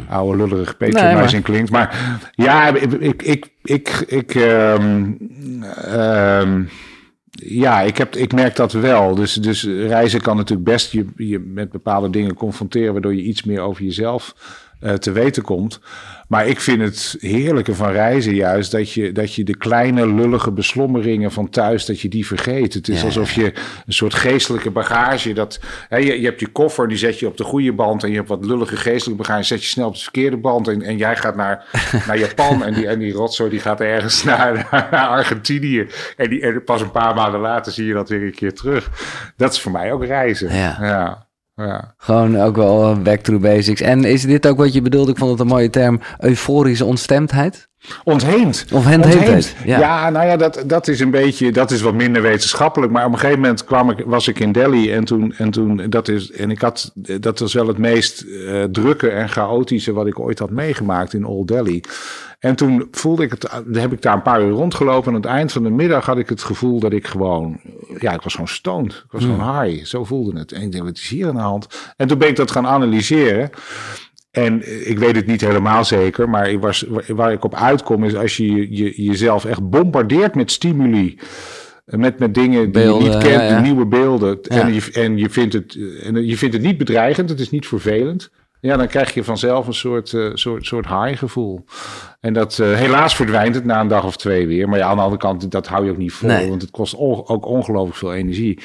[0.08, 1.30] oude lullige patronizing Hmm.
[1.30, 1.70] Nee, klinkt.
[1.70, 5.12] Maar ja, ik, ik, ik, ik, ik, ehm,
[5.84, 6.62] ehm,
[7.30, 9.14] ja, ik, heb, ik merk dat wel.
[9.14, 12.92] Dus, dus reizen kan natuurlijk best je, je met bepaalde dingen confronteren...
[12.92, 14.34] waardoor je iets meer over jezelf
[14.98, 15.80] te weten komt.
[16.32, 18.70] Maar ik vind het heerlijke van reizen juist...
[18.70, 21.86] dat je, dat je de kleine lullige beslommeringen van thuis...
[21.86, 22.74] dat je die vergeet.
[22.74, 23.04] Het is Ja.
[23.04, 23.52] alsof je
[23.86, 25.32] een soort geestelijke bagage...
[25.32, 28.02] Dat, hè, je, je hebt je koffer, die zet je op de goede band...
[28.02, 29.44] en je hebt wat lullige geestelijke bagage...
[29.44, 30.68] zet je snel op de verkeerde band...
[30.68, 31.64] en, en jij gaat naar,
[32.06, 32.64] naar Japan...
[32.64, 35.86] en die, en die rotzooi die gaat ergens naar, naar Argentinië...
[36.16, 38.90] En, die, en pas een paar maanden later zie je dat weer een keer terug.
[39.36, 40.54] Dat is voor mij ook reizen.
[40.54, 40.76] Ja.
[40.80, 41.26] ja.
[41.54, 41.94] Ja.
[41.96, 43.80] Gewoon ook wel eh, back to basics.
[43.80, 45.10] En is dit ook wat je bedoelde?
[45.10, 46.00] Ik vond het een mooie term.
[46.18, 47.70] Euforische ontstemdheid?
[48.04, 48.66] Ontheemd.
[48.72, 49.78] Of hentheemdheid, ja.
[49.78, 50.10] Ja.
[50.10, 52.92] nou ja, dat, dat is een beetje, dat is wat minder wetenschappelijk.
[52.92, 55.82] Maar op een gegeven moment kwam ik, was ik in Delhi en toen, en toen,
[55.88, 60.06] dat is, en ik had, dat was wel het meest eh, drukke en chaotische wat
[60.06, 61.80] ik ooit had meegemaakt in Old Delhi.
[62.38, 65.08] En toen voelde ik het, heb ik daar een paar uur rondgelopen.
[65.08, 67.60] En aan het eind van de middag had ik het gevoel dat ik gewoon,
[67.98, 68.92] ja, ik was gewoon stoned.
[68.92, 69.84] Ik was gewoon high.
[69.84, 70.52] Zo voelde het.
[70.52, 71.92] En ik denk, wat is hier aan de hand?
[71.96, 73.50] En toen ben ik dat gaan analyseren.
[74.32, 78.36] En ik weet het niet helemaal zeker, maar was, waar ik op uitkom is als
[78.36, 81.18] je, je jezelf echt bombardeert met stimuli.
[81.84, 83.60] Met, met dingen die Beelden, je niet kent, ja, ja.
[83.60, 84.42] nieuwe beelden.
[84.42, 87.66] En, je, en, je vindt het, en je vindt het niet bedreigend, het is niet
[87.66, 88.30] vervelend.
[88.62, 91.64] Ja, dan krijg je vanzelf een soort, eh, soort, soort high gevoel.
[92.20, 94.68] En dat, eh, helaas verdwijnt het na een dag of twee weer.
[94.68, 96.28] Maar ja, aan de andere kant, dat hou je ook niet vol.
[96.28, 96.48] Nee.
[96.48, 98.58] Want het kost on- ook ongelooflijk veel energie.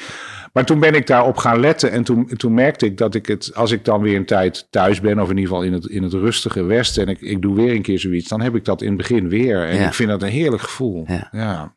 [0.52, 1.90] Maar toen ben ik daarop gaan letten.
[1.90, 5.00] En toen, toen merkte ik dat ik het, als ik dan weer een tijd thuis
[5.00, 7.54] ben, of in ieder geval in het, in het rustige Westen, en ik, ik doe
[7.54, 9.64] weer een keer zoiets, dan heb ik dat in het begin weer.
[9.66, 9.86] En Ja.
[9.86, 11.04] ik vind dat een heerlijk gevoel.
[11.08, 11.28] Ja.
[11.32, 11.74] ja.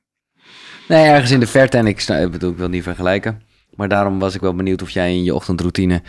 [0.88, 1.78] Nee, ergens in de verte.
[1.78, 3.41] En ik, ik bedoel, ik wil niet vergelijken.
[3.76, 6.01] Maar daarom was ik wel benieuwd of jij in je ochtendroutine...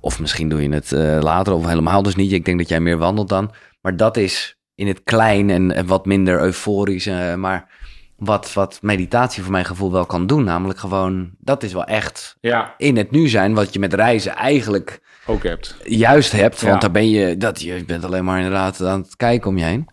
[0.00, 2.32] of misschien doe je het eh, later of helemaal dus niet.
[2.32, 3.50] Ik denk dat jij meer wandelt dan.
[3.80, 7.06] Maar dat is in het klein en, en wat minder euforisch.
[7.06, 7.68] eh, maar
[8.16, 10.44] wat, wat meditatie voor mijn gevoel wel kan doen.
[10.44, 13.54] Namelijk gewoon, dat is wel echt ja, in het nu zijn...
[13.54, 15.76] wat je met reizen eigenlijk ook hebt.
[15.84, 16.60] juist hebt.
[16.60, 16.80] Want Ja.
[16.80, 19.88] daar ben je, dat, je bent alleen maar inderdaad aan het kijken om je heen.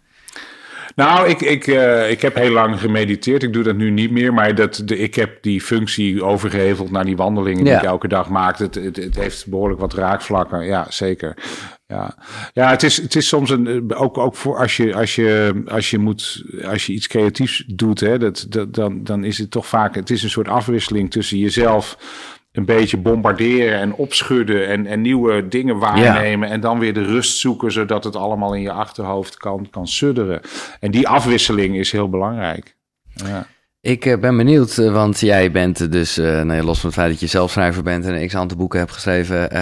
[0.98, 3.44] Nou, ik, ik, uh, ik heb heel lang gemediteerd.
[3.44, 4.34] Ik doe dat nu niet meer.
[4.34, 8.30] Maar dat, de, ik heb die functie overgeheveld naar die wandelingen die ik elke dag
[8.30, 8.58] maak.
[8.58, 10.66] Het, het, het, heeft behoorlijk wat raakvlakken.
[10.66, 11.38] Ja, zeker.
[11.88, 12.16] Ja,
[12.54, 15.90] ja het, is, het is soms een, ook, ook voor als je, als je, als
[15.90, 19.68] je, moet, als je iets creatiefs doet, hè, dat, dat, dan, dan is het toch
[19.68, 21.98] vaak het is een soort afwisseling tussen jezelf
[22.58, 26.50] een beetje bombarderen en opschudden en, en nieuwe dingen waarnemen.
[26.50, 30.42] En dan weer de rust zoeken, zodat het allemaal in je achterhoofd kan, kan sudderen.
[30.80, 32.76] En die afwisseling is heel belangrijk.
[33.14, 33.48] Ja.
[33.82, 37.00] Ik eh, ben benieuwd, eh, want jij bent dus, uh, nou ja, los van het
[37.00, 39.60] feit dat je zelfschrijver bent en een x-aantal boeken hebt geschreven, uh,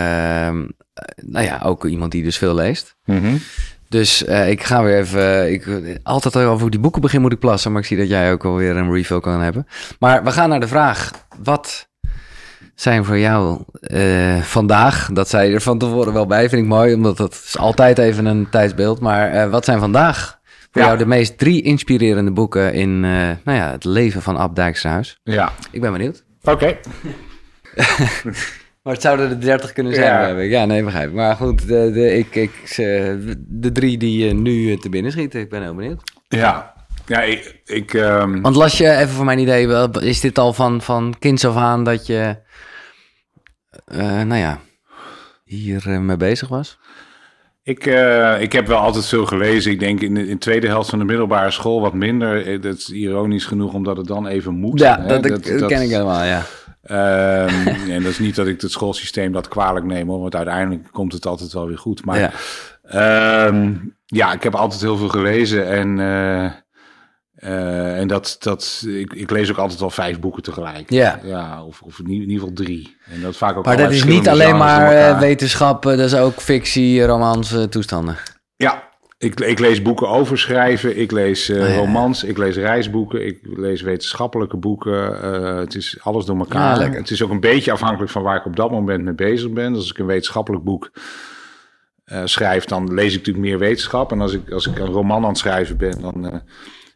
[1.15, 2.95] nou ja, ook iemand die dus veel leest.
[3.05, 3.39] Mm
[3.89, 5.67] Dus ik ga weer even, ik,
[6.03, 8.75] altijd over die boeken begin moet ik plassen, maar ik zie dat jij ook alweer
[8.75, 9.67] een refill kan hebben.
[9.99, 11.11] Maar we gaan naar de vraag,
[11.43, 11.89] wat
[12.75, 15.09] zijn voor jou uh, vandaag?
[15.13, 17.97] Dat zei je er van tevoren wel bij, vind ik mooi, omdat dat is altijd
[17.97, 18.99] even een tijdsbeeld.
[18.99, 20.39] Maar uh, wat zijn vandaag
[20.71, 23.11] voor jou de meest drie inspirerende boeken in uh,
[23.43, 24.57] nou ja, het leven van Ab?
[25.23, 25.51] Ja.
[25.71, 26.23] Ik ben benieuwd.
[26.43, 26.51] Oké.
[26.51, 26.79] Okay.
[28.83, 30.41] maar het zouden er dertig kunnen zijn, ja.
[30.41, 31.15] Ja, nee, begrijp ik.
[31.15, 32.51] Maar goed, de, de, ik, ik,
[33.37, 36.01] de drie die nu te binnen schieten, ik ben heel benieuwd.
[36.27, 36.74] Ja,
[37.05, 37.61] ja, ik...
[37.65, 38.41] ik um...
[38.41, 41.83] Want las je, even voor mijn idee, is dit al van, van kinds af aan
[41.83, 42.43] dat je
[43.87, 44.59] uh, nou ja,
[45.43, 46.79] hier uh, mee bezig was?
[47.63, 49.71] Ik, uh, ik heb wel altijd veel gelezen.
[49.71, 52.61] Ik denk in de, in de tweede helft van de middelbare school wat minder.
[52.61, 54.79] Dat is ironisch genoeg, omdat het dan even moet.
[54.79, 56.45] Ja, dat, dat, dat, ken ik helemaal, ja.
[57.47, 60.87] Um, en dat is niet dat ik het schoolsysteem dat kwalijk neem, hoor, want uiteindelijk
[60.91, 62.05] komt het altijd wel weer goed.
[62.05, 62.31] Maar ja,
[64.05, 65.99] ja ik heb altijd heel veel gelezen en...
[67.39, 70.89] Uh, en dat, dat ik, ik, lees ook altijd wel vijf boeken tegelijk.
[70.89, 71.19] Ja.
[71.23, 72.97] ja of, of in, ieder geval drie.
[73.09, 76.41] En dat vaak ook maar dat is niet alleen maar uh, wetenschap, dat is ook
[76.41, 78.17] fictie, romans, uh, toestanden.
[78.55, 78.83] Ja,
[79.17, 83.81] ik, ik, lees boeken over schrijven, ik lees oh, romans, ik lees reisboeken, ik lees
[83.81, 85.17] wetenschappelijke boeken.
[85.59, 86.79] het is alles door elkaar.
[86.79, 89.51] Ja, het is ook een beetje afhankelijk van waar ik op dat moment mee bezig
[89.51, 89.69] ben.
[89.69, 90.91] Dus als ik een wetenschappelijk boek
[92.23, 94.11] schrijf, dan lees ik natuurlijk meer wetenschap.
[94.11, 96.41] En als ik, als ik een roman aan het schrijven ben, dan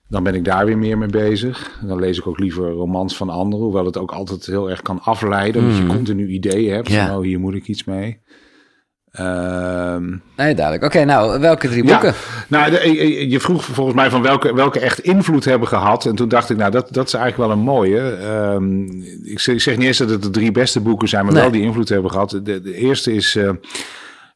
[0.10, 1.80] dan ben ik daar weer meer mee bezig.
[1.82, 5.02] Dan lees ik ook liever romans van anderen, hoewel het ook altijd heel erg kan
[5.02, 5.62] afleiden.
[5.62, 5.68] Mm.
[5.68, 5.96] Dat je mhm.
[5.96, 7.08] continu ideeën hebt ja.
[7.08, 8.22] van, oh, hier moet ik iets mee.
[9.20, 10.84] Um, nee, duidelijk.
[10.84, 12.14] Oké, nou, welke drie boeken?
[12.48, 12.88] nou,
[13.30, 16.06] je vroeg volgens mij van welke, welke echt invloed hebben gehad.
[16.06, 18.00] En toen dacht ik, nou, dat, dat is eigenlijk wel een mooie.
[18.54, 21.34] Um, ik, zeg, ik, zeg, niet eens dat het de drie beste boeken zijn, maar
[21.34, 22.30] wel die invloed hebben gehad.
[22.30, 23.36] De, de eerste is...
[23.36, 23.50] Uh,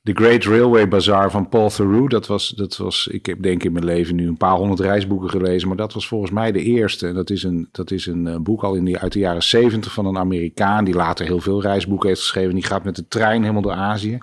[0.03, 2.09] The Great Railway Bazaar van Paul Theroux.
[2.09, 5.29] Dat was, dat was, ik heb denk in mijn leven nu een paar honderd reisboeken
[5.29, 5.67] gelezen.
[5.67, 7.07] Maar dat was volgens mij de eerste.
[7.07, 9.43] En dat is een, dat is een uh, boek al in die, uit de jaren
[9.43, 10.85] zeventig van een Amerikaan.
[10.85, 12.53] Die later heel veel reisboeken heeft geschreven.
[12.53, 14.17] Die gaat met de trein helemaal door Azië.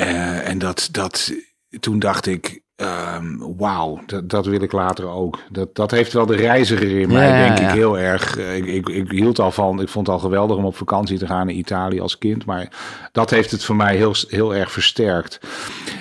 [0.00, 1.32] Uh, en dat, dat,
[1.80, 5.38] toen dacht ik, Um, Wauw, dat, dat, wil ik later ook.
[5.50, 8.38] Dat, dat heeft wel de reiziger in mij, denk ik, heel erg.
[8.38, 11.18] Eh, ik, ik, ik, hield al van, ik vond het al geweldig om op vakantie
[11.18, 12.44] te gaan in Italië als kind.
[12.44, 12.68] Maar
[13.12, 15.40] dat heeft het voor mij heel, heel erg versterkt.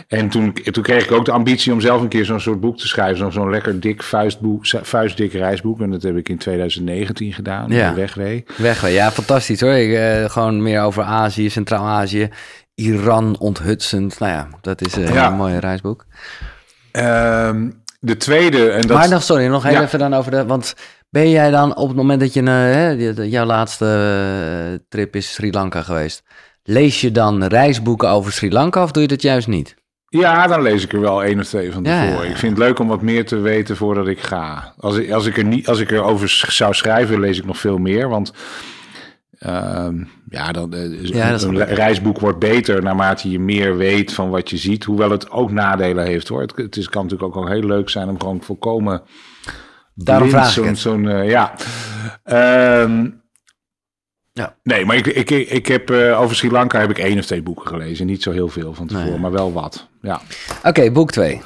[0.07, 2.77] En toen, toen kreeg ik ook de ambitie om zelf een keer zo'n soort boek
[2.77, 3.31] te schrijven.
[3.31, 5.81] Zo'n dik dik vuistboek, vuistdik reisboek.
[5.81, 7.93] En dat heb ik in 2019 gedaan, ja.
[7.93, 8.45] Wegwee.
[8.57, 9.71] Wegwee, ja, fantastisch hoor.
[9.71, 12.29] Ik, uh, gewoon meer over Azië, Centraal-Azië.
[12.75, 14.19] Iran onthutsend.
[14.19, 16.05] Nou ja, dat is uh, een mooi reisboek.
[16.97, 18.69] Um, de tweede.
[18.69, 18.97] En dat...
[18.97, 20.45] Maar nog, sorry, nog heel even dan over de.
[20.45, 20.75] Want
[21.09, 22.41] ben jij dan op het moment dat je.
[22.41, 22.89] Uh, hè,
[23.23, 23.85] jouw laatste
[24.71, 26.23] uh, trip is Sri Lanka geweest.
[26.63, 29.75] Lees je dan reisboeken over Sri Lanka of doe je dat juist niet?
[30.09, 32.23] Ja, dan lees ik er wel één of twee van tevoren.
[32.23, 34.73] Ja, Ik vind het leuk om wat meer te weten voordat ik ga.
[34.77, 37.77] Als ik, als ik, er, niet, als ik erover zou schrijven, lees ik nog veel
[37.77, 38.09] meer.
[38.09, 38.33] Want
[39.39, 44.49] Ehm, ja, dan, uh, ja, een, reisboek wordt beter naarmate je meer weet van wat
[44.49, 44.83] je ziet.
[44.83, 46.41] Hoewel het ook nadelen heeft hoor.
[46.41, 49.01] Het, het is, kan natuurlijk ook wel heel leuk zijn om gewoon volkomen.
[49.93, 51.53] Daarom vraag zo'n, zo'n uh, ja.
[52.81, 53.21] Um,
[54.33, 54.55] ja.
[54.63, 57.41] Nee, maar ik, ik, ik heb uh, over Sri Lanka heb ik één of twee
[57.41, 58.05] boeken gelezen.
[58.05, 59.87] Niet zo heel veel van tevoren, maar wel wat.
[60.01, 60.21] Ja.
[60.63, 61.41] Oké, boek twee.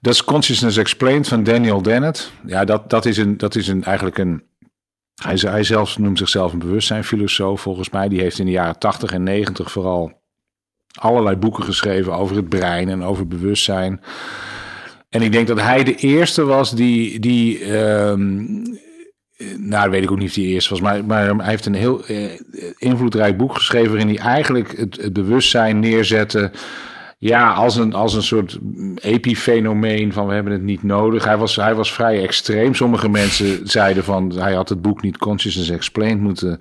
[0.00, 2.32] Dat is Consciousness Explained van Daniel Dennett.
[2.46, 4.42] Ja, dat, dat is, een, dat is een, eigenlijk een
[5.22, 8.08] hij, hij zelf noemt zichzelf een bewustzijnfilosoof, volgens mij.
[8.08, 10.22] Die heeft in de jaren 80 en 90 vooral
[10.92, 14.00] allerlei boeken geschreven over het brein en over bewustzijn.
[15.08, 17.20] En ik denk dat hij de eerste was die.
[17.20, 18.62] die um,
[19.56, 22.10] nou, weet ik ook niet of hij eerste was, maar, maar hij heeft een heel
[22.10, 22.30] uh,
[22.76, 23.90] invloedrijk boek geschreven.
[23.90, 26.50] waarin hij eigenlijk het, het bewustzijn neerzette
[27.18, 28.58] ja, als een, als een soort
[28.94, 31.24] epifenomeen van we hebben het niet nodig.
[31.24, 32.74] Hij was, hij was vrij extreem.
[32.74, 36.58] Sommige mensen zeiden van hij had het boek niet Consciousness Explained moeten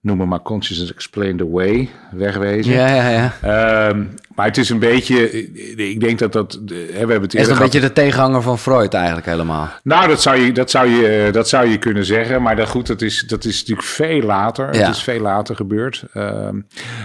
[0.00, 2.72] noemen, maar Consciousness Explained the Way wegwezen.
[2.72, 3.32] Ja, ja, ja.
[3.42, 4.04] Ehm,
[4.38, 5.30] maar het is een beetje,
[5.76, 8.58] ik denk dat dat, hè, we hebben het Is een gehad- beetje de tegenhanger van
[8.58, 9.68] Freud eigenlijk helemaal.
[9.82, 12.42] Nou, dat zou je, dat zou je, dat zou je kunnen zeggen.
[12.42, 14.74] Maar dat, goed, dat is, dat is natuurlijk veel later.
[14.74, 14.86] Ja.
[14.86, 16.04] Het is veel later gebeurd.
[16.12, 16.60] Ehm,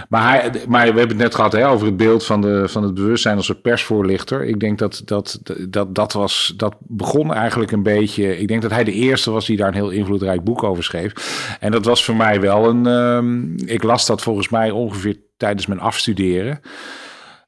[0.08, 2.82] maar, hij, maar we hebben het net gehad hè, over het beeld van, de, van
[2.82, 4.44] het bewustzijn als een persvoorlichter.
[4.44, 8.38] Ik denk dat dat, dat, dat was, dat begon eigenlijk een beetje.
[8.38, 11.12] Ik denk dat hij de eerste was die daar een heel invloedrijk boek over schreef.
[11.60, 12.86] En dat was voor mij wel een.
[12.86, 16.60] ehm, ik las dat volgens mij ongeveer tijdens mijn afstuderen.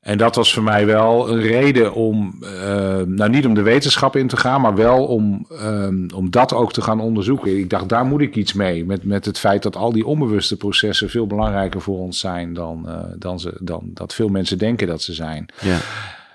[0.07, 4.17] En dat was voor mij wel een reden om, eh, nou niet om de wetenschap
[4.17, 7.59] in te gaan, maar wel om, ehm, om dat ook te gaan onderzoeken.
[7.59, 8.85] Ik dacht, daar moet ik iets mee.
[8.85, 12.89] Met, met het feit dat al die onbewuste processen veel belangrijker voor ons zijn dan,
[12.89, 15.49] eh, dan, ze, dan dat veel mensen denken dat ze zijn.
[15.61, 15.79] Ja.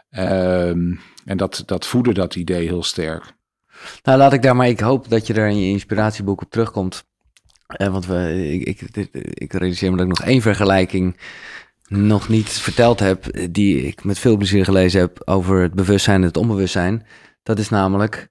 [0.10, 0.94] Ehm,
[1.26, 3.24] en dat, dat voedde dat idee heel sterk.
[4.04, 4.68] Nou, laat ik daar maar.
[4.68, 7.04] Ik hoop dat je er in je inspiratieboek op terugkomt.
[7.68, 11.16] Eh, want we, ik, ik, ik realiseer me dat ik nog één vergelijking
[11.92, 13.26] nog niet verteld heb.
[13.52, 17.06] Die ik met veel plezier gelezen heb over het bewustzijn en het onbewustzijn.
[17.44, 18.30] Dat is namelijk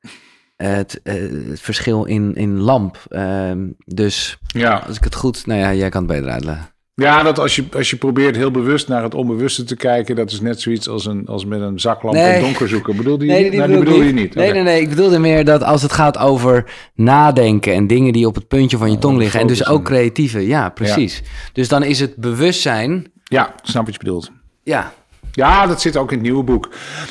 [0.57, 1.15] het, eh,
[1.49, 2.99] het verschil in, in lamp.
[3.09, 5.47] Ehm, dus Ja, als ik het goed.
[5.47, 6.69] Nou ja, jij kan het beter uitleggen.
[6.95, 10.31] ja dat als je, als je probeert heel bewust naar het onbewuste te kijken, dat
[10.31, 12.35] is net zoiets als, een, als met een zaklamp Nee.
[12.35, 12.97] in donker zoeken.
[12.97, 13.51] Bedoelde je Nee, niet?
[13.51, 14.35] die Nou, bedoel, bedoelde ik je niet.
[14.35, 14.81] Nee, nee, nee.
[14.81, 18.77] Ik bedoelde meer dat als het gaat over nadenken en dingen die op het puntje
[18.77, 19.41] van je tong liggen.
[19.41, 20.47] En dus ook creatieve.
[20.47, 21.23] Ja, precies.
[21.53, 23.13] Dus dan is het bewustzijn.
[23.31, 24.31] Ja, snap wat je bedoelt.
[24.63, 24.93] Ja,
[25.33, 26.69] Ja, dat zit ook in het nieuwe boek.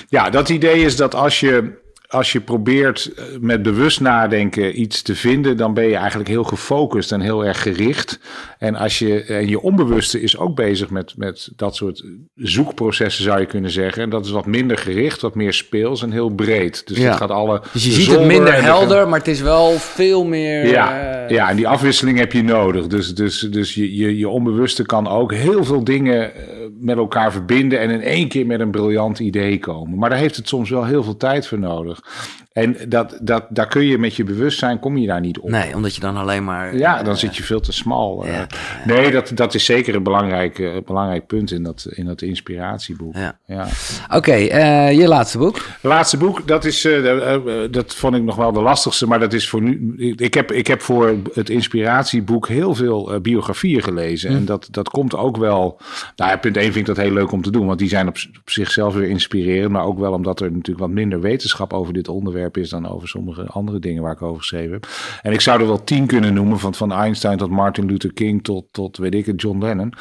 [0.10, 5.02] Ja, dat idee is dat als je, als je probeert eh, met bewust nadenken iets
[5.02, 8.20] te vinden, dan ben je eigenlijk heel gefocust en heel erg gericht.
[8.60, 12.04] En als je, en je onbewuste is ook bezig met, met dat soort
[12.36, 14.04] zoekprocessen, zou je kunnen zeggen.
[14.04, 16.88] En dat is wat minder gericht, wat meer speels en heel breed.
[16.88, 17.10] Dus Ja.
[17.10, 17.62] dat gaat alle.
[17.74, 20.68] dus je ziet het minder helder, maar het is wel veel meer.
[20.68, 22.88] ja, eh, ja, en die afwisseling heb je nodig.
[22.88, 26.42] Dus, dus, dus je, je, je onbewuste kan ook heel veel dingen eh,
[26.80, 29.98] met elkaar verbinden en in één keer met een briljant idee komen.
[29.98, 32.02] Maar daar heeft het soms wel heel veel tijd voor nodig.
[32.50, 35.50] En dat, dat, daar kun je met je bewustzijn, kom je daar niet op.
[35.50, 36.78] Nee, omdat je dan alleen maar.
[36.78, 38.26] Ja, dan eh, zit je veel te smal.
[38.26, 38.34] eh.
[38.34, 38.48] ja,
[38.86, 43.16] Nee, dat, dat is zeker een belangrijk, eh, belangrijk punt in dat, in dat inspiratieboek.
[43.16, 43.38] Ja.
[43.46, 43.68] Ja.
[44.16, 44.34] Oké,
[44.90, 45.66] je laatste boek.
[45.82, 46.88] Laatste boek, dat, is,
[47.72, 49.94] dat vond ik nog wel de lastigste, maar dat is voor nu.
[50.16, 54.30] Ik heb, ik heb voor het inspiratieboek heel veel biografieën gelezen.
[54.30, 55.80] En dat, dat komt ook wel.
[56.16, 58.08] Nou, ja, punt 1 vind ik dat heel leuk om te doen, want die zijn
[58.08, 59.72] op, op zichzelf weer inspirerend.
[59.72, 63.08] Maar ook wel omdat er natuurlijk wat minder wetenschap over dit onderwerp is dan over
[63.08, 64.88] sommige andere dingen waar ik over geschreven heb.
[65.22, 68.44] En ik zou er wel tien kunnen noemen, van, van Einstein tot Martin Luther King
[68.44, 69.94] tot, tot weet ik het, John Lennon.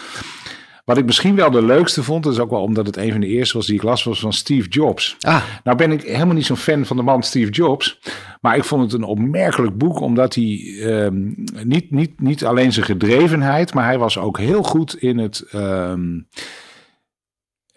[0.85, 3.27] Wat ik misschien wel de leukste vond, is ook wel omdat het een van de
[3.27, 5.17] eerste was die ik las, was van Steve Jobs.
[5.21, 8.01] Ah, Nou ben ik helemaal niet zo'n fan van de man Steve Jobs.
[8.41, 12.87] Maar ik vond het een opmerkelijk boek, omdat hij ehm, niet, niet, niet alleen zijn
[12.87, 15.41] gedrevenheid, maar hij was ook heel goed in het.
[15.51, 16.21] ehm,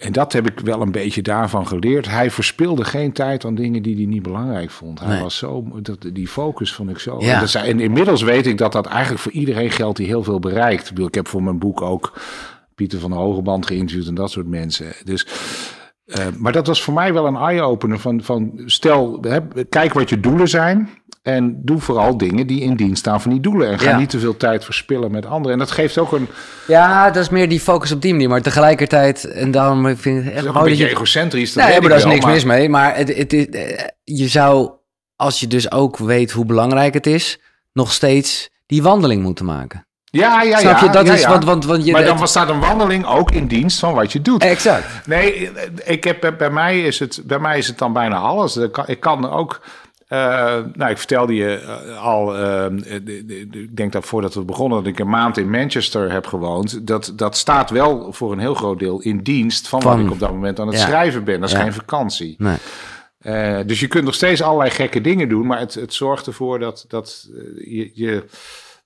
[0.02, 2.08] en dat heb ik wel een beetje daarvan geleerd.
[2.10, 5.00] Hij verspilde geen tijd aan dingen die hij niet belangrijk vond.
[5.00, 5.22] Hij Nee.
[5.22, 7.18] was zo, dat, die focus vond ik zo.
[7.20, 7.34] Ja.
[7.34, 10.40] En, dat en inmiddels weet ik dat dat eigenlijk voor iedereen geldt die heel veel
[10.40, 10.84] bereikt.
[10.84, 12.14] Ik, bedoel, ik heb voor mijn boek ook
[12.76, 14.88] Pieter van de Hogeband geïnterviewd en dat soort mensen.
[15.04, 15.28] Dus,
[16.06, 20.10] eh, maar dat was voor mij wel een eye-opener van, van stel, hè, kijk wat
[20.10, 20.90] je doelen zijn.
[21.22, 23.70] En doe vooral dingen die in dienst staan van die doelen.
[23.70, 23.98] En ga Ja.
[23.98, 25.52] niet te veel tijd verspillen met anderen.
[25.54, 26.28] En dat geeft ook een,
[26.68, 28.30] ja, dat is meer die focus op die manier.
[28.30, 30.90] Maar tegelijkertijd, en daarom vind ik het echt een beetje je...
[30.90, 31.54] egocentrisch.
[31.54, 32.70] Dat Nee, maar daar is niks maar- mis mee.
[32.70, 34.72] Maar het, het is, eh, je zou,
[35.16, 37.40] als je dus ook weet hoe belangrijk het is,
[37.74, 39.86] nog steeds die wandeling moeten maken.
[40.04, 40.86] Ja, ja, Snap ja.
[40.86, 40.90] je?
[40.92, 41.30] Dat ja, is, ja.
[41.30, 41.92] want, want, want je...
[41.92, 44.44] maar dan het- staat een wandeling ook in dienst van wat je doet.
[44.44, 44.86] Exact.
[45.08, 45.52] Nee,
[45.84, 48.58] ik heb, bij, mij is het, bij mij is het dan bijna alles.
[48.58, 49.62] Ik kan, ik kan ook.
[50.12, 54.34] Eh, nou, ik vertelde je eh, al, eh, de- de- de- ik denk dat voordat
[54.34, 56.88] we begonnen, dat ik een maand in Manchester heb gewoond.
[56.88, 60.12] Dat, dat staat wel voor een heel groot deel in dienst van, Van- wat ik
[60.12, 60.86] op dat moment aan het ja.
[60.86, 61.40] schrijven ben.
[61.40, 61.62] Dat is Ja.
[61.62, 62.36] geen vakantie.
[62.38, 63.66] Nee.
[63.66, 66.86] Dus je kunt nog steeds allerlei gekke dingen doen, maar het, het zorgt ervoor dat,
[66.88, 68.24] dat je, je.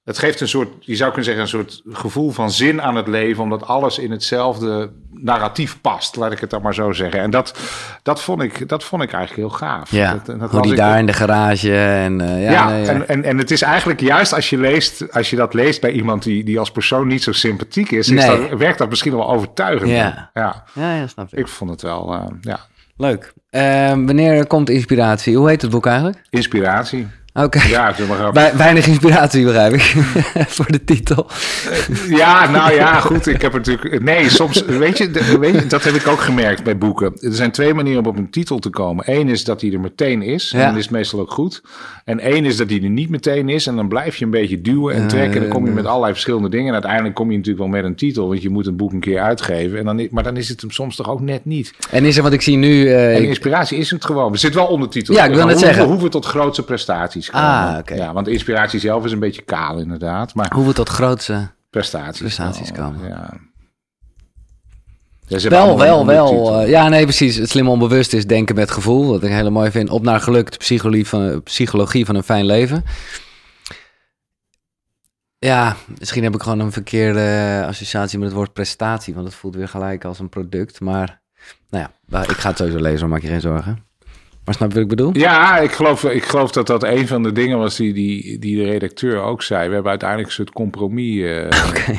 [0.06, 3.08] Het geeft een soort, je zou kunnen zeggen, een soort gevoel van zin aan het
[3.08, 7.20] leven, omdat alles in hetzelfde narratief past, laat ik het dan maar zo zeggen.
[7.20, 7.58] En dat,
[8.04, 9.92] dat, vond, ik, dat vond ik eigenlijk heel gaaf.
[9.92, 12.22] Ja, dat, dat hoe die ik- daar in de garage en...
[12.22, 12.90] eh, ja, ja, nee, ja.
[12.90, 15.92] En, en, en het is eigenlijk juist als je, leest, als je dat leest bij
[15.92, 18.50] iemand die, die als persoon niet zo sympathiek is, is Nee.
[18.50, 19.90] dat, werkt dat misschien wel overtuigend.
[19.90, 20.30] Ja.
[20.34, 20.64] ja.
[20.74, 21.40] ja, snap ik.
[21.40, 22.60] Ik vond het wel, eh, ja,
[22.98, 23.34] Leuk.
[23.50, 25.38] Eh, wanneer komt inspiratie?
[25.38, 26.22] Hoe heet het boek eigenlijk?
[26.30, 27.08] inspiratie.
[27.44, 27.62] Oké.
[27.68, 29.82] Ja, zeg maar Weinig inspiratie, begrijp ik.
[30.56, 31.28] Voor de titel.
[32.10, 33.28] Ja, nou ja, goed.
[33.28, 34.04] Ik heb er natuurlijk.
[34.04, 34.66] Nee, soms.
[34.66, 37.14] Weet je, weet je, dat heb ik ook gemerkt bij boeken.
[37.22, 39.04] Er zijn twee manieren om op een titel te komen.
[39.08, 40.54] Eén is dat hij er meteen is.
[40.54, 41.62] En dan is het meestal ook goed.
[42.06, 43.68] En één is dat hij er niet meteen is.
[43.68, 45.34] En dan blijf je een beetje duwen en trekken.
[45.36, 46.68] En dan kom je met allerlei verschillende dingen.
[46.68, 48.28] En uiteindelijk kom je natuurlijk wel met een titel.
[48.28, 49.78] Want je moet een boek een keer uitgeven.
[49.80, 51.74] En dan, maar dan is het hem soms toch ook net niet.
[51.92, 52.88] En is er, want ik zie nu...
[52.88, 54.32] eh, En inspiratie is het gewoon.
[54.32, 55.14] Er zit wel ondertitel.
[55.16, 55.84] Ja, ik wil net hoeven- zeggen.
[55.86, 57.48] We hoeven tot grootste prestaties komen.
[57.48, 57.94] Ah, oké.
[57.94, 60.34] Ja, want de inspiratie zelf is een beetje kaal inderdaad.
[60.34, 61.50] Maar hoe we tot grootste...
[61.70, 62.20] prestaties.
[62.20, 63.08] Prestaties komen.
[63.08, 63.34] Ja.
[65.28, 66.62] Wel, wel, wel.
[66.62, 67.36] eh, ja, nee, precies.
[67.36, 69.08] Het slim onbewust is denken met gevoel.
[69.08, 69.90] Wat ik heel mooi vind.
[69.90, 72.84] Op naar geluk, de psychologie van, psychologie van een fijn leven.
[75.38, 79.14] Ja, misschien heb ik gewoon een verkeerde associatie met het woord prestatie.
[79.14, 80.80] Want het voelt weer gelijk als een product.
[80.80, 81.22] Maar,
[81.70, 83.85] nou ja, ik ga het sowieso lezen, maak je geen zorgen.
[84.46, 85.10] Maar snap je wat ik bedoel?
[85.18, 88.56] Ja, ik geloof, ik geloof dat dat een van de dingen was die, die, die
[88.58, 89.68] de redacteur ook zei.
[89.68, 91.22] We hebben uiteindelijk een soort compromis.
[91.24, 91.96] eh, Oké.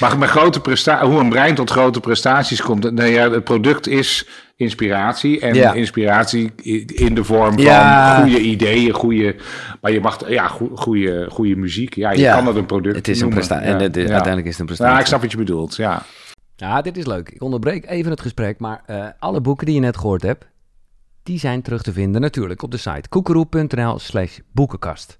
[0.00, 2.92] Maar met grote prestaties, hoe een brein tot grote prestaties komt.
[2.92, 5.40] Nou ja, het product is inspiratie.
[5.40, 5.72] En Ja.
[5.72, 6.52] inspiratie
[6.86, 8.20] in de vorm van Ja.
[8.20, 9.36] goede ideeën, goede.
[9.80, 11.94] Maar je mag, ja, goe- goede, goede muziek.
[11.94, 12.34] Ja, je Ja.
[12.34, 13.66] kan dat een product Het is een prestatie.
[13.66, 14.08] Ja, En het is, ja.
[14.12, 14.94] uiteindelijk is het een prestatie.
[14.94, 15.76] Ja, ik snap wat je bedoelt.
[15.76, 16.02] Ja.
[16.56, 17.28] Ja, dit is leuk.
[17.28, 20.44] Ik onderbreek even het gesprek, maar eh, alle boeken die je net gehoord hebt,
[21.24, 25.18] die zijn terug te vinden natuurlijk op de site koekeroe.nl slash boekenkast.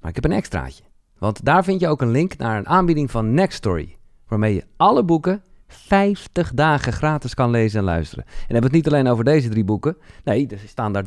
[0.00, 0.82] Maar ik heb een extraatje,
[1.18, 3.96] want daar vind je ook een link naar een aanbieding van Nextory,
[4.28, 8.24] waarmee je alle boeken 50 dagen gratis kan lezen en luisteren.
[8.24, 11.06] En hebben we het niet alleen over deze drie boeken, nee, er staan daar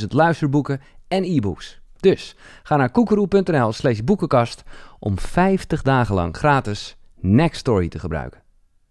[0.00, 1.80] 300.000 luisterboeken en e-books.
[1.96, 4.62] Dus ga naar koekeroe.nl slash boekenkast
[4.98, 8.42] om 50 dagen lang gratis Nextory te gebruiken.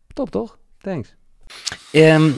[0.08, 0.58] Top toch?
[0.78, 1.16] Thanks.
[1.92, 2.32] Ehm,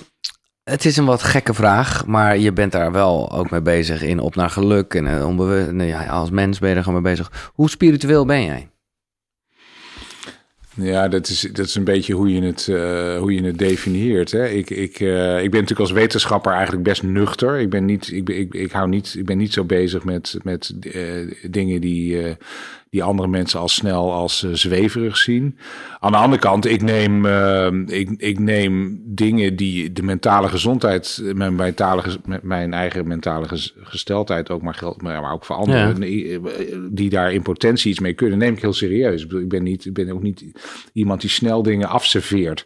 [0.65, 4.19] het is een wat gekke vraag, maar je bent daar wel ook mee bezig in
[4.19, 4.93] op naar geluk.
[4.93, 7.51] En eh, onbewust, nee, als mens ben je er gewoon mee bezig.
[7.53, 8.69] Hoe spiritueel ben jij?
[10.75, 14.31] Ja, dat is, dat is een beetje hoe je het, eh, hoe je het definieert.
[14.31, 14.47] Hè.
[14.47, 17.59] Ik, ik, eh, ik ben natuurlijk als wetenschapper eigenlijk best nuchter.
[17.59, 20.73] Ik ben niet, ik, ik, ik, hou niet, ik ben niet zo bezig met, met
[21.49, 22.37] dingen die,
[22.89, 25.57] die andere mensen al snel als eh, zweverig zien.
[25.99, 31.21] Aan de andere kant, ik neem, eh, ik, ik neem dingen die de mentale gezondheid,
[31.25, 32.01] eh, mijn, mentale,
[32.41, 36.39] mijn eigen mentale ges- gesteldheid ook, maar, geldt, maar, ook voor anderen, Ja.
[36.91, 39.21] die daar in potentie iets mee kunnen, neem ik heel serieus.
[39.21, 40.45] Ik, bedoel, ik ben, niet, ik ben ook niet
[40.93, 42.65] iemand die snel dingen afserveert.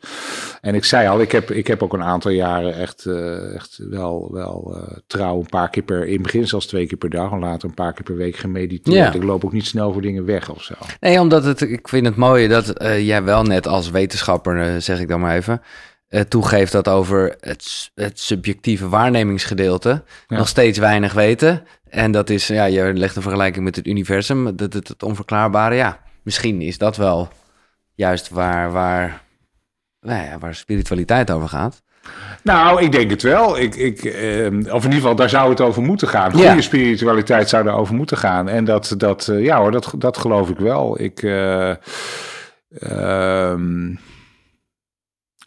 [0.61, 3.05] En ik zei al, ik heb, ik heb ook een aantal jaren echt,
[3.53, 4.77] echt wel, wel
[5.07, 7.75] trouw een paar keer per, in begin zelfs twee keer per dag en later een
[7.75, 8.95] paar keer per week gemediteerd.
[8.97, 9.13] Ja.
[9.13, 10.73] Ik loop ook niet snel voor dingen weg of zo.
[10.99, 14.75] Nee, omdat het, ik vind het mooi dat eh, jij wel net als wetenschapper, eh,
[14.77, 15.61] zeg ik dan maar even,
[16.07, 20.37] eh, toegeeft dat over het, het subjectieve waarnemingsgedeelte Ja.
[20.37, 21.63] nog steeds weinig weten.
[21.89, 25.75] En dat is, ja, je legt een vergelijking met het universum, het, het, het onverklaarbare.
[25.75, 27.29] Ja, misschien is dat wel
[27.93, 29.21] juist waar, waar,
[30.01, 31.81] nou ja, waar spiritualiteit over gaat.
[32.43, 33.59] Nou, ik denk het wel.
[33.59, 36.31] Ik, ik, eh, of in ieder geval, daar zou het over moeten gaan.
[36.31, 36.61] Goede Ja.
[36.61, 38.49] spiritualiteit zou erover moeten gaan.
[38.49, 41.01] En dat, dat eh, ja hoor, dat, dat geloof ik wel.
[41.01, 41.69] Ik, eh,
[42.79, 43.93] ehm,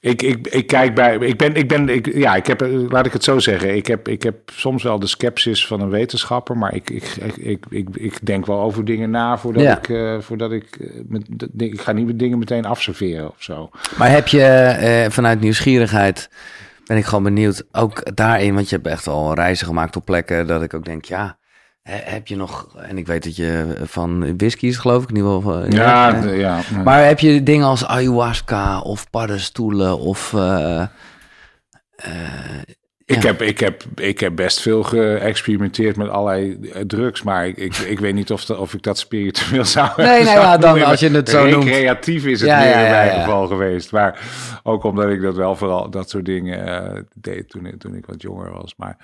[0.03, 3.07] ik, ik, ik kijk bij, ik ben, ik ben, ik, ja, ik heb, eh, laat
[3.07, 3.77] ik het zo zeggen.
[3.77, 7.66] Ik heb, ik heb soms wel de sceptisch van een wetenschapper, maar ik, ik, ik,
[7.69, 9.79] ik, ik, denk wel over dingen na voordat Ja.
[9.79, 13.70] ik, eh, voordat ik, eh, met, ik ga niet met dingen meteen afserveren of zo.
[13.97, 16.31] Maar heb je vanuit nieuwsgierigheid,
[16.87, 20.47] ben ik gewoon benieuwd, ook daarin, want je hebt echt al reizen gemaakt op plekken
[20.47, 21.37] dat ik ook denk, ja,
[21.83, 25.33] heb je nog, en ik weet dat je van whisky is geloof ik, in ieder
[25.33, 25.63] geval.
[25.63, 26.61] eh, Ja, eh, ja.
[26.85, 30.35] Maar heb je dingen als ayahuasca of paddenstoelen of...
[30.35, 30.89] eh, eh,
[33.05, 37.57] Ik, heb, ik, heb, ik heb best veel geëxperimenteerd met allerlei eh, drugs, maar ik,
[37.57, 40.57] ik, ik weet niet of, de- of ik dat spiritueel zou Nee, nee, zou ja,
[40.57, 41.65] dan als je het zo noemt.
[41.65, 43.93] Recreatief is het Ja, meer in mijn geval geweest.
[43.93, 44.21] Maar
[44.63, 48.23] ook omdat ik dat wel vooral dat soort dingen eh, deed toen, toen ik wat
[48.23, 48.75] jonger was.
[48.77, 48.97] Maar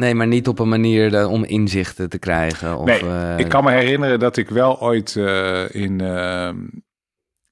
[0.00, 2.78] nee, maar niet op een manier dat- om inzichten te krijgen.
[2.78, 6.00] Of, nee, eh, ik kan me herinneren dat ik wel ooit eh, in...
[6.00, 6.50] eh,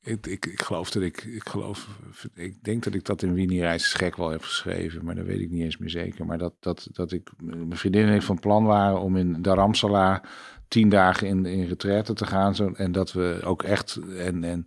[0.02, 1.88] ik, ik, ik geloof dat ik, ik geloof,
[2.34, 5.40] ik denk dat ik dat in Winnie Reis gek wel heb geschreven, maar dat weet
[5.40, 6.26] ik niet eens meer zeker.
[6.26, 10.22] Maar dat, dat, dat ik, mijn vriendin heeft van plan waren om in Dharamsala
[10.68, 12.54] tien dagen in, in retraite te gaan.
[12.54, 14.64] Zo, en dat we ook echt, en, en,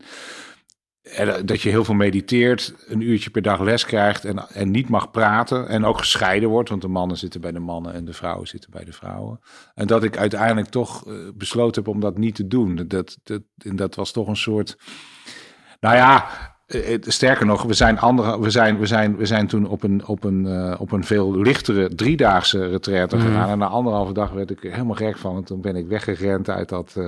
[1.01, 4.89] en dat je heel veel mediteert, een uurtje per dag les krijgt en, en niet
[4.89, 5.67] mag praten.
[5.67, 8.71] En ook gescheiden wordt, want de mannen zitten bij de mannen en de vrouwen zitten
[8.71, 9.39] bij de vrouwen.
[9.73, 12.75] En dat ik uiteindelijk toch eh, besloten heb om dat niet te doen.
[12.75, 14.77] Dat, dat, en dat was toch een soort.
[15.79, 16.50] Nou ja, eh,
[17.01, 20.23] sterker nog, we zijn, andere, we zijn, we zijn, we zijn toen op een, op
[20.23, 23.25] een, uh, op een veel lichtere driedaagse retraite Mhm.
[23.25, 23.49] gegaan.
[23.49, 25.35] En na anderhalve dag werd ik helemaal gek van.
[25.35, 27.05] En toen ben ik weggerend uit dat, uh,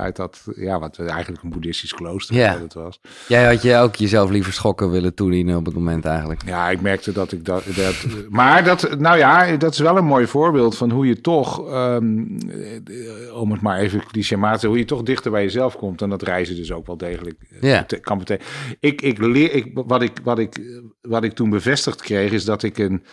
[0.00, 2.58] uit dat ja, wat eigenlijk een boeddhistisch klooster Ja.
[2.62, 3.00] het was.
[3.28, 6.42] Jij had je ook jezelf liever schokken willen toedienen op het moment eigenlijk.
[6.46, 7.62] Ja, ik merkte dat ik dat.
[7.76, 7.94] dat
[8.28, 12.18] maar dat, nou ja, dat is wel een mooi voorbeeld van hoe je toch, ehm,
[12.48, 16.02] eh, om het maar even clichématig, hoe je toch dichter bij jezelf komt.
[16.02, 18.52] En dat reizen dus ook wel degelijk eh, kan betekenen.
[18.80, 22.62] Ik, ik leer, ik, wat, ik, wat, ik, wat ik toen bevestigd kreeg, is dat
[22.62, 23.04] ik een.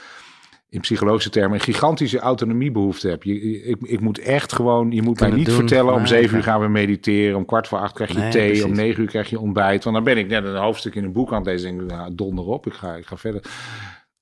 [0.69, 3.23] In psychologische termen een gigantische autonomiebehoefte heb.
[3.23, 5.55] Je, ik, ik moet echt gewoon, je moet mij niet doen.
[5.55, 8.31] vertellen, om Ah, zeven uur gaan we mediteren, om kwart voor acht krijg je Nee,
[8.31, 8.63] thee, precies.
[8.63, 9.83] om negen uur krijg je ontbijt.
[9.83, 11.89] Want dan ben ik net een hoofdstuk in een boek aan het lezen en denk
[11.89, 13.41] ik, nou, donder op, ik ga, ik ga verder.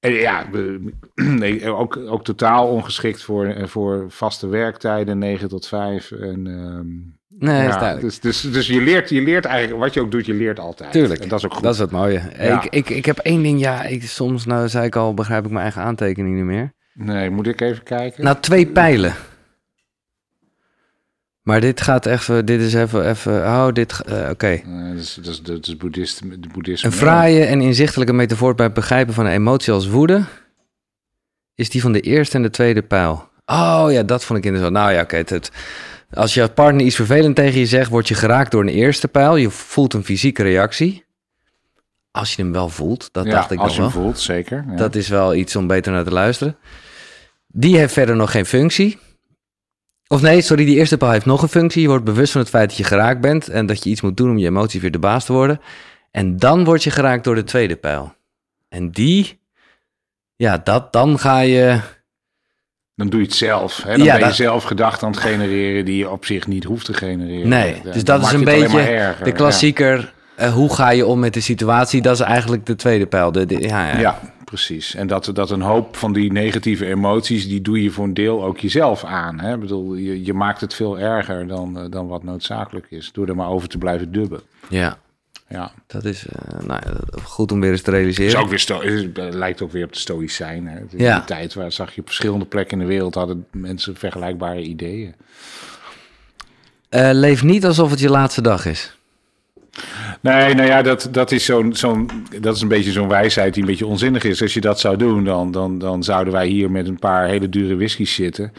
[0.05, 0.45] En ja,
[1.15, 6.11] nee, ook, ook totaal ongeschikt voor, eh, voor vaste werktijden, 9 tot 5.
[6.11, 6.87] En, ehm,
[7.39, 8.01] Nee, ja, is duidelijk.
[8.01, 10.91] Dus, dus, dus je, leert, je leert eigenlijk, wat je ook doet, je leert altijd.
[10.91, 11.21] Tuurlijk.
[11.21, 11.63] En dat is ook goed.
[11.63, 12.21] Dat is het mooie.
[12.37, 12.63] Ja.
[12.63, 15.49] Ik, ik, ik heb één ding, ja, ik, soms, nou zei ik al, begrijp ik
[15.51, 16.73] mijn eigen aantekeningen niet meer.
[16.93, 18.23] Nee, moet ik even kijken?
[18.23, 19.13] Nou, twee pijlen.
[21.41, 24.47] Maar dit gaat even, dit is even, even oh, dit, eh, oké.
[24.47, 26.89] Eh, dat is, dat is, dat is boeddhist, de boeddhisme.
[26.89, 30.23] Een fraaie en inzichtelijke metafoor bij het begrijpen van een emotie als woede
[31.55, 33.29] is die van de eerste en de tweede pijl.
[33.45, 34.77] Oh ja, dat vond ik interessant.
[34.83, 35.15] Nou ja, oké.
[35.15, 35.51] het- het-
[36.15, 39.35] als je partner iets vervelend tegen je zegt, word je geraakt door een eerste pijl.
[39.35, 41.03] Je voelt een fysieke reactie.
[42.11, 43.91] Als je hem wel voelt, dat Ja, dacht ik als nog je wel.
[43.91, 44.65] hem voelt, zeker.
[44.69, 44.75] Ja.
[44.75, 46.57] Dat is wel iets om beter naar te luisteren.
[47.47, 48.97] Die heeft verder nog geen functie.
[50.07, 51.81] Of nee, sorry, die eerste pijl heeft nog een functie.
[51.81, 54.17] Je wordt bewust van het feit dat je geraakt bent en dat je iets moet
[54.17, 55.61] doen om je emoties weer de baas te worden.
[56.11, 58.13] En dan word je geraakt door de tweede pijl.
[58.69, 59.39] En die,
[60.35, 61.79] ja, dat, dan ga je.
[62.95, 63.83] Dan doe je het zelf.
[63.83, 63.97] Hè?
[63.97, 66.63] Dan Ja, ben je dat- zelf gedachten aan het genereren die je op zich niet
[66.63, 67.47] hoeft te genereren.
[67.49, 70.13] Nee, dus dat is een beetje de klassieker.
[70.35, 72.01] eh, hoe ga je om met de situatie?
[72.01, 73.31] Dat is eigenlijk de tweede pijl.
[73.31, 73.99] De, de- ja, Ja, ja.
[73.99, 74.95] ja, precies.
[74.95, 78.43] En dat, dat een hoop van die negatieve emoties, die doe je voor een deel
[78.43, 79.39] ook jezelf aan.
[79.39, 79.53] Hè?
[79.53, 83.09] Ik bedoel, je, je maakt het veel erger dan, eh, dan wat noodzakelijk is.
[83.13, 84.41] Door er maar over te blijven dubben.
[84.69, 84.97] ja,
[85.49, 85.71] Ja.
[85.87, 86.81] dat is eh, nou,
[87.23, 88.39] goed om weer eens te Is realiseren.
[88.39, 90.67] ook weer sto- is- lijkt ook weer op de stoïcijn.
[90.67, 90.77] Hè?
[90.79, 91.15] In Ja.
[91.15, 95.15] die tijd waar zag je op verschillende plekken in de wereld hadden mensen vergelijkbare ideeën.
[96.89, 98.97] Eh, leef niet alsof het je laatste dag is.
[100.21, 102.09] Nee, nou ja, dat, dat, is zo'n, zo'n,
[102.41, 104.41] dat is een beetje zo'n wijsheid die een beetje onzinnig is.
[104.41, 107.49] Als je dat zou doen, dan, dan, dan zouden wij hier met een paar hele
[107.49, 108.53] dure whiskies zitten.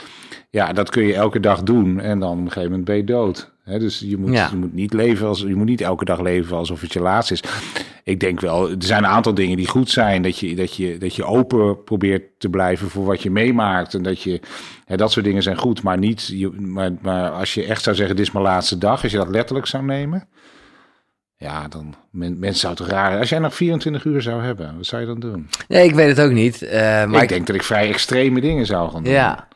[0.51, 3.05] Ja, dat kun je elke dag doen en dan op een gegeven moment ben je
[3.05, 3.51] dood.
[3.67, 4.49] Dus je moet, Ja.
[4.51, 7.31] je moet niet leven als je moet niet elke dag leven alsof het je laatst
[7.31, 7.43] is.
[8.05, 10.23] Ik denk wel, er zijn een aantal dingen die goed zijn.
[10.23, 13.95] Dat je, dat je, dat je open probeert te blijven voor wat je meemaakt.
[13.95, 14.41] En dat je,
[14.85, 15.83] hè, dat soort dingen zijn goed.
[15.83, 19.03] Maar niet, je, maar, maar als je echt zou zeggen, dit is mijn laatste dag.
[19.03, 20.29] Als je dat letterlijk zou nemen.
[21.37, 23.19] Ja, dan men, mensen zouden het raar.
[23.19, 25.49] Als jij nog 24 uur zou hebben, wat zou je dan doen?
[25.69, 26.63] Nee, ik weet het ook niet.
[26.63, 29.13] eh, maar ik ik- denk dat ik vrij extreme dingen zou gaan doen.
[29.13, 29.49] Ja.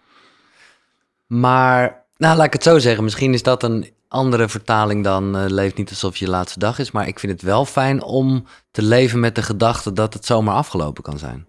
[1.26, 3.04] Maar, nou laat ik het zo zeggen.
[3.04, 6.90] Misschien is dat een andere vertaling dan eh, leef niet alsof je laatste dag is.
[6.90, 10.54] Maar ik vind het wel fijn om te leven met de gedachte dat het zomaar
[10.54, 11.46] afgelopen kan zijn.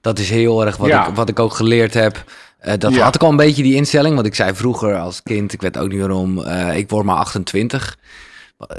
[0.00, 1.06] Dat is heel erg wat, Ja.
[1.08, 2.24] ik, wat ik ook geleerd heb.
[2.58, 3.02] Eh, dat Ja.
[3.04, 4.14] had ik al een beetje die instelling.
[4.14, 7.16] Want ik zei vroeger als kind, ik weet ook niet waarom, eh, ik word maar
[7.16, 7.96] 28.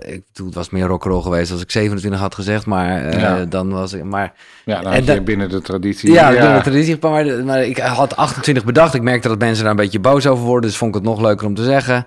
[0.06, 2.66] Ik, toen het was meer rock'n'roll geweest als ik 27 had gezegd.
[2.66, 3.46] Maar Ja.
[3.46, 4.04] dan was ik...
[4.04, 4.34] Maar
[4.66, 6.12] Ja, dan En je binnen de traditie.
[6.12, 8.94] ja, doe de traditie, maar, maar ik had 28 bedacht.
[8.94, 10.70] Ik merkte dat mensen daar een beetje boos over worden.
[10.70, 12.06] Dus vond ik het nog leuker om te zeggen.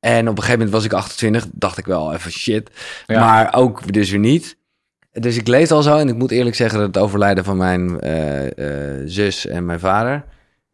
[0.00, 1.46] En op een gegeven moment was ik 28.
[1.52, 2.70] Dacht ik wel even shit.
[3.06, 3.20] Ja.
[3.20, 4.56] Maar ook dus weer niet.
[5.12, 5.96] Dus ik lees al zo.
[5.96, 8.46] En ik moet eerlijk zeggen dat het overlijden van mijn eh,
[8.98, 10.24] eh, zus en mijn vader...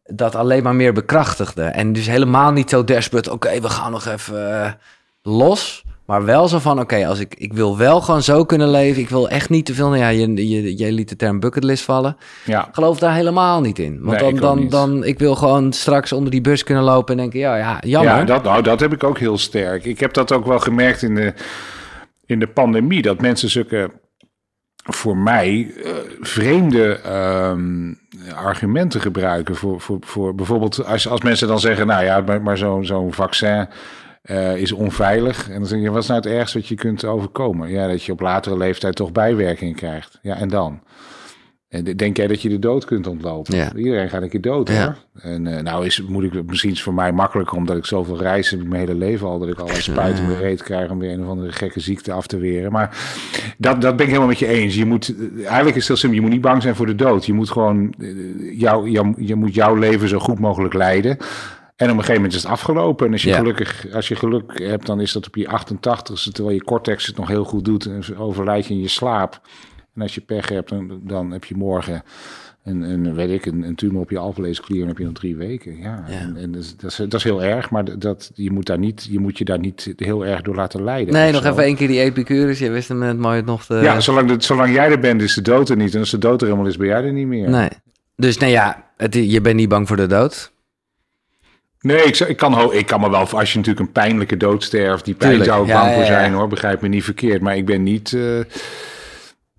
[0.03, 1.65] dat alleen maar meer bekrachtigde.
[1.65, 3.32] En dus helemaal niet zo desperate.
[3.32, 4.73] Oké, we gaan nog even eh,
[5.23, 5.85] los.
[6.07, 9.03] Maar wel zo van, oké, als ik, ik wil wel gewoon zo kunnen leven.
[9.03, 9.89] Ik wil echt niet te veel...
[9.89, 13.78] Nou ja, je, je, jij liet de term bucketlist vallen Ja, geloof daar helemaal niet
[13.78, 13.99] in.
[14.03, 14.70] Want Nee, ik dan, dan, niet.
[14.70, 18.16] dan, ik wil gewoon straks onder die bus kunnen lopen en denken, ja, ja, jammer.
[18.16, 19.85] ja dat, nou, dat heb ik ook heel sterk.
[19.85, 21.35] Ik heb dat ook wel gemerkt in de,
[22.27, 23.03] in de pandemie.
[23.03, 23.91] Dat mensen zulke,
[24.85, 27.93] voor mij, eh, vreemde ehm,
[28.35, 29.57] argumenten gebruiken.
[29.57, 33.12] Voor, voor, voor bijvoorbeeld als, als mensen dan zeggen, nou ja, maar, maar zo'n zo'n
[33.12, 33.69] vaccin...
[34.27, 35.48] eh, is onveilig.
[35.51, 37.70] En dan zeg je, wat is nou het ergste wat je kunt overkomen?
[37.70, 40.19] Ja, dat je op latere leeftijd toch bijwerkingen krijgt.
[40.23, 40.81] Ja, en dan?
[41.69, 43.57] En de- denk jij dat je de dood kunt ontlopen?
[43.57, 43.74] Ja.
[43.74, 44.85] Iedereen gaat een keer dood, Ja.
[44.85, 45.23] hoor.
[45.32, 48.19] En eh, nou is, moet ik, misschien is het voor mij makkelijker, omdat ik zoveel
[48.19, 50.98] reis heb mijn hele leven al, dat ik allerlei spuiten in mijn reet krijg om
[50.98, 52.73] weer een of andere gekke ziekte af te weren.
[52.73, 52.97] Maar
[53.59, 54.74] dat, dat ben ik helemaal met je eens.
[54.74, 57.27] Je moet, eh, eigenlijk is het heel je moet niet bang zijn voor de dood.
[57.27, 57.94] Je moet gewoon,
[58.53, 61.16] jou, jou, je moet jouw leven zo goed mogelijk leiden.
[61.77, 63.07] En op een gegeven moment is het afgelopen.
[63.07, 63.36] En als je, Ja.
[63.36, 67.16] gelukkig, als je geluk hebt, dan is dat op je 88ste, terwijl je cortex het
[67.16, 67.86] nog heel goed doet.
[67.86, 69.40] En overlijd je in je slaap.
[69.94, 72.03] En als je pech hebt, dan, dan heb je morgen
[72.65, 74.74] een, een, weet ik, een, een tumor op je alvleesklier.
[74.77, 75.77] En dan heb je nog drie weken.
[75.78, 76.15] Ja, Ja.
[76.19, 78.78] En, en dat, is, dat, is, dat is heel erg, maar dat, je, moet daar
[78.78, 81.15] niet, je moet je daar niet heel erg door laten leiden.
[81.15, 81.51] Nee, nog zo.
[81.51, 82.59] even één keer die Epicurus.
[82.59, 83.74] Je wist hem net mooi nog te...
[83.74, 85.94] Ja, zolang, de, zolang jij er bent, is de dood er niet.
[85.94, 87.51] En als de dood er helemaal is, ben jij er niet meer.
[87.51, 87.69] Nee.
[88.16, 90.53] Dus nou ja, het, je bent niet bang voor de dood.
[91.86, 95.04] Nee, ik, ik, kan, ik kan me wel, als je natuurlijk een pijnlijke dood sterft,
[95.04, 97.42] die pijn Tuurlijk, zou ik bang voor zijn hoor, begrijp me niet verkeerd.
[97.42, 98.40] Maar ik ben niet, eh,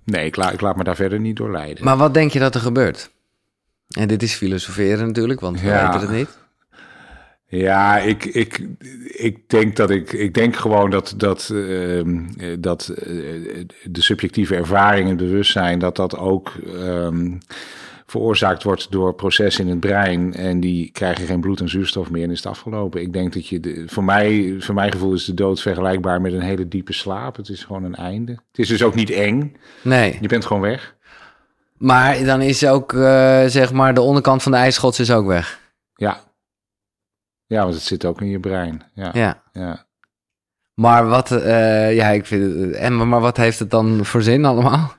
[0.03, 1.83] nee, ik, la, ik laat me daar verder niet door leiden.
[1.83, 3.11] Maar wat denk je dat er gebeurt?
[3.87, 6.37] En dit is filosoferen natuurlijk, want we weten het niet.
[7.49, 8.67] Ja, ik, ik,
[9.07, 13.05] ik denk dat ik, ik denk gewoon dat, dat, ehm, eh, dat eh,
[13.83, 17.37] de subjectieve ervaring en bewustzijn, dat dat ook ehm,
[18.11, 20.33] veroorzaakt wordt door processen in het brein.
[20.33, 23.01] En die krijgen geen bloed en zuurstof meer en is het afgelopen.
[23.01, 26.33] Ik denk dat je, de, voor, mij, voor mijn gevoel is de dood vergelijkbaar met
[26.33, 27.35] een hele diepe slaap.
[27.35, 28.31] Het is gewoon een einde.
[28.31, 29.55] Het is dus ook niet eng.
[29.81, 30.95] Nee, Je bent gewoon weg.
[31.77, 35.59] maar dan is ook, eh, zeg maar, de onderkant van de ijsschots is ook weg.
[35.95, 36.19] Ja.
[37.45, 38.83] Ja, want het zit ook in je brein.
[38.93, 39.09] Ja.
[39.13, 39.43] ja.
[39.51, 39.85] Ja.
[40.73, 44.45] Maar wat, eh, ja, ik vind het, en, maar wat heeft het dan voor zin
[44.45, 44.95] allemaal?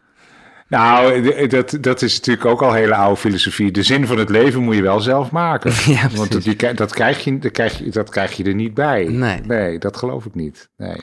[0.68, 3.70] Nou, dat, dat is natuurlijk ook al hele oude filosofie.
[3.70, 5.72] De zin van het leven moet je wel zelf maken.
[5.94, 8.74] Ja, Want dat, die, dat, krijg je, dat, krijg je, dat krijg je er niet
[8.74, 9.04] bij.
[9.04, 9.40] Nee.
[9.40, 10.68] Nee, dat geloof ik niet.
[10.76, 11.00] Nee.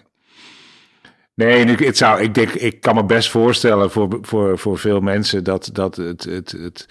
[1.36, 5.00] Nee, ik, het zou, ik, denk, ik kan me best voorstellen voor, voor, voor veel
[5.00, 6.88] mensen dat, dat het, het, het,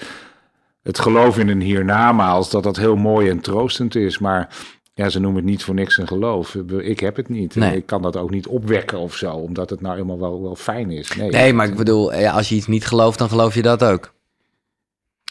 [0.83, 4.19] het geloof in een hiernamaals, dat dat heel mooi en troostend is.
[4.19, 4.49] Maar
[4.95, 6.55] ja, ze noemen het niet voor niks een geloof.
[6.79, 7.55] Ik heb het niet.
[7.55, 7.77] Nee.
[7.77, 10.91] Ik kan dat ook niet opwekken of zo, omdat het nou helemaal wel, wel fijn
[10.91, 11.17] is.
[11.17, 13.85] Nee, Nee, maar ik bedoel, ja, als je iets niet gelooft, dan geloof je dat
[13.85, 14.13] ook.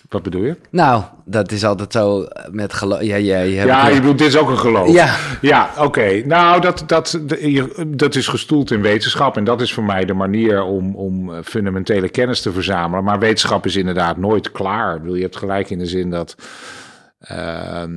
[0.10, 0.58] Wat bedoel je?
[0.70, 3.02] Nou, dat is altijd zo met geloof.
[3.02, 4.94] Ja, ja, je hebt Ja, je bedoelt, dit is ook een geloof.
[4.94, 5.16] Ja.
[5.42, 6.22] Ja, oké.
[6.26, 7.20] Nou, dat, dat,
[7.88, 9.38] dat is gestoeld in wetenschap.
[9.38, 13.04] En dat is voor mij de manier om, om eh, fundamentele kennis te verzamelen.
[13.04, 14.96] Maar wetenschap is inderdaad nooit klaar.
[14.96, 16.36] Ik bedoel, je hebt gelijk in de zin dat...
[17.20, 17.92] ehm,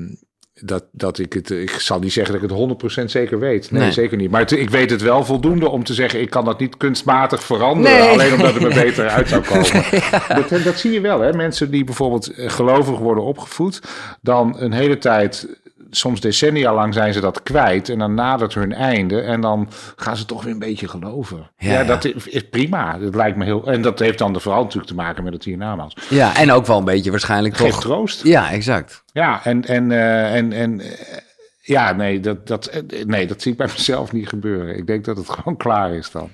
[0.60, 3.70] dat, dat ik het, ik zal niet zeggen dat ik het 100% zeker weet.
[3.70, 3.92] Nee, Nee.
[3.92, 4.30] zeker niet.
[4.30, 7.42] Maar het- ik weet het wel voldoende om te zeggen, ik kan dat niet kunstmatig
[7.42, 7.98] veranderen.
[7.98, 8.08] Nee.
[8.08, 9.84] Alleen omdat het er beter uit zou komen.
[10.50, 11.32] dat, dat zie je wel, hè.
[11.32, 13.80] Mensen die bijvoorbeeld eh, gelovig worden opgevoed,
[14.20, 15.48] dan een hele tijd,
[15.90, 17.88] soms decennia lang zijn ze dat kwijt.
[17.88, 21.50] En dan nadert hun einde en dan gaan ze toch weer een beetje geloven.
[21.58, 22.98] Ja, dat is, is prima.
[22.98, 23.66] Dat lijkt me heel...
[23.66, 25.96] En dat heeft dan vooral natuurlijk te maken met het hiernamaals.
[26.08, 27.80] Ja, en ook wel een beetje waarschijnlijk Geeft toch.
[27.80, 28.22] troost.
[28.22, 29.04] Ja, exact.
[29.12, 31.18] Ja, en, en, eh, en, en eh,
[31.60, 34.76] ja, nee dat, dat, eh, nee, dat zie ik bij mezelf niet gebeuren.
[34.76, 36.30] Ik denk dat het gewoon klaar is dan.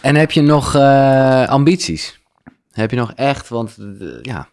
[0.00, 0.76] En heb je nog
[1.48, 2.22] ambities?
[2.72, 3.76] Heb je nog echt, want
[4.22, 4.48] ja,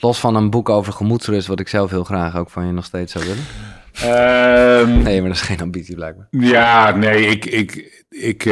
[0.00, 2.84] los van een boek over gemoedsrust, wat ik zelf heel graag ook van je nog
[2.84, 3.44] steeds zou willen.
[3.94, 6.26] Ehm, Nee, maar dat is geen ambitie blijkbaar.
[6.30, 8.44] Ja, nee, ik, ik, ik,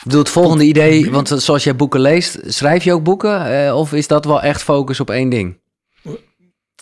[0.00, 3.64] Ik bedoel, het volgende idee, want zoals jij boeken leest, schrijf je ook boeken?
[3.66, 5.58] eh, of is dat wel echt focus op één ding?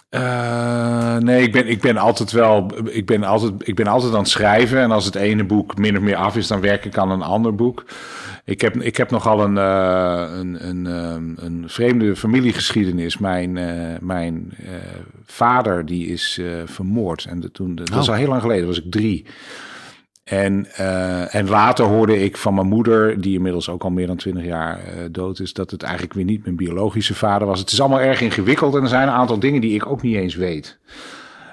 [0.09, 4.18] eh, nee, ik ben, ik ben altijd wel, ik ben altijd, ik ben altijd aan
[4.18, 4.78] het schrijven.
[4.80, 7.22] En als het ene boek min of meer af is, dan werk ik aan een
[7.22, 7.85] ander boek.
[8.48, 13.18] Ik heb, ik heb nogal een, eh, een, een, ehm, een vreemde familiegeschiedenis.
[13.18, 14.72] Mijn, eh, mijn eh,
[15.24, 17.24] vader die is vermoord.
[17.24, 18.08] En de, toen, dat is Oh.
[18.08, 19.24] al heel lang geleden, was ik drie.
[20.24, 20.66] En,
[21.30, 24.80] en later hoorde ik van mijn moeder, die inmiddels ook al meer dan twintig jaar
[25.10, 27.60] dood is, dat het eigenlijk weer niet mijn biologische vader was.
[27.60, 30.16] Het is allemaal erg ingewikkeld en er zijn een aantal dingen die ik ook niet
[30.16, 30.78] eens weet.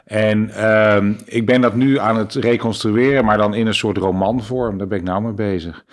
[0.05, 4.77] En ehm, ik ben dat nu aan het reconstrueren, maar dan in een soort romanvorm.
[4.77, 5.85] Daar ben ik nou mee bezig.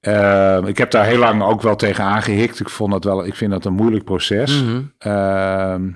[0.00, 2.60] Ehm, ik heb daar heel lang ook wel tegen aangehikt.
[2.60, 4.62] Ik, vond dat wel, ik vind dat een moeilijk proces.
[4.62, 4.82] Mhm.
[4.98, 5.90] Ehm,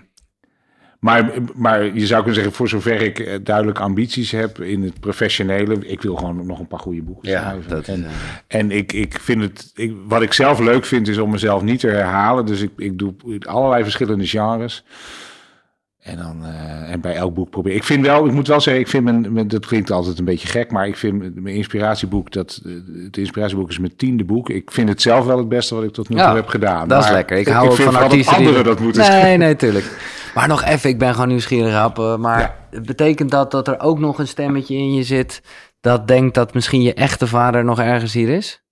[1.04, 5.00] maar, maar je zou kunnen zeggen, voor zover ik eh, duidelijk ambities heb in het
[5.00, 7.68] professionele, ik wil gewoon nog een paar goede boeken schrijven.
[7.68, 8.10] dat is, en eh,
[8.46, 11.80] en ik, ik vind het, ik, wat ik zelf leuk vind, is om mezelf niet
[11.80, 12.46] te herhalen.
[12.46, 13.14] Dus ik, ik doe
[13.46, 14.84] allerlei verschillende genres.
[16.04, 17.84] En, dan, eh, en bij elk boek probeer ik.
[17.84, 20.70] vind wel, ik moet wel zeggen, ik vind mijn, dat klinkt altijd een beetje gek,
[20.70, 22.72] maar ik vind mijn inspiratieboek, dat, eh,
[23.04, 24.48] het inspiratieboek is mijn tiende boek.
[24.50, 26.88] Ik vind het zelf wel het beste wat ik tot nu toe Ja, heb gedaan.
[26.88, 27.36] dat is lekker.
[27.36, 29.38] Ik hou ook van artiesten dat die- anderen dat moeten Nee, schrijven.
[29.38, 29.84] nee, tuurlijk.
[30.34, 31.98] Maar nog even, ik ben gewoon nieuwsgierig, op.
[31.98, 32.80] eh, Maar Ja.
[32.80, 35.42] betekent dat dat er ook nog een stemmetje in je zit
[35.80, 38.62] dat denkt dat misschien je echte vader nog ergens hier is?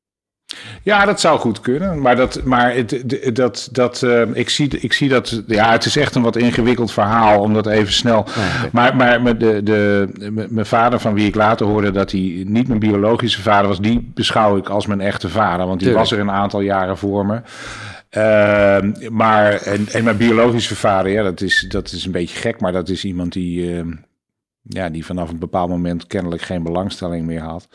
[0.82, 2.00] Ja, dat zou goed kunnen.
[2.00, 3.02] Maar, dat, maar het,
[3.32, 5.42] dat, dat, eh, ik, zie, ik zie dat.
[5.46, 8.18] Ja, het is echt een wat ingewikkeld verhaal om dat even snel.
[8.18, 8.30] Oké.
[8.72, 10.08] Maar, maar met de, de,
[10.50, 14.10] mijn vader, van wie ik later hoorde dat hij niet mijn biologische vader was, die
[14.14, 15.66] beschouw ik als mijn echte vader.
[15.66, 15.98] Want die Tuurlijk.
[15.98, 17.40] was er een aantal jaren voor me.
[18.12, 22.60] Ehm, maar, en, en mijn biologische vader, ja, dat is, dat is een beetje gek,
[22.60, 23.92] maar dat is iemand die, ehm,
[24.62, 27.68] ja, die vanaf een bepaald moment kennelijk geen belangstelling meer had.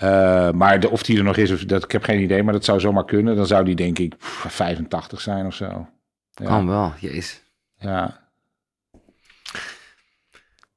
[0.00, 2.52] Eh, maar de, of die er nog is, of, dat, ik heb geen idee, maar
[2.52, 3.36] dat zou zomaar kunnen.
[3.36, 5.88] Dan zou die denk ik pff, 85 zijn of zo.
[6.30, 6.44] Ja.
[6.44, 7.42] Kan wel, jezus.
[7.76, 8.18] Ja.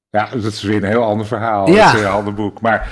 [0.10, 1.70] Ja, dat is weer een heel ander verhaal.
[1.70, 1.76] Ja.
[1.76, 2.62] Dat is een heel ander boek.
[2.62, 2.90] Maar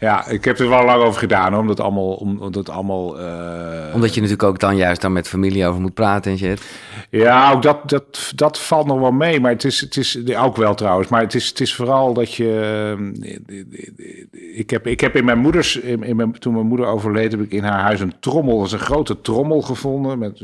[0.00, 2.12] ja, ik heb er wel lang over gedaan, hoor, omdat allemaal...
[2.14, 6.32] Omdat allemaal eh, Omdat je natuurlijk ook dan juist dan met familie over moet praten
[6.32, 6.62] en shit.
[7.10, 9.40] Ja, ook dat, dat, dat valt nog wel mee.
[9.40, 11.08] Maar het is, het is ook wel trouwens.
[11.08, 12.94] Maar het is, het is vooral dat je.
[13.22, 15.76] eh, Ik heb, ik heb in mijn moeders.
[15.76, 18.56] In, in mijn, toen mijn moeder overleed, heb ik in haar huis een trommel.
[18.58, 20.18] Dat is een grote trommel gevonden.
[20.18, 20.40] Met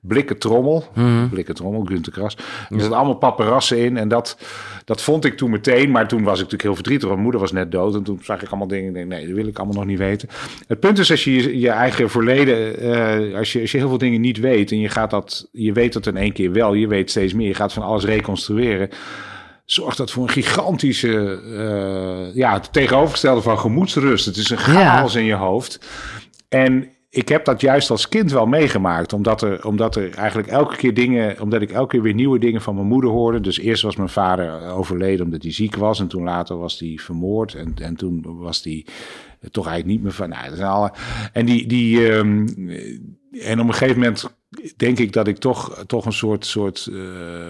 [0.00, 0.84] blikken trommel.
[0.94, 1.28] Mhm.
[1.28, 2.36] Blikken trommel, Günter Kras.
[2.36, 3.96] Er zitten allemaal paparassen in.
[3.96, 4.36] En dat,
[4.84, 5.90] dat vond ik toen meteen.
[5.90, 7.08] Maar toen was ik natuurlijk heel verdrietig.
[7.08, 7.94] Want mijn moeder was net dood.
[7.94, 8.88] En toen zag ik allemaal dingen.
[8.88, 10.28] Ik denk, nee, dat wil ik allemaal nog niet weten.
[10.66, 12.78] Het punt is, als je je, je eigen verleden.
[12.80, 14.70] eh, als, je, als je heel veel dingen niet weet.
[14.70, 15.48] En je gaat dat.
[15.52, 16.74] Je weet dat in één keer wel.
[16.74, 17.48] Je weet steeds meer.
[17.48, 18.88] Je gaat van alles reconstrueren.
[19.64, 21.40] Zorgt dat voor een gigantische.
[21.56, 24.26] eh, ja, het tegenovergestelde van gemoedsrust.
[24.26, 25.86] Het is een chaos in je hoofd.
[26.48, 29.12] En ik heb dat juist als kind wel meegemaakt.
[29.12, 31.40] Omdat er, omdat er eigenlijk elke keer dingen.
[31.40, 33.40] Omdat ik elke keer weer nieuwe dingen van mijn moeder hoorde.
[33.40, 36.00] Dus eerst was mijn vader overleden omdat hij ziek was.
[36.00, 37.54] En toen later was hij vermoord.
[37.54, 38.86] En, en toen was hij
[39.50, 40.28] toch eigenlijk niet meer van.
[40.28, 40.92] Nou, dat zijn alle,
[41.32, 41.66] en die.
[41.66, 42.46] die ehm,
[43.40, 44.36] en op een gegeven moment
[44.76, 46.98] denk ik dat ik toch, toch een soort, soort eh,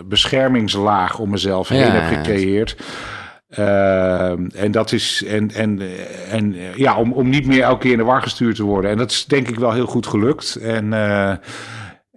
[0.05, 2.77] beschermingslaag om mezelf heen Ja, heb ja, gecreëerd.
[3.55, 5.81] Ehm, en dat is, en, en,
[6.31, 8.91] en ja, om, om niet meer elke keer in de war gestuurd te worden.
[8.91, 10.57] En dat is denk ik wel heel goed gelukt.
[10.57, 11.31] En, eh,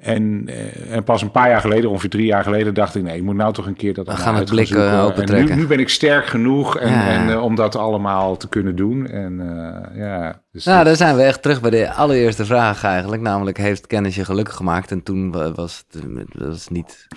[0.02, 3.16] en, eh, en pas een paar jaar geleden, ongeveer drie jaar geleden, dacht ik: nee,
[3.18, 4.90] ik moet nou toch een keer dat We gaan het blik, zoeken.
[4.90, 5.56] En opentrekken.
[5.56, 7.08] Nu, nu ben ik sterk genoeg en, Ja.
[7.08, 9.08] en, eh, om dat allemaal te kunnen doen.
[9.08, 9.36] En
[9.96, 13.22] ja, dus Nou, dan zijn we echt terug bij de allereerste vraag eigenlijk.
[13.22, 14.92] Namelijk, heeft kennis je gelukkig gemaakt?
[14.92, 16.04] En toen wa- was het
[16.34, 17.08] was niet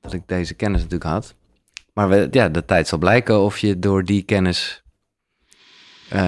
[0.00, 1.34] dat ik deze kennis natuurlijk had.
[1.96, 4.82] Maar we, ja, de tijd zal blijken of je door die kennis...
[6.08, 6.20] eh,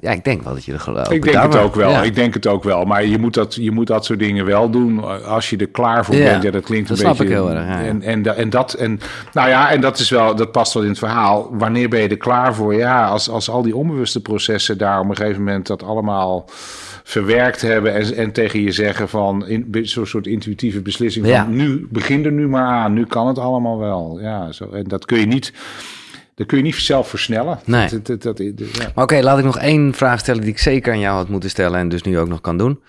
[0.00, 2.02] ja, ik denk wel dat je er geloof Ik denk het ook wel.
[2.04, 2.84] Ik denk het ook wel.
[2.84, 6.04] Maar je moet dat, je moet dat soort dingen wel doen als je er klaar
[6.04, 6.42] voor Ja, bent.
[6.42, 7.32] Ja, dat klinkt dat een snap beetje.
[7.32, 7.84] ik heel erg, ja.
[7.84, 9.00] En, en, en dat en
[9.32, 11.48] nou ja, en dat is wel, dat past wel in het verhaal.
[11.56, 12.74] Wanneer ben je er klaar voor?
[12.74, 16.48] Ja, als, als al die onbewuste processen daar op een gegeven moment dat allemaal
[17.08, 21.46] verwerkt hebben en, en tegen je zeggen van in, zo'n soort intuïtieve beslissing van Ja.
[21.46, 24.20] nu begin er nu maar aan, nu kan het allemaal wel.
[24.20, 25.52] Ja, zo en dat kun je niet,
[26.34, 27.60] dat kun je niet zelf versnellen.
[27.64, 27.88] Nee.
[27.88, 28.90] Dat, dat, dat, ja.
[28.94, 31.50] Maar oké, laat ik nog één vraag stellen die ik zeker aan jou had moeten
[31.50, 31.78] stellen...
[31.78, 32.80] en dus nu ook nog kan doen.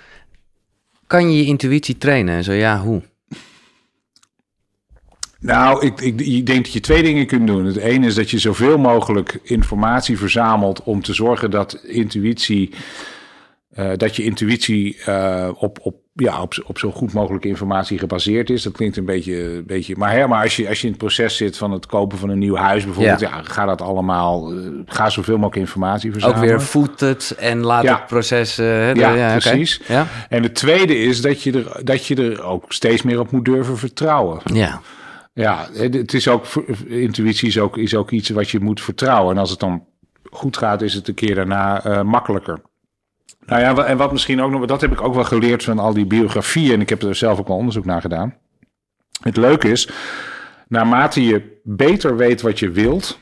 [1.08, 2.36] Kan je je intuïtie trainen?
[2.36, 3.02] En zo ja, hoe?
[5.40, 7.66] Nou, ik, ik, ik denk dat je twee dingen kunt doen.
[7.66, 12.74] Het ene is dat je zoveel mogelijk informatie verzamelt om te zorgen dat intuïtie,
[13.80, 18.50] eh, dat je intuïtie eh, op, op, ja, op, op zo goed mogelijke informatie gebaseerd
[18.50, 18.64] is.
[18.64, 21.02] Dat klinkt een beetje, een beetje maar, hè, maar als je, als je in het
[21.02, 24.58] proces zit van het kopen van een nieuw huis bijvoorbeeld, ja, ga dat allemaal, eh,
[24.86, 26.48] ga zoveel mogelijk informatie Ook verzamelen.
[26.50, 27.96] weer voet het en laat Ja.
[27.96, 28.58] het proces...
[28.58, 29.40] hè, Ja, oké.
[29.40, 29.82] precies.
[29.88, 30.08] Ja?
[30.30, 33.46] En het tweede is dat je, er, dat je er ook steeds meer op moet
[33.46, 34.40] durven vertrouwen.
[34.54, 34.82] Ja.
[35.34, 36.46] Ja, het is ook,
[36.88, 39.34] intuïtie is ook, is ook iets wat je moet vertrouwen.
[39.36, 39.84] En als het dan
[40.32, 42.62] goed gaat, is het een keer daarna makkelijker.
[43.50, 45.94] Nou ja, en wat misschien ook nog, dat heb ik ook wel geleerd van al
[45.94, 46.74] die biografieën.
[46.74, 48.36] En ik heb er zelf ook wel onderzoek naar gedaan.
[49.22, 49.90] Het leuke is,
[50.68, 53.20] naarmate je beter weet wat je wilt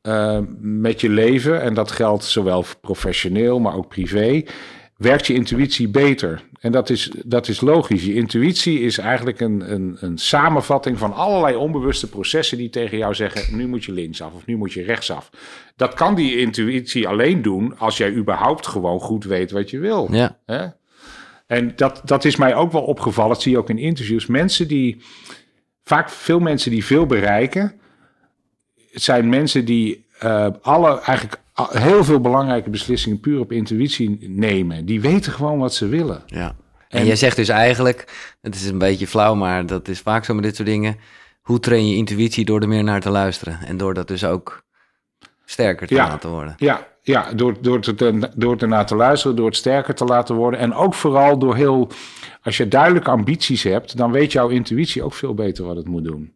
[0.00, 4.42] eh, met je leven, en dat geldt zowel professioneel, maar ook privé,
[4.96, 6.42] werkt je intuïtie beter.
[6.60, 8.04] En dat is, dat is logisch.
[8.04, 13.14] Je intuïtie is eigenlijk een, een, een samenvatting van allerlei onbewuste processen die tegen jou
[13.14, 15.30] zeggen: nu moet je linksaf of nu moet je rechtsaf.
[15.76, 20.08] Dat kan die intuïtie alleen doen als jij überhaupt gewoon goed weet wat je wil.
[20.10, 20.38] Ja.
[20.46, 20.66] Hè?
[21.46, 23.32] En dat, dat is mij ook wel opgevallen.
[23.32, 24.26] Dat zie je ook in interviews.
[24.26, 25.02] Mensen die,
[25.84, 27.80] vaak veel mensen die veel bereiken,
[28.90, 31.40] het zijn mensen die eh, alle, eigenlijk
[31.72, 34.84] heel veel belangrijke beslissingen puur op intuïtie nemen.
[34.84, 36.22] Die weten gewoon wat ze willen.
[36.26, 36.54] Ja.
[36.88, 40.24] En, En- jij zegt dus eigenlijk, het is een beetje flauw, maar dat is vaak
[40.24, 40.96] zo met dit soort dingen.
[41.40, 43.58] Hoe train je intuïtie door er meer naar te luisteren?
[43.66, 44.64] En door dat dus ook
[45.44, 46.08] sterker te Ja.
[46.08, 46.54] laten worden.
[46.58, 47.98] Ja, ja door, door, het,
[48.36, 50.60] door het ernaar te luisteren, door het sterker te laten worden.
[50.60, 51.88] En ook vooral door heel,
[52.42, 56.04] als je duidelijke ambities hebt, dan weet jouw intuïtie ook veel beter wat het moet
[56.04, 56.34] doen.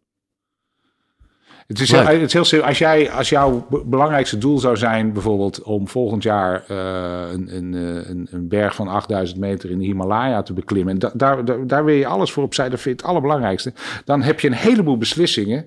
[1.67, 2.67] Het is, heel, het is heel simpel.
[2.67, 7.55] Als, jij, als jouw be- belangrijkste doel zou zijn, bijvoorbeeld om volgend jaar eh, een,
[7.55, 11.11] een, eh, een, een berg van 8000 meter in de Himalaya te beklimmen, en da-
[11.13, 13.73] daar, daar, daar wil je alles voor opzij, dat vind je het allerbelangrijkste.
[14.05, 15.65] Dan heb je een heleboel beslissingen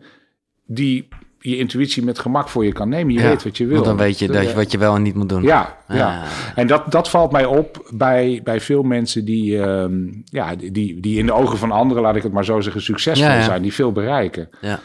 [0.66, 1.08] die
[1.40, 3.12] je intuïtie met gemak voor je kan nemen.
[3.14, 3.74] Je Ja, weet wat je wil.
[3.74, 5.42] Want dan weet je Dat, dat je, wat je wel en niet moet doen.
[5.42, 6.06] Ja, ja.
[6.06, 6.22] Ah.
[6.54, 9.92] En dat, dat valt mij op bij, bij veel mensen die, ehm,
[10.24, 13.28] ja, die, die in de ogen van anderen, laat ik het maar zo zeggen, succesvol
[13.28, 13.42] Ja, ja.
[13.42, 14.48] zijn, die veel bereiken.
[14.60, 14.80] Ja.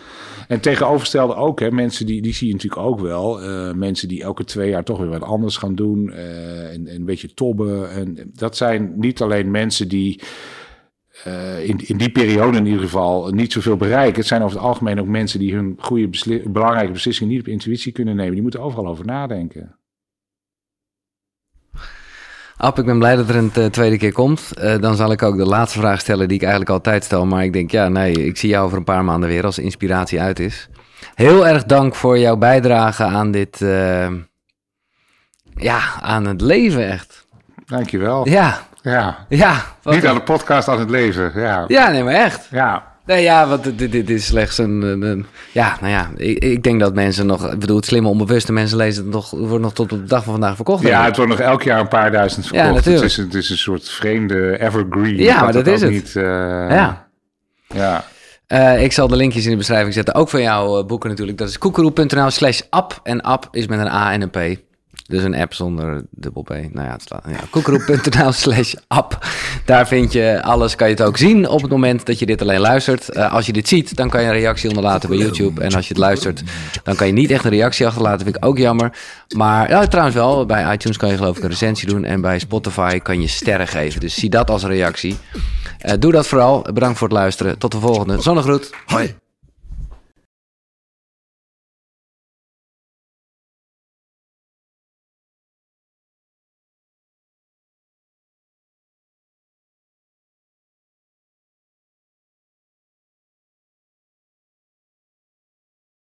[0.54, 3.42] En tegenovergestelde ook, hè, mensen die, die zie je natuurlijk ook wel.
[3.42, 6.12] eh, mensen die elke twee jaar toch weer wat anders gaan doen.
[6.12, 7.92] eh, en, en een beetje tobben.
[7.92, 10.22] En dat zijn niet alleen mensen die
[11.24, 14.16] eh, in, in die periode in ieder geval niet zoveel bereiken.
[14.16, 16.10] Het zijn over het algemeen ook mensen die hun goede
[16.50, 18.34] belangrijke beslissingen niet op intuïtie kunnen nemen.
[18.34, 19.78] Die moeten overal over nadenken.
[22.64, 24.52] App, ik ben blij dat er een eh, tweede keer komt.
[24.58, 27.26] Eh, dan zal ik ook de laatste vraag stellen die ik eigenlijk altijd stel.
[27.26, 30.22] Maar ik denk, ja, nee, ik zie jou over een paar maanden weer als inspiratie
[30.22, 30.70] uit is.
[31.16, 34.08] Heel erg dank voor jouw bijdrage aan dit, eh,
[35.56, 37.26] ja, aan het leven echt.
[37.66, 38.28] Dankjewel.
[38.28, 39.26] Ja, Ja.
[39.30, 39.56] ja.
[39.84, 41.32] Niet aan de podcast, aan het leven.
[41.36, 41.64] Ja.
[41.68, 42.48] Ja, nee, maar echt.
[42.52, 42.92] Ja.
[43.06, 46.94] Nee, ja, want dit, dit- is slechts een, Ja, nou ja, ik, ik denk dat
[46.94, 47.52] mensen nog...
[47.52, 49.32] Ik bedoel, het slimme onbewuste mensen lezen het nog...
[49.32, 50.84] Wordt nog tot op de dag van vandaag verkocht.
[50.84, 52.68] Ja, het wordt nog elk jaar een paar duizend verkocht.
[52.68, 53.04] Ja, natuurlijk.
[53.04, 55.18] Het, is, het is een soort vreemde evergreen.
[55.18, 55.92] Ja, maar dat is het.
[55.92, 57.08] Niet, eh, Ja.
[57.68, 58.06] ja.
[58.48, 60.16] Eh, ik zal de linkjes in de beschrijving zetten.
[60.16, 61.38] Ook van jouw eh, boeken natuurlijk.
[61.38, 63.00] Dat is koekeroe.nl slash app.
[63.04, 64.62] En app is met een A en een P.
[65.14, 66.50] Dus een app zonder dubbel P.
[66.50, 67.24] Nou ja, het slaat.
[67.28, 69.26] Ja, koekeroe.nl slash app.
[69.66, 70.76] Daar vind je alles.
[70.76, 73.10] Kan je het ook zien op het moment dat je dit alleen luistert.
[73.10, 75.62] Eh, als je dit ziet, dan kan je een reactie onderlaten bij YouTube.
[75.62, 76.44] En als je het luistert,
[76.84, 78.24] dan kan je niet echt een reactie achterlaten.
[78.24, 78.98] Vind ik ook jammer.
[79.36, 80.46] Maar ja, trouwens wel.
[80.46, 82.04] Bij iTunes kan je geloof ik een recensie doen.
[82.04, 84.00] En bij Spotify kan je sterren geven.
[84.00, 85.18] Dus zie dat als reactie.
[85.80, 86.66] Eh, doe dat vooral.
[86.74, 87.58] Bedankt voor het luisteren.
[87.58, 88.22] Tot de volgende.
[88.22, 88.70] Zonnegroet.
[88.86, 89.16] Hoi.